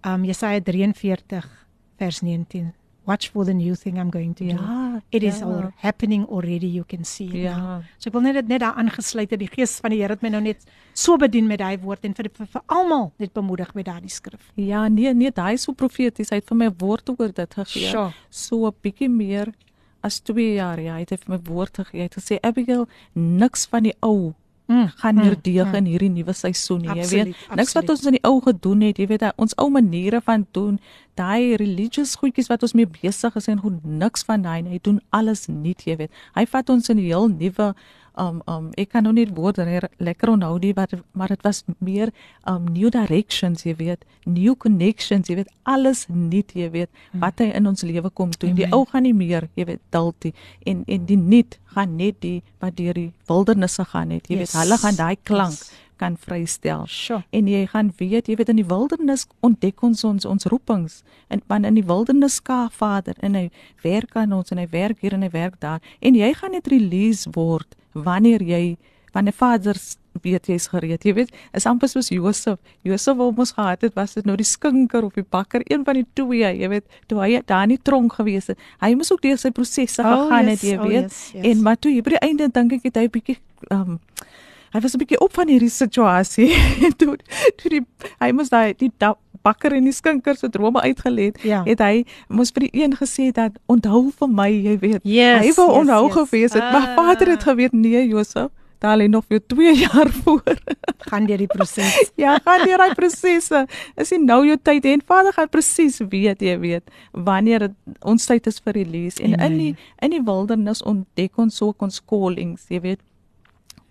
[0.00, 2.72] Ehm um, Jesaja 43 vers 19.
[3.06, 4.50] Watch for the new thing I'm going to do.
[4.50, 5.46] Ja, It is ja.
[5.46, 6.66] all happening already.
[6.66, 7.42] You can see it now.
[7.42, 7.82] Ja.
[7.98, 9.38] So ek wil net dit net daar aangesluit het.
[9.38, 12.14] Die Gees van die Here het my nou net so bedien met daai woord en
[12.14, 14.50] vir vir, vir almal net bemoedig met daardie skrif.
[14.56, 16.30] Ja, nee, nee, hy is so profeties.
[16.30, 17.90] Hy het vir my woord oor dit gegee.
[17.90, 18.12] Sjoe.
[18.30, 19.52] So 'n bietjie meer
[20.02, 20.80] as 2 jaar.
[20.80, 22.00] Ja, hy het vir my woord gegee.
[22.00, 24.34] Hy het gesê Abigail, niks van die ou
[24.68, 27.56] Mm, gaan herdeeg in hierdie nuwe seisoen nie, jy Absoluut, weet.
[27.56, 27.90] Niks wat absoluut.
[27.90, 30.80] ons in die ou gedoen het, jy weet, daai- ons ou maniere van doen,
[31.16, 34.72] daai religious goedjies wat ons mee besig is en goed niks van daai nie.
[34.76, 36.10] Hy doen alles nuut, jy weet.
[36.36, 37.74] Hy vat ons in 'n heel nuwe
[38.18, 41.42] um um ek kan nou nie die woorde re- lekker onthou nie, maar maar dit
[41.44, 42.08] was meer
[42.48, 47.50] um new directions, jy weet, new connections, jy weet, alles nuut, jy weet, wat hy
[47.54, 48.54] in ons lewe kom doen.
[48.54, 48.72] Die Amen.
[48.78, 50.32] ou gaan nie meer, jy weet, daltie
[50.64, 54.52] en en die nuut gaan net die wat deur die wildernisse gaan het, jy Yes.
[54.54, 55.70] weet, hulle gaan daai klank Yes.
[55.96, 56.86] Kan vrystel.
[56.86, 57.22] Sjoe.
[57.30, 61.02] En jy gaan weet, jy weet in die wildernis ontdek ons ons ons roepings.
[61.28, 63.50] En want in die wildernis skaaf Vader en hy
[63.82, 65.80] werk aan ons en hy werk hier en hy werk daar.
[66.00, 68.76] En jy gaan net release word wanneer jy
[69.12, 69.76] wanneer Vader
[70.22, 71.04] weet jy's gereed.
[71.04, 72.58] Jy weet, is amper soos Josef.
[72.82, 75.94] Josef wou mos gehad het was dit nou die skinker of die bakker, een van
[75.94, 78.58] die twee, jy weet, toe hy daar in die tronk gewees het.
[78.80, 81.02] Hy moes ook deur sy prosesse Oh, gegaan yes, het, jy oh, weet.
[81.10, 81.44] yes, yes.
[81.50, 83.38] En maar toe hier by die einde dink ek het hy 'n bietjie
[83.70, 84.00] um
[84.72, 86.50] hy was 'n bietjie op van hierdie situasie.
[86.98, 87.16] toe
[87.56, 87.84] toe die
[88.20, 88.90] hy moes daai die
[89.46, 91.62] bakker en die skinker se drome uitgelê het, Ja.
[91.64, 95.00] het hy moes vir die een gesê dat onthou vir my, jy weet.
[95.04, 96.14] Yes, hy wou yes, onthou yes.
[96.14, 96.94] gewees het, maar Ah.
[96.96, 100.42] Vader het geweet nee, Josef, daar lê nog vir 2 jaar voor.
[101.06, 102.10] gaan deur die proses.
[102.16, 103.66] ja, gaan deur daai prosesse.
[103.96, 106.82] Is nie nou jou tyd en Vader gaan presies weet, jy weet,
[107.12, 107.72] wanneer het,
[108.02, 109.52] ons tyd is vir release en Amen.
[109.52, 113.00] in die in die wildernis ontdek ons so ons callings, jy weet.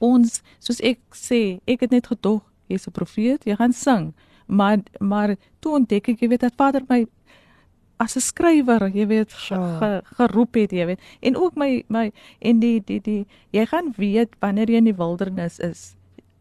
[0.06, 4.14] Ons soos ek sê, ek het net gedog, jy's 'n profeet, jy gaan sing.
[4.48, 7.06] Maar maar toe ontdek ek, jy weet, dat Vader my
[7.98, 9.78] as 'n skrywer, jy weet, sure.
[9.80, 11.00] ge, geroep het, jy weet.
[11.22, 14.96] En ook my my en die die die jy gaan weet wanneer jy in die
[14.96, 15.96] wildernis is.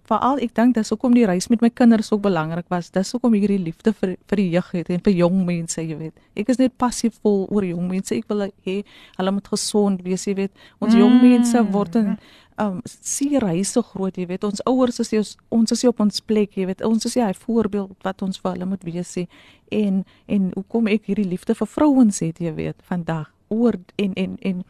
[0.05, 2.91] Veral ek dink dis hoekom die reis met my kinders ook belangrik was.
[2.91, 5.97] Dis hoekom ek hierdie liefde vir vir die jeug het en vir jong mense, jy
[5.97, 6.15] weet.
[6.37, 8.15] Ek is net passievol oor jong mense.
[8.15, 8.83] Ek wil hê
[9.17, 10.53] hulle moet gesond wees, jy weet.
[10.81, 11.01] Ons mm.
[11.01, 12.19] jong mense word in
[12.63, 14.45] um sien reis so groot, jy weet.
[14.47, 16.85] Ons ouers is ons ons is op ons plek, jy weet.
[16.87, 19.27] Ons is hy voorbeeld wat ons vir hulle moet wees sê.
[19.75, 24.39] En en hoekom ek hierdie liefde vir vrouens het, jy weet, vandag oor en en
[24.43, 24.63] en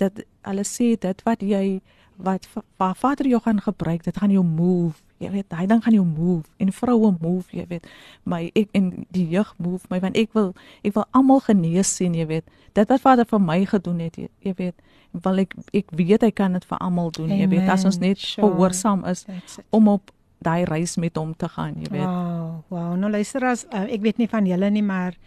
[0.00, 1.80] dat hulle sê dit wat jy
[2.22, 5.00] wat waar vader jou gaan gebruik, dit gaan jou move.
[5.20, 7.86] Jy weet, hy dan gaan jou move en vroue move, jy weet.
[8.24, 12.14] My ek en die jeug move my want ek wil ek wil almal genees sien,
[12.14, 12.44] jy weet.
[12.72, 14.80] Dit wat vader vir my gedoen het, jy, jy weet
[15.10, 17.42] wil ek ek weet hy kan dit vir almal doen Amen.
[17.42, 18.46] jy weet as ons net sure.
[18.46, 19.26] gehoorsaam is
[19.74, 23.66] om op daai reis met hom te gaan jy weet wow wow nou luister as
[23.74, 25.18] uh, ek weet nie van julle nie maar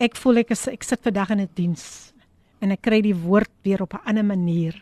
[0.00, 2.12] ek voel ek is, ek sit vandag in 'n diens
[2.60, 4.74] en ek kry die woord weer op 'n ander manier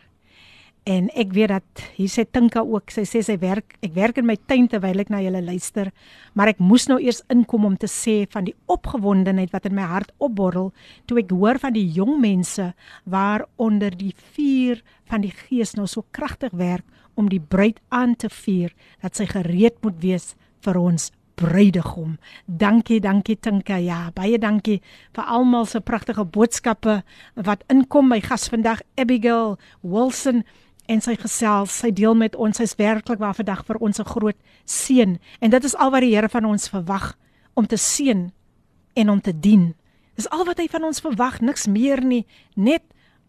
[0.87, 4.27] En ek weet dat hier sê Tinka ook, sy sê sy werk, ek werk in
[4.29, 5.91] my tuin terwyl ek na julle luister,
[6.33, 9.85] maar ek moes nou eers inkom om te sê van die opgewondenheid wat in my
[9.91, 10.71] hart opborrel
[11.05, 12.71] toe ek hoor van die jong mense
[13.05, 14.81] waaronder die vuur
[15.11, 16.85] van die Gees nou so kragtig werk
[17.19, 18.73] om die bruid aan te vuur
[19.03, 20.33] dat sy gereed moet wees
[20.65, 22.17] vir ons bruidegom.
[22.45, 23.77] Dankie, dankie Tinka.
[23.79, 24.79] Ja, baie dankie
[25.15, 26.99] vir almal se pragtige boodskappe
[27.35, 28.09] wat inkom.
[28.11, 30.43] My gas vandag Abigail Wilson
[30.89, 34.37] en sy gesels, sy deel met ons, sy's werklik waar vandag vir ons 'n groot
[34.65, 37.15] seën en dit is al wat die Here van ons verwag
[37.53, 38.31] om te seën
[38.95, 39.75] en om te dien.
[40.15, 42.25] Dis al wat hy van ons verwag, niks meer nie,
[42.55, 42.83] net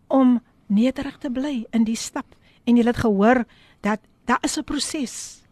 [0.08, 2.26] om nederig te bly in die stap.
[2.64, 3.44] En jy het gehoor
[3.80, 5.42] dat daar is 'n proses.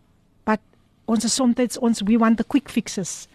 [0.44, 0.60] Wat
[1.04, 3.28] ons is soms ons we want the quick fixes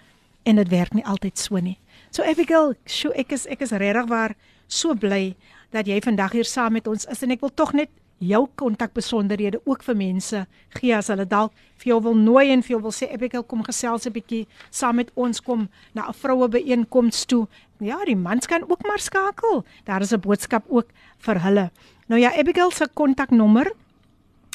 [0.43, 1.79] en dit werk nie altyd so nie.
[2.11, 4.35] So Abigail, sjoe, ek is ek is regtig waar
[4.67, 5.35] so bly
[5.71, 7.89] dat jy vandag hier saam met ons is en ek wil tog net
[8.27, 10.45] jou kontakbesonderhede ook vir mense
[10.77, 11.51] gee as hulle dalk
[11.81, 14.95] vir jou wil nooi en vir jou wil sê Abigail kom gesels 'n bietjie saam
[14.95, 17.47] met ons kom na 'n vroue byeenkoms toe.
[17.79, 19.65] Ja, die mans kan ook maar skakel.
[19.85, 20.87] Daar is 'n boodskap ook
[21.17, 21.71] vir hulle.
[22.07, 23.71] Nou ja, Abigail se kontaknommer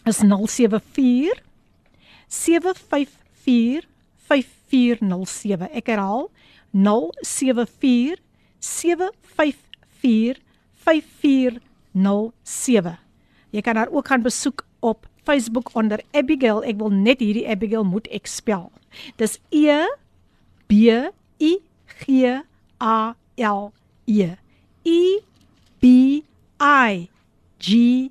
[0.04, 1.42] is 074
[2.28, 3.86] 754
[4.28, 5.68] 5407.
[5.72, 6.30] Ek herhaal
[6.72, 8.18] 074
[8.58, 10.40] 754
[10.84, 13.07] 5407.
[13.50, 16.62] Jy kan haar ook gaan besoek op Facebook onder Abigail.
[16.64, 18.68] Ek wil net hierdie Abigail moet ek spel.
[19.20, 19.84] Dis E
[20.68, 20.72] B
[21.40, 21.52] I
[22.00, 22.24] G
[22.80, 23.70] A L
[24.06, 24.34] E.
[24.84, 25.00] E
[25.80, 25.84] B
[26.60, 27.08] I
[27.58, 28.10] G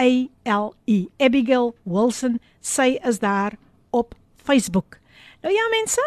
[0.00, 0.10] A
[0.44, 1.06] L E.
[1.18, 2.40] Abigail Wilson.
[2.60, 3.56] Sy is daar
[3.90, 4.98] op Facebook.
[5.42, 6.02] Nou ja mense,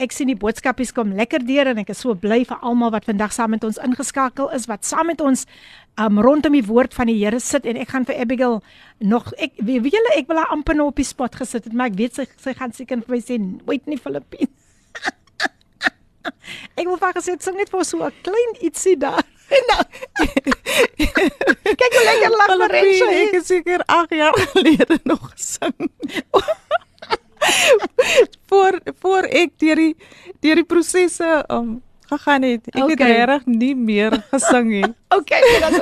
[0.00, 3.04] Ek sien die boodskapies kom lekker deur en ek is so bly vir almal wat
[3.08, 5.44] vandag saam met ons ingeskakel is wat saam met ons
[6.00, 8.60] um, rondom die woord van die Here sit en ek gaan vir Abigail
[9.12, 11.92] nog ek weet julle ek wil haar amper nou op die spot gesit het maar
[11.92, 13.36] ek weet sy sy gaan seker vir my sê
[13.68, 14.48] wait nie Filippine.
[16.80, 19.20] ek wil vir gesê sing net vir so 'n klein ietsie daar.
[19.50, 19.82] Nou,
[21.80, 23.08] kyk hoe lekker lag Lorenzo.
[23.10, 25.90] Ek het seker 8 jaar gelede nog gesing.
[28.50, 29.94] voor voor ek deur die
[30.40, 31.80] deur die prosesse um
[32.10, 32.66] gegaan het.
[32.72, 32.94] Ek okay.
[32.94, 34.88] het regtig nie meer gesing nie.
[35.18, 35.76] okay, dan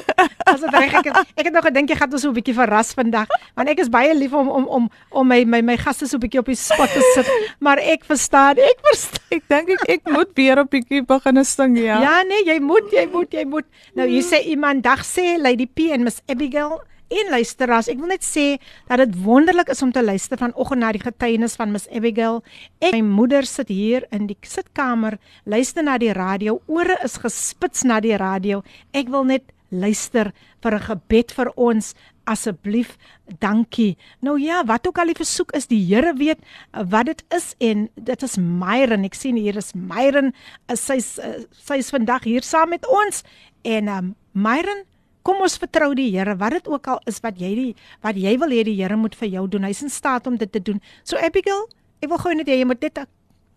[0.49, 2.57] as dit reg ek het, ek het nog gedink jy gaan ons so 'n bietjie
[2.57, 6.09] verras vandag, want ek is baie lief om om om om my my my gaste
[6.09, 7.29] so 'n bietjie op die spot te sit,
[7.65, 9.25] maar ek verstaan, ek verstaan.
[9.29, 12.01] Ek dink ek ek moet weer 'n bietjie begin sing, ja.
[12.05, 13.67] Ja, nee, jy moet, jy moet, jy moet.
[13.95, 18.11] Nou hier sê iemand dag sê Lady P en Miss Abigail En luisteraars, ek wil
[18.13, 18.59] net sê
[18.89, 22.43] dat dit wonderlik is om te luister vanoggend na die getuienis van Miss Abigail.
[22.85, 25.17] Ek my moeder sit hier in die sitkamer,
[25.49, 28.61] luister na die radio, ore is gespits na die radio.
[28.93, 30.33] Ek wil net luister
[30.63, 31.95] vir 'n gebed vir ons
[32.25, 32.97] asseblief.
[33.41, 33.97] Dankie.
[34.21, 36.39] Nou ja, wat ook al die versoek is, die Here weet
[36.73, 39.05] wat dit is en dit is Myron.
[39.05, 40.33] Ek sien hier is Myron.
[40.75, 41.19] Sy's
[41.53, 43.23] sy's vandag hier saam met ons
[43.63, 44.85] en um Myron
[45.29, 47.73] Kom ons vertrou die Here wat dit ook al is wat jy die
[48.05, 49.67] wat jy wil hê die Here moet vir jou doen.
[49.69, 50.81] Hy's in staat om dit te doen.
[51.05, 51.67] So Abigail,
[52.01, 53.03] ek wil gou net hê jy moet net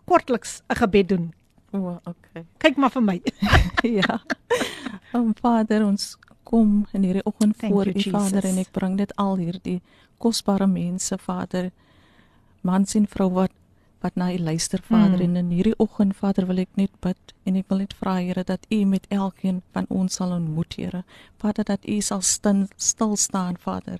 [0.09, 1.31] kortliks 'n gebed doen.
[1.71, 2.43] O, oh, okay.
[2.59, 3.17] Kyk maar vir my.
[4.01, 4.19] ja.
[5.15, 8.51] Om Vader ons kom in hierdie oggend voor you, U Vader Jesus.
[8.51, 9.79] en ek bring dit al hierdie
[10.19, 11.71] kosbare mense Vader
[12.67, 13.55] mans en vrou wat
[14.01, 15.21] wat na U luister Vader Mm.
[15.21, 18.43] en in hierdie oggend Vader wil ek net bid en ek wil net vra Here
[18.43, 21.03] dat U met elkeen van ons sal ontmoet Here
[21.37, 23.99] Vader dat U sal stil, stil staan Vader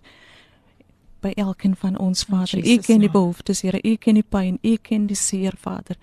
[1.22, 2.58] by elkeen van ons Vader.
[2.58, 3.78] U Jesus ken die behoeftes, Here.
[3.84, 5.96] U ken die pyn, U ken die seer, Vader.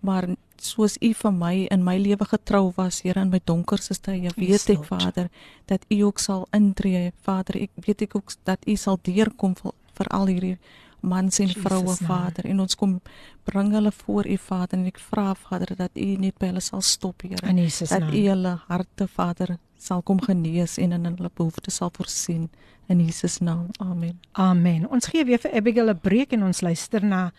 [0.00, 4.30] Maar soos U vir my in my lewe getrou was, Here, in my donkerste tye,
[4.36, 4.84] weet ek.
[4.88, 5.28] Vader,
[5.66, 7.60] dat U ook sal intree, Vader.
[7.66, 10.56] Ek weet ek ook dat U sal deurkom vir, vir al hierdie
[11.02, 11.96] mans en vroue.
[11.96, 12.46] Vader.
[12.46, 13.00] En ons kom
[13.48, 16.82] bring hulle voor U, Vader, en ek vra, Vader, dat U net by hulle sal
[16.86, 18.14] stop, Here In Jesus dat naam.
[18.14, 22.48] U hulle harte Vader sal kom genees en in hulle behoeftes sal voorsien
[22.86, 23.68] in Jesus naam.
[23.82, 24.20] Amen.
[24.32, 24.86] Amen.
[24.90, 27.32] Ons gee weer vir Abigail 'n breek en ons luister na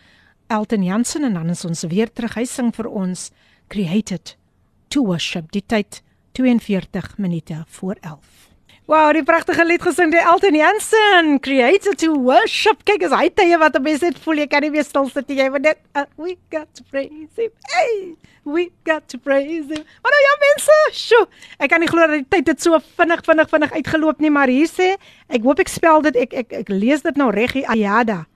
[0.46, 2.34] Elton Jansen en dan is ons weer terug.
[2.34, 3.30] Hy sing vir ons
[3.68, 4.36] Created
[4.88, 5.50] to Worship.
[5.52, 8.53] Die tyd 42 minute voor 11.
[8.84, 12.82] Wow, die pragtige lied gesing deur Elton Jansen, Created to Worship.
[12.84, 15.24] Kyk, as hy tye wat 'n mens net voel jy kan nie weer stil sit.
[15.24, 17.48] Jy moet net uh, we got to praise him.
[17.72, 18.12] Hey,
[18.44, 19.80] we got to praise him.
[20.04, 21.24] Maar nou ja mense, sjo.
[21.58, 24.52] Ek kan nie glo dat die tyd het so vinnig vinnig vinnig uitgeloop nie, maar
[24.52, 24.98] hier sê,
[25.32, 28.26] ek hoop ek spel dit ek ek, ek lees dit nou reg, Ayada.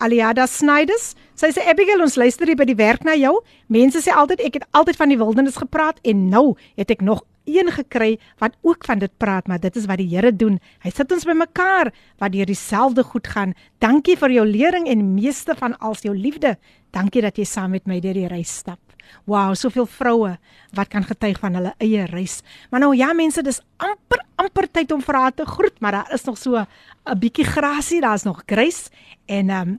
[0.00, 1.12] Aliada Snyders.
[1.36, 3.42] Sy sê Abigail, ons luister hier by die werk na jou.
[3.68, 7.20] Mense sê altyd ek het altyd van die wildernis gepraat en nou het ek nog
[7.44, 10.58] een gekry wat ook van dit praat, maar dit is wat die Here doen.
[10.82, 13.54] Hy sit ons bymekaar wat deur dieselfde goed gaan.
[13.78, 16.56] Dankie vir jou lering en meeste van als jou liefde.
[16.90, 18.80] Dankie dat jy saam met my deur die reis stap.
[19.28, 20.34] Wow, soveel vroue
[20.74, 22.40] wat kan getuig van hulle eie reis.
[22.70, 26.12] Maar nou ja mense, dis amper amper tyd om vir haar te groet, maar daar
[26.12, 28.90] is nog so 'n bietjie grasie, daar's nog grys
[29.26, 29.78] en ehm um,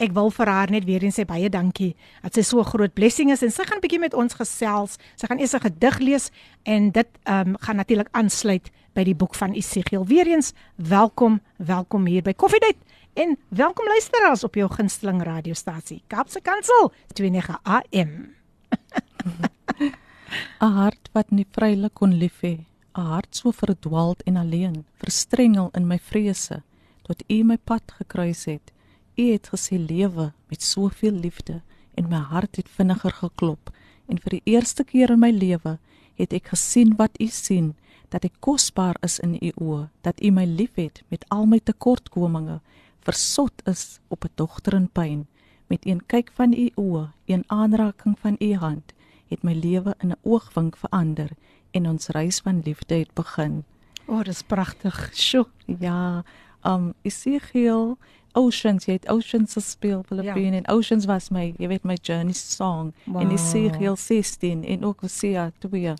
[0.00, 2.94] ek wil vir haar net weer eens sê baie dankie dat sy so 'n groot
[2.94, 4.98] blessing is en sy gaan 'n bietjie met ons gesels.
[5.16, 6.30] Sy gaan eers 'n gedig lees
[6.64, 10.06] en dit ehm um, gaan natuurlik aansluit by die boek van Esegiel.
[10.06, 12.76] Weereens welkom, welkom hier by Koffiedייט
[13.14, 18.34] en welkom luisteraars op jou gunsteling radiostasie Kaapse Kansel 29 AM.
[20.60, 22.64] 'n Hart wat nie vrylik kon lief hê,
[22.96, 26.62] 'n hart so verdwaald en alleen, verstrengel in my vrese,
[27.02, 28.72] tot U my pad gekruis het.
[29.21, 31.61] U het gesê lewe met soveel liefde
[31.93, 33.69] en my hart het vinniger geklop
[34.09, 35.77] en vir die eerste keer in my lewe
[36.17, 37.73] het ek gesien wat U sien,
[38.09, 42.59] dat ek kosbaar is in U oë, dat U my liefhet met al my tekortkominge,
[43.05, 45.27] versot is op 'n dogter in pyn.
[45.67, 48.93] Met een kyk van U oë, een aanraking van U hand,
[49.29, 51.29] het my lewe in 'n oogwink verander
[51.71, 53.63] en ons reis van liefde het begin.
[54.05, 55.11] O, oh, dis pragtig.
[55.13, 55.47] Sjoe.
[55.79, 56.23] Ja,
[56.63, 57.97] um Esegiel
[58.33, 60.61] Oceans, jy het Oceans gespeel Filippine ja.
[60.61, 63.21] en Oceans was my, jy weet my journey song wow.
[63.21, 63.35] en Wow.
[63.37, 65.93] Esegiel 16 en ook Hosea 2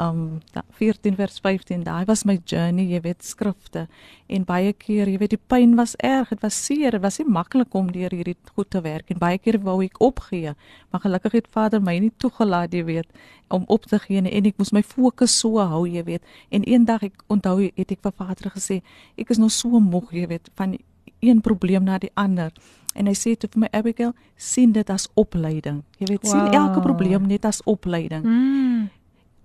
[0.00, 3.86] um da- 14 vers 15, daai was my journey, jy weet skrifte.
[4.28, 7.28] En baie keer, jy weet die pyn was erg, dit was seer, dit was nie
[7.28, 10.52] maklik om deur hierdie goed te werk en baie keer wou ek opgee,
[10.90, 13.06] maar gelukkig het Vader my nie toegelaat, jy weet,
[13.48, 14.32] om op te gee nie.
[14.32, 16.22] en ek moes my fokus so hou, jy weet.
[16.50, 18.82] En eendag ek onthou het ek vir Vader gesê,
[19.16, 20.76] ek is nou so moeg, jy weet, van
[21.20, 22.52] een probleem na die ander.
[22.94, 25.82] En hy sê toe vir my Abigail, sien dit as opleiding.
[25.98, 26.30] Jy weet, wow.
[26.32, 28.88] sien elke probleem net as opleiding Mm.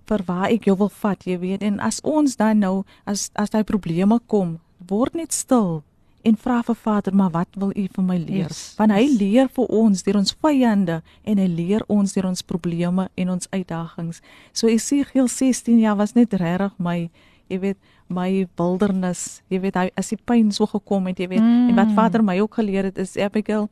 [0.06, 1.62] vir waar ek jou wil vat, jy weet.
[1.62, 4.58] En as ons dan nou as as daai probleme kom,
[4.88, 5.82] word net stil
[6.24, 8.48] en vra vir Vader, maar wat wil U vir my leer?
[8.48, 9.18] Yes, Want hy yes.
[9.20, 13.48] leer vir ons deur ons vyande en hy leer ons deur ons probleme en ons
[13.50, 14.20] uitdagings.
[14.52, 17.10] So Esegiel 16 jaar was net regtig my
[17.48, 17.78] jy weet
[18.12, 21.68] my wildernis jy weet hy as die pyn so gekom het jy weet mm.
[21.70, 21.98] en wat Mm.
[21.98, 23.68] Vader my ook geleer het is Abigail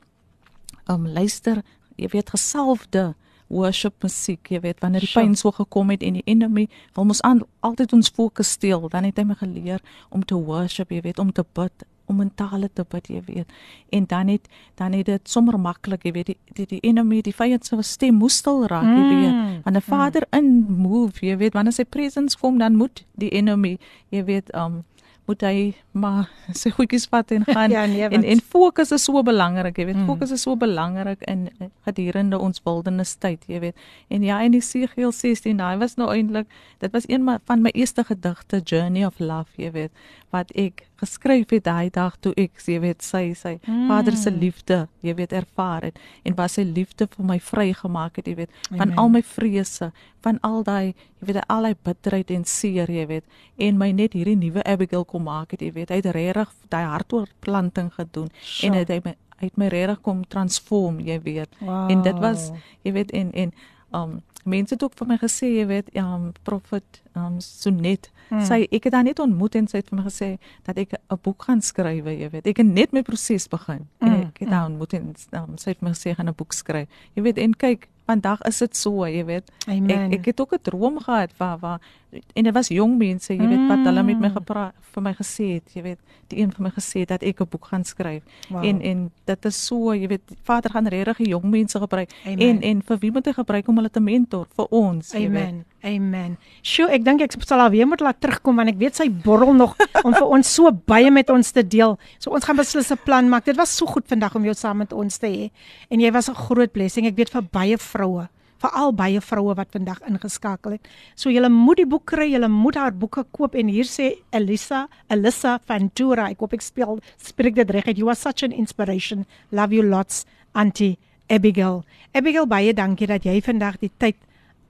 [0.88, 1.62] um luister
[1.96, 3.14] jy weet gesalfde
[3.50, 7.22] worship musiek jy weet wanneer die pyn so gekom het en die enemy wil ons
[7.26, 11.18] aan, altyd ons fokus steel dan het hy my geleer om te worship jy weet
[11.18, 13.54] om te bid om in tale te bid jy weet.
[13.94, 14.48] En dan het
[14.80, 18.18] dan het dit sommer maklik jy weet die die, die enemy die vyand se stem
[18.20, 19.32] moes stil raak jy weet.
[19.34, 23.76] Mm, wanneer Vader in move jy weet wanneer sy presence kom dan moet die enemy
[24.10, 24.82] jy weet um
[25.30, 26.26] moet hy maar
[26.58, 27.70] sy goedjies vat en gaan.
[27.70, 30.06] Ja, nee, en want- en fokus is so belangrik, jy weet, Mm.
[30.08, 33.76] fokus is so belangrik in in gedurende ons wildernis tyd, jy weet.
[34.08, 36.48] En ja, in Esegiel 16, daai was nou eintlik,
[36.82, 39.92] dit was een van my eerste gedigte, Journey of Love, jy weet,
[40.34, 43.88] wat ek geskryf het daai dag toe ek, jy weet, sy sy Mm.
[43.88, 48.26] Vader se liefde, jy weet, ervaar het en was sy liefde vir my vrygemaak het,
[48.26, 48.98] jy weet, van Amen.
[48.98, 49.90] al my vrese,
[50.22, 53.24] van al daai, jy weet, al daai bitterheid en seer, jy weet,
[53.58, 56.84] en my net hierdie nuwe Abigail kom maak het, jy weet, hy het regtig daai
[56.86, 58.72] hartoortplanting gedoen Sure.
[58.72, 61.48] en het hy my hy het my regtig kom transform, jy weet.
[61.64, 62.50] En dit was
[62.84, 63.52] jy weet en en
[63.96, 68.44] um mense het ook vir my gesê, jy weet, um Prophet um Sonet, hmm.
[68.46, 70.30] sy ek het haar net ontmoet en sy het vir my gesê
[70.66, 72.46] dat ek 'n boek gaan skryf, jy weet.
[72.46, 73.86] Ek het net my proses begin.
[74.00, 74.30] Hmm.
[74.30, 76.88] Ek het haar ontmoet en um, sy het my gesê gaan 'n boek skryf.
[77.14, 79.50] Jy weet, en kyk, vandag is dit so, jy weet.
[79.66, 80.10] Amen.
[80.10, 81.80] Ek ek het ook 'n droom gehad waar waar
[82.10, 84.36] en dit was jong mense, jy weet, wat hulle met my mm.
[84.40, 85.98] gepraat vir my gesê het, jy weet,
[86.32, 88.22] die een van my gesê dat ek 'n boek gaan skryf.
[88.50, 88.64] Wow.
[88.64, 92.38] En en dit is so, jy weet, Vader gaan regtig jong mense gebruik Amen.
[92.38, 95.22] en en vir wie moet hy gebruik om hulle te mentor vir ons, Amen.
[95.22, 95.64] jy weet.
[95.82, 96.36] Amen.
[96.60, 99.54] Sjoe, ek dink ek sal haar weer moet laat terugkom want ek weet sy borrel
[99.56, 99.76] nog
[100.06, 101.96] om vir ons so baie met ons te deel.
[102.18, 103.44] So ons gaan beslis 'n plan maak.
[103.44, 105.50] Dit was so goed vandag om jou saam met ons te hê.
[105.88, 107.06] En jy was 'n groot blessing.
[107.06, 108.26] Ek weet vir baie vroue,
[108.60, 110.88] veral baie vroue wat vandag ingeskakel het.
[111.16, 114.86] So julle moet die boek kry, julle moet haar boeke koop en hier sê Elisa,
[115.08, 117.96] Elisa Ventura, ek hoop ek speel spreek dit reg uit.
[118.00, 119.24] You are such an inspiration.
[119.52, 120.98] Love you lots, Auntie
[121.30, 121.84] Abigail.
[122.12, 124.18] Abigail, baie dankie dat jy vandag die tyd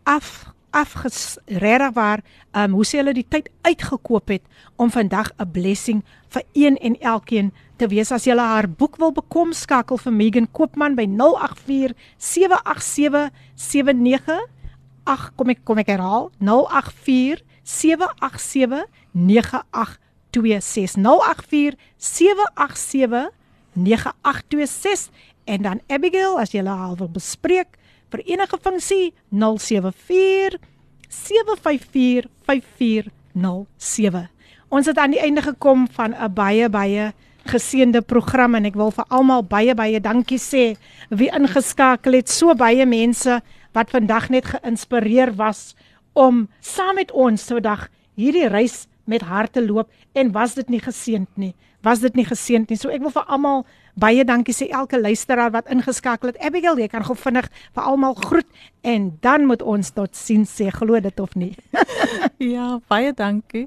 [0.09, 2.21] af afgeregtig waar
[2.55, 4.45] um hoe sê hulle die tyd uitgekoop het
[4.79, 7.51] om vandag 'n blessing vir een en elkeen
[7.81, 13.31] te wees as jy haar boek wil bekom skakel vir Megan Koopman by 084 787
[13.57, 14.37] 79
[15.09, 18.85] ag kom ek kom ek herhaal 084 787
[19.17, 23.33] 9826 084 787
[23.73, 25.09] 9826
[25.49, 27.81] en dan Abigail as jy haar wil bespreek
[28.13, 30.61] vir enige funksie 074
[31.09, 34.29] 754 5407.
[34.69, 37.15] Ons het aan die einde gekom van 'n baie baie
[37.49, 40.65] geseënde program en ek wil vir almal baie baie dankie sê
[41.09, 42.29] wie ingeskakel het.
[42.29, 43.41] So baie mense
[43.77, 45.75] wat vandag net geïnspireer was
[46.13, 47.89] om saam met ons vandag
[48.19, 51.55] hierdie reis met harte loop en was dit nie geseënd nie.
[51.83, 52.77] Was dit nie geseënd nie.
[52.77, 53.65] So ek wil vir almal
[54.01, 56.39] Baie dankie sê elke luisteraar wat ingeskakel het.
[56.41, 58.47] Abigail, jy kan gou vinnig vir almal groet
[58.87, 61.53] en dan moet ons tot sien sê, glo dit of nie.
[62.55, 63.67] ja, baie dankie.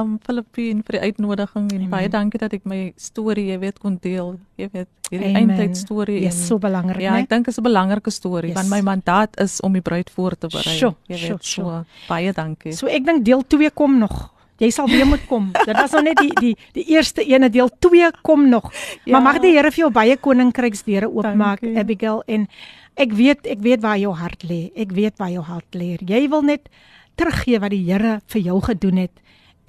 [0.00, 1.90] Um Filippine vir die uitnodiging en Amen.
[1.90, 4.38] baie dankie dat ek my storie, jy weet, kon deel.
[4.56, 8.10] Jy weet, hierdie eindtyd storie is so belangrik, Ja, ek dink dit is 'n belangrike
[8.10, 8.56] storie yes.
[8.56, 10.76] want my mandaat is om die bruid voor te berei.
[10.78, 12.72] Jy weet, sjo, so baie dankie.
[12.72, 14.30] So ek dink deel 2 kom nog.
[14.58, 15.52] Jy sal weer moet kom.
[15.68, 18.72] Dit was nog net die die die eerste ene deel 2 kom nog.
[19.04, 19.12] Ja.
[19.12, 22.48] Maar mag die Here vir jou baie koninkryksdeure oopmaak Abigail en
[22.96, 24.70] ek weet ek weet waar jou hart lê.
[24.74, 25.96] Ek weet waar jou hart lê.
[26.02, 26.68] Jy wil net
[27.14, 29.12] teruggee wat die Here vir jou gedoen het.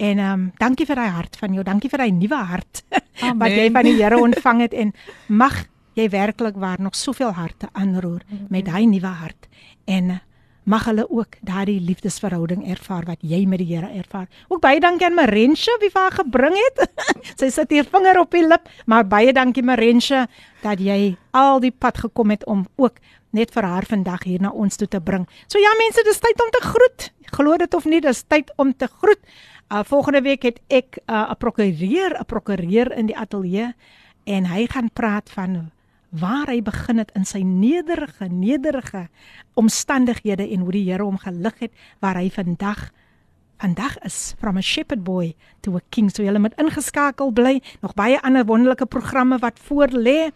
[0.00, 1.64] En ehm um, dankie vir daai hart van jou.
[1.64, 2.84] Dankie vir daai nuwe hart
[3.42, 4.94] wat jy van die Here ontvang het en
[5.28, 5.66] mag
[5.98, 9.48] jy werklik waar nog soveel harte aanroer met daai nuwe hart.
[9.84, 10.20] En
[10.64, 14.28] mag hulle ook daardie liefdesverhouding ervaar wat jy met die Here ervaar.
[14.48, 17.04] Ook baie dankie aan Marensha wie vir haar gebring het.
[17.40, 20.26] Sy sit hier vinger op die lip, maar baie dankie Marensha
[20.64, 23.04] dat jy al die pad gekom het om ook
[23.36, 25.28] net vir haar vandag hier na ons toe te bring.
[25.46, 27.10] So ja mense, dis tyd om te groet.
[27.36, 29.20] Glo dit of nie, dis tyd om te groet.
[29.70, 33.74] Uh volgende week het ek 'n uh, prokureur, 'n prokureur in die ateljee
[34.24, 35.70] en hy gaan praat van
[36.08, 39.08] waar hy begin het in sy nederige nederige
[39.54, 42.90] omstandighede en hoe die Here hom gelig het waar hy vandag
[43.60, 47.94] vandag is from a shepherd boy to a king so jy moet ingeskakel bly nog
[47.98, 50.30] baie ander wonderlike programme wat voor lê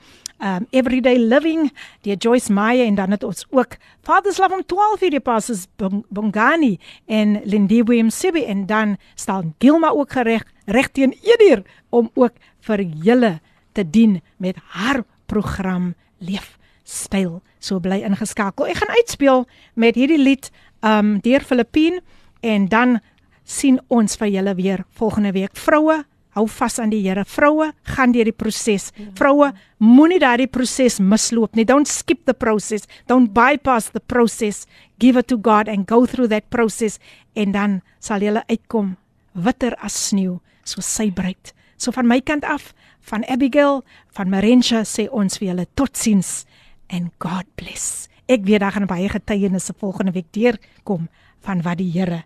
[0.44, 1.70] um everyday living
[2.04, 6.78] die Joyce Meyer en dan het ons ook Father's Love om 12 hierdie passes Bongani
[7.06, 12.36] en Lindiwe Msibi en dan staan Gilma ook gereg reg teen 1 uur om ook
[12.60, 13.38] vir julle
[13.72, 17.40] te dien met haar program Leef Styl.
[17.58, 18.68] So bly ingeskakel.
[18.68, 20.50] Ek gaan uitspeel met hierdie lied
[20.84, 22.02] um deur Filippine
[22.44, 23.00] en dan
[23.44, 25.54] sien ons vir julle weer volgende week.
[25.56, 26.02] Vroue,
[26.34, 27.24] hou vas aan die Here.
[27.28, 28.90] Vroue, gaan deur die proses.
[29.18, 31.66] Vroue, moenie daardie proses misloop nie.
[31.68, 32.88] Don't skip the process.
[33.10, 34.64] Don't bypass the process.
[34.98, 36.98] Give it to God and go through that process
[37.34, 38.96] en dan sal jy uitkom
[39.34, 41.52] witter as sneeu, so sy bruid.
[41.76, 42.72] So van my kant af,
[43.04, 43.82] van Abigail,
[44.14, 46.44] van Marensha sê ons vir julle totsiens
[46.88, 48.08] and God bless.
[48.30, 51.10] Ek weet daar gaan baie getuienisse volgende week deurkom
[51.44, 52.22] van wat die Here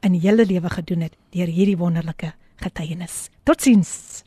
[0.00, 3.28] in julle lewe gedoen het deur hierdie wonderlike getuienis.
[3.42, 4.22] Totsiens.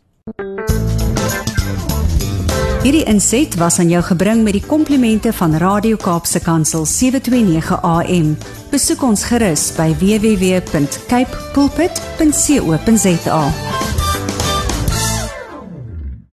[2.81, 8.33] Hierdie inset was aan jou gebring met die komplimente van Radio Kaapse Kansel 729 AM.
[8.73, 13.43] Besoek ons gerus by www.cape pulpit.co.za.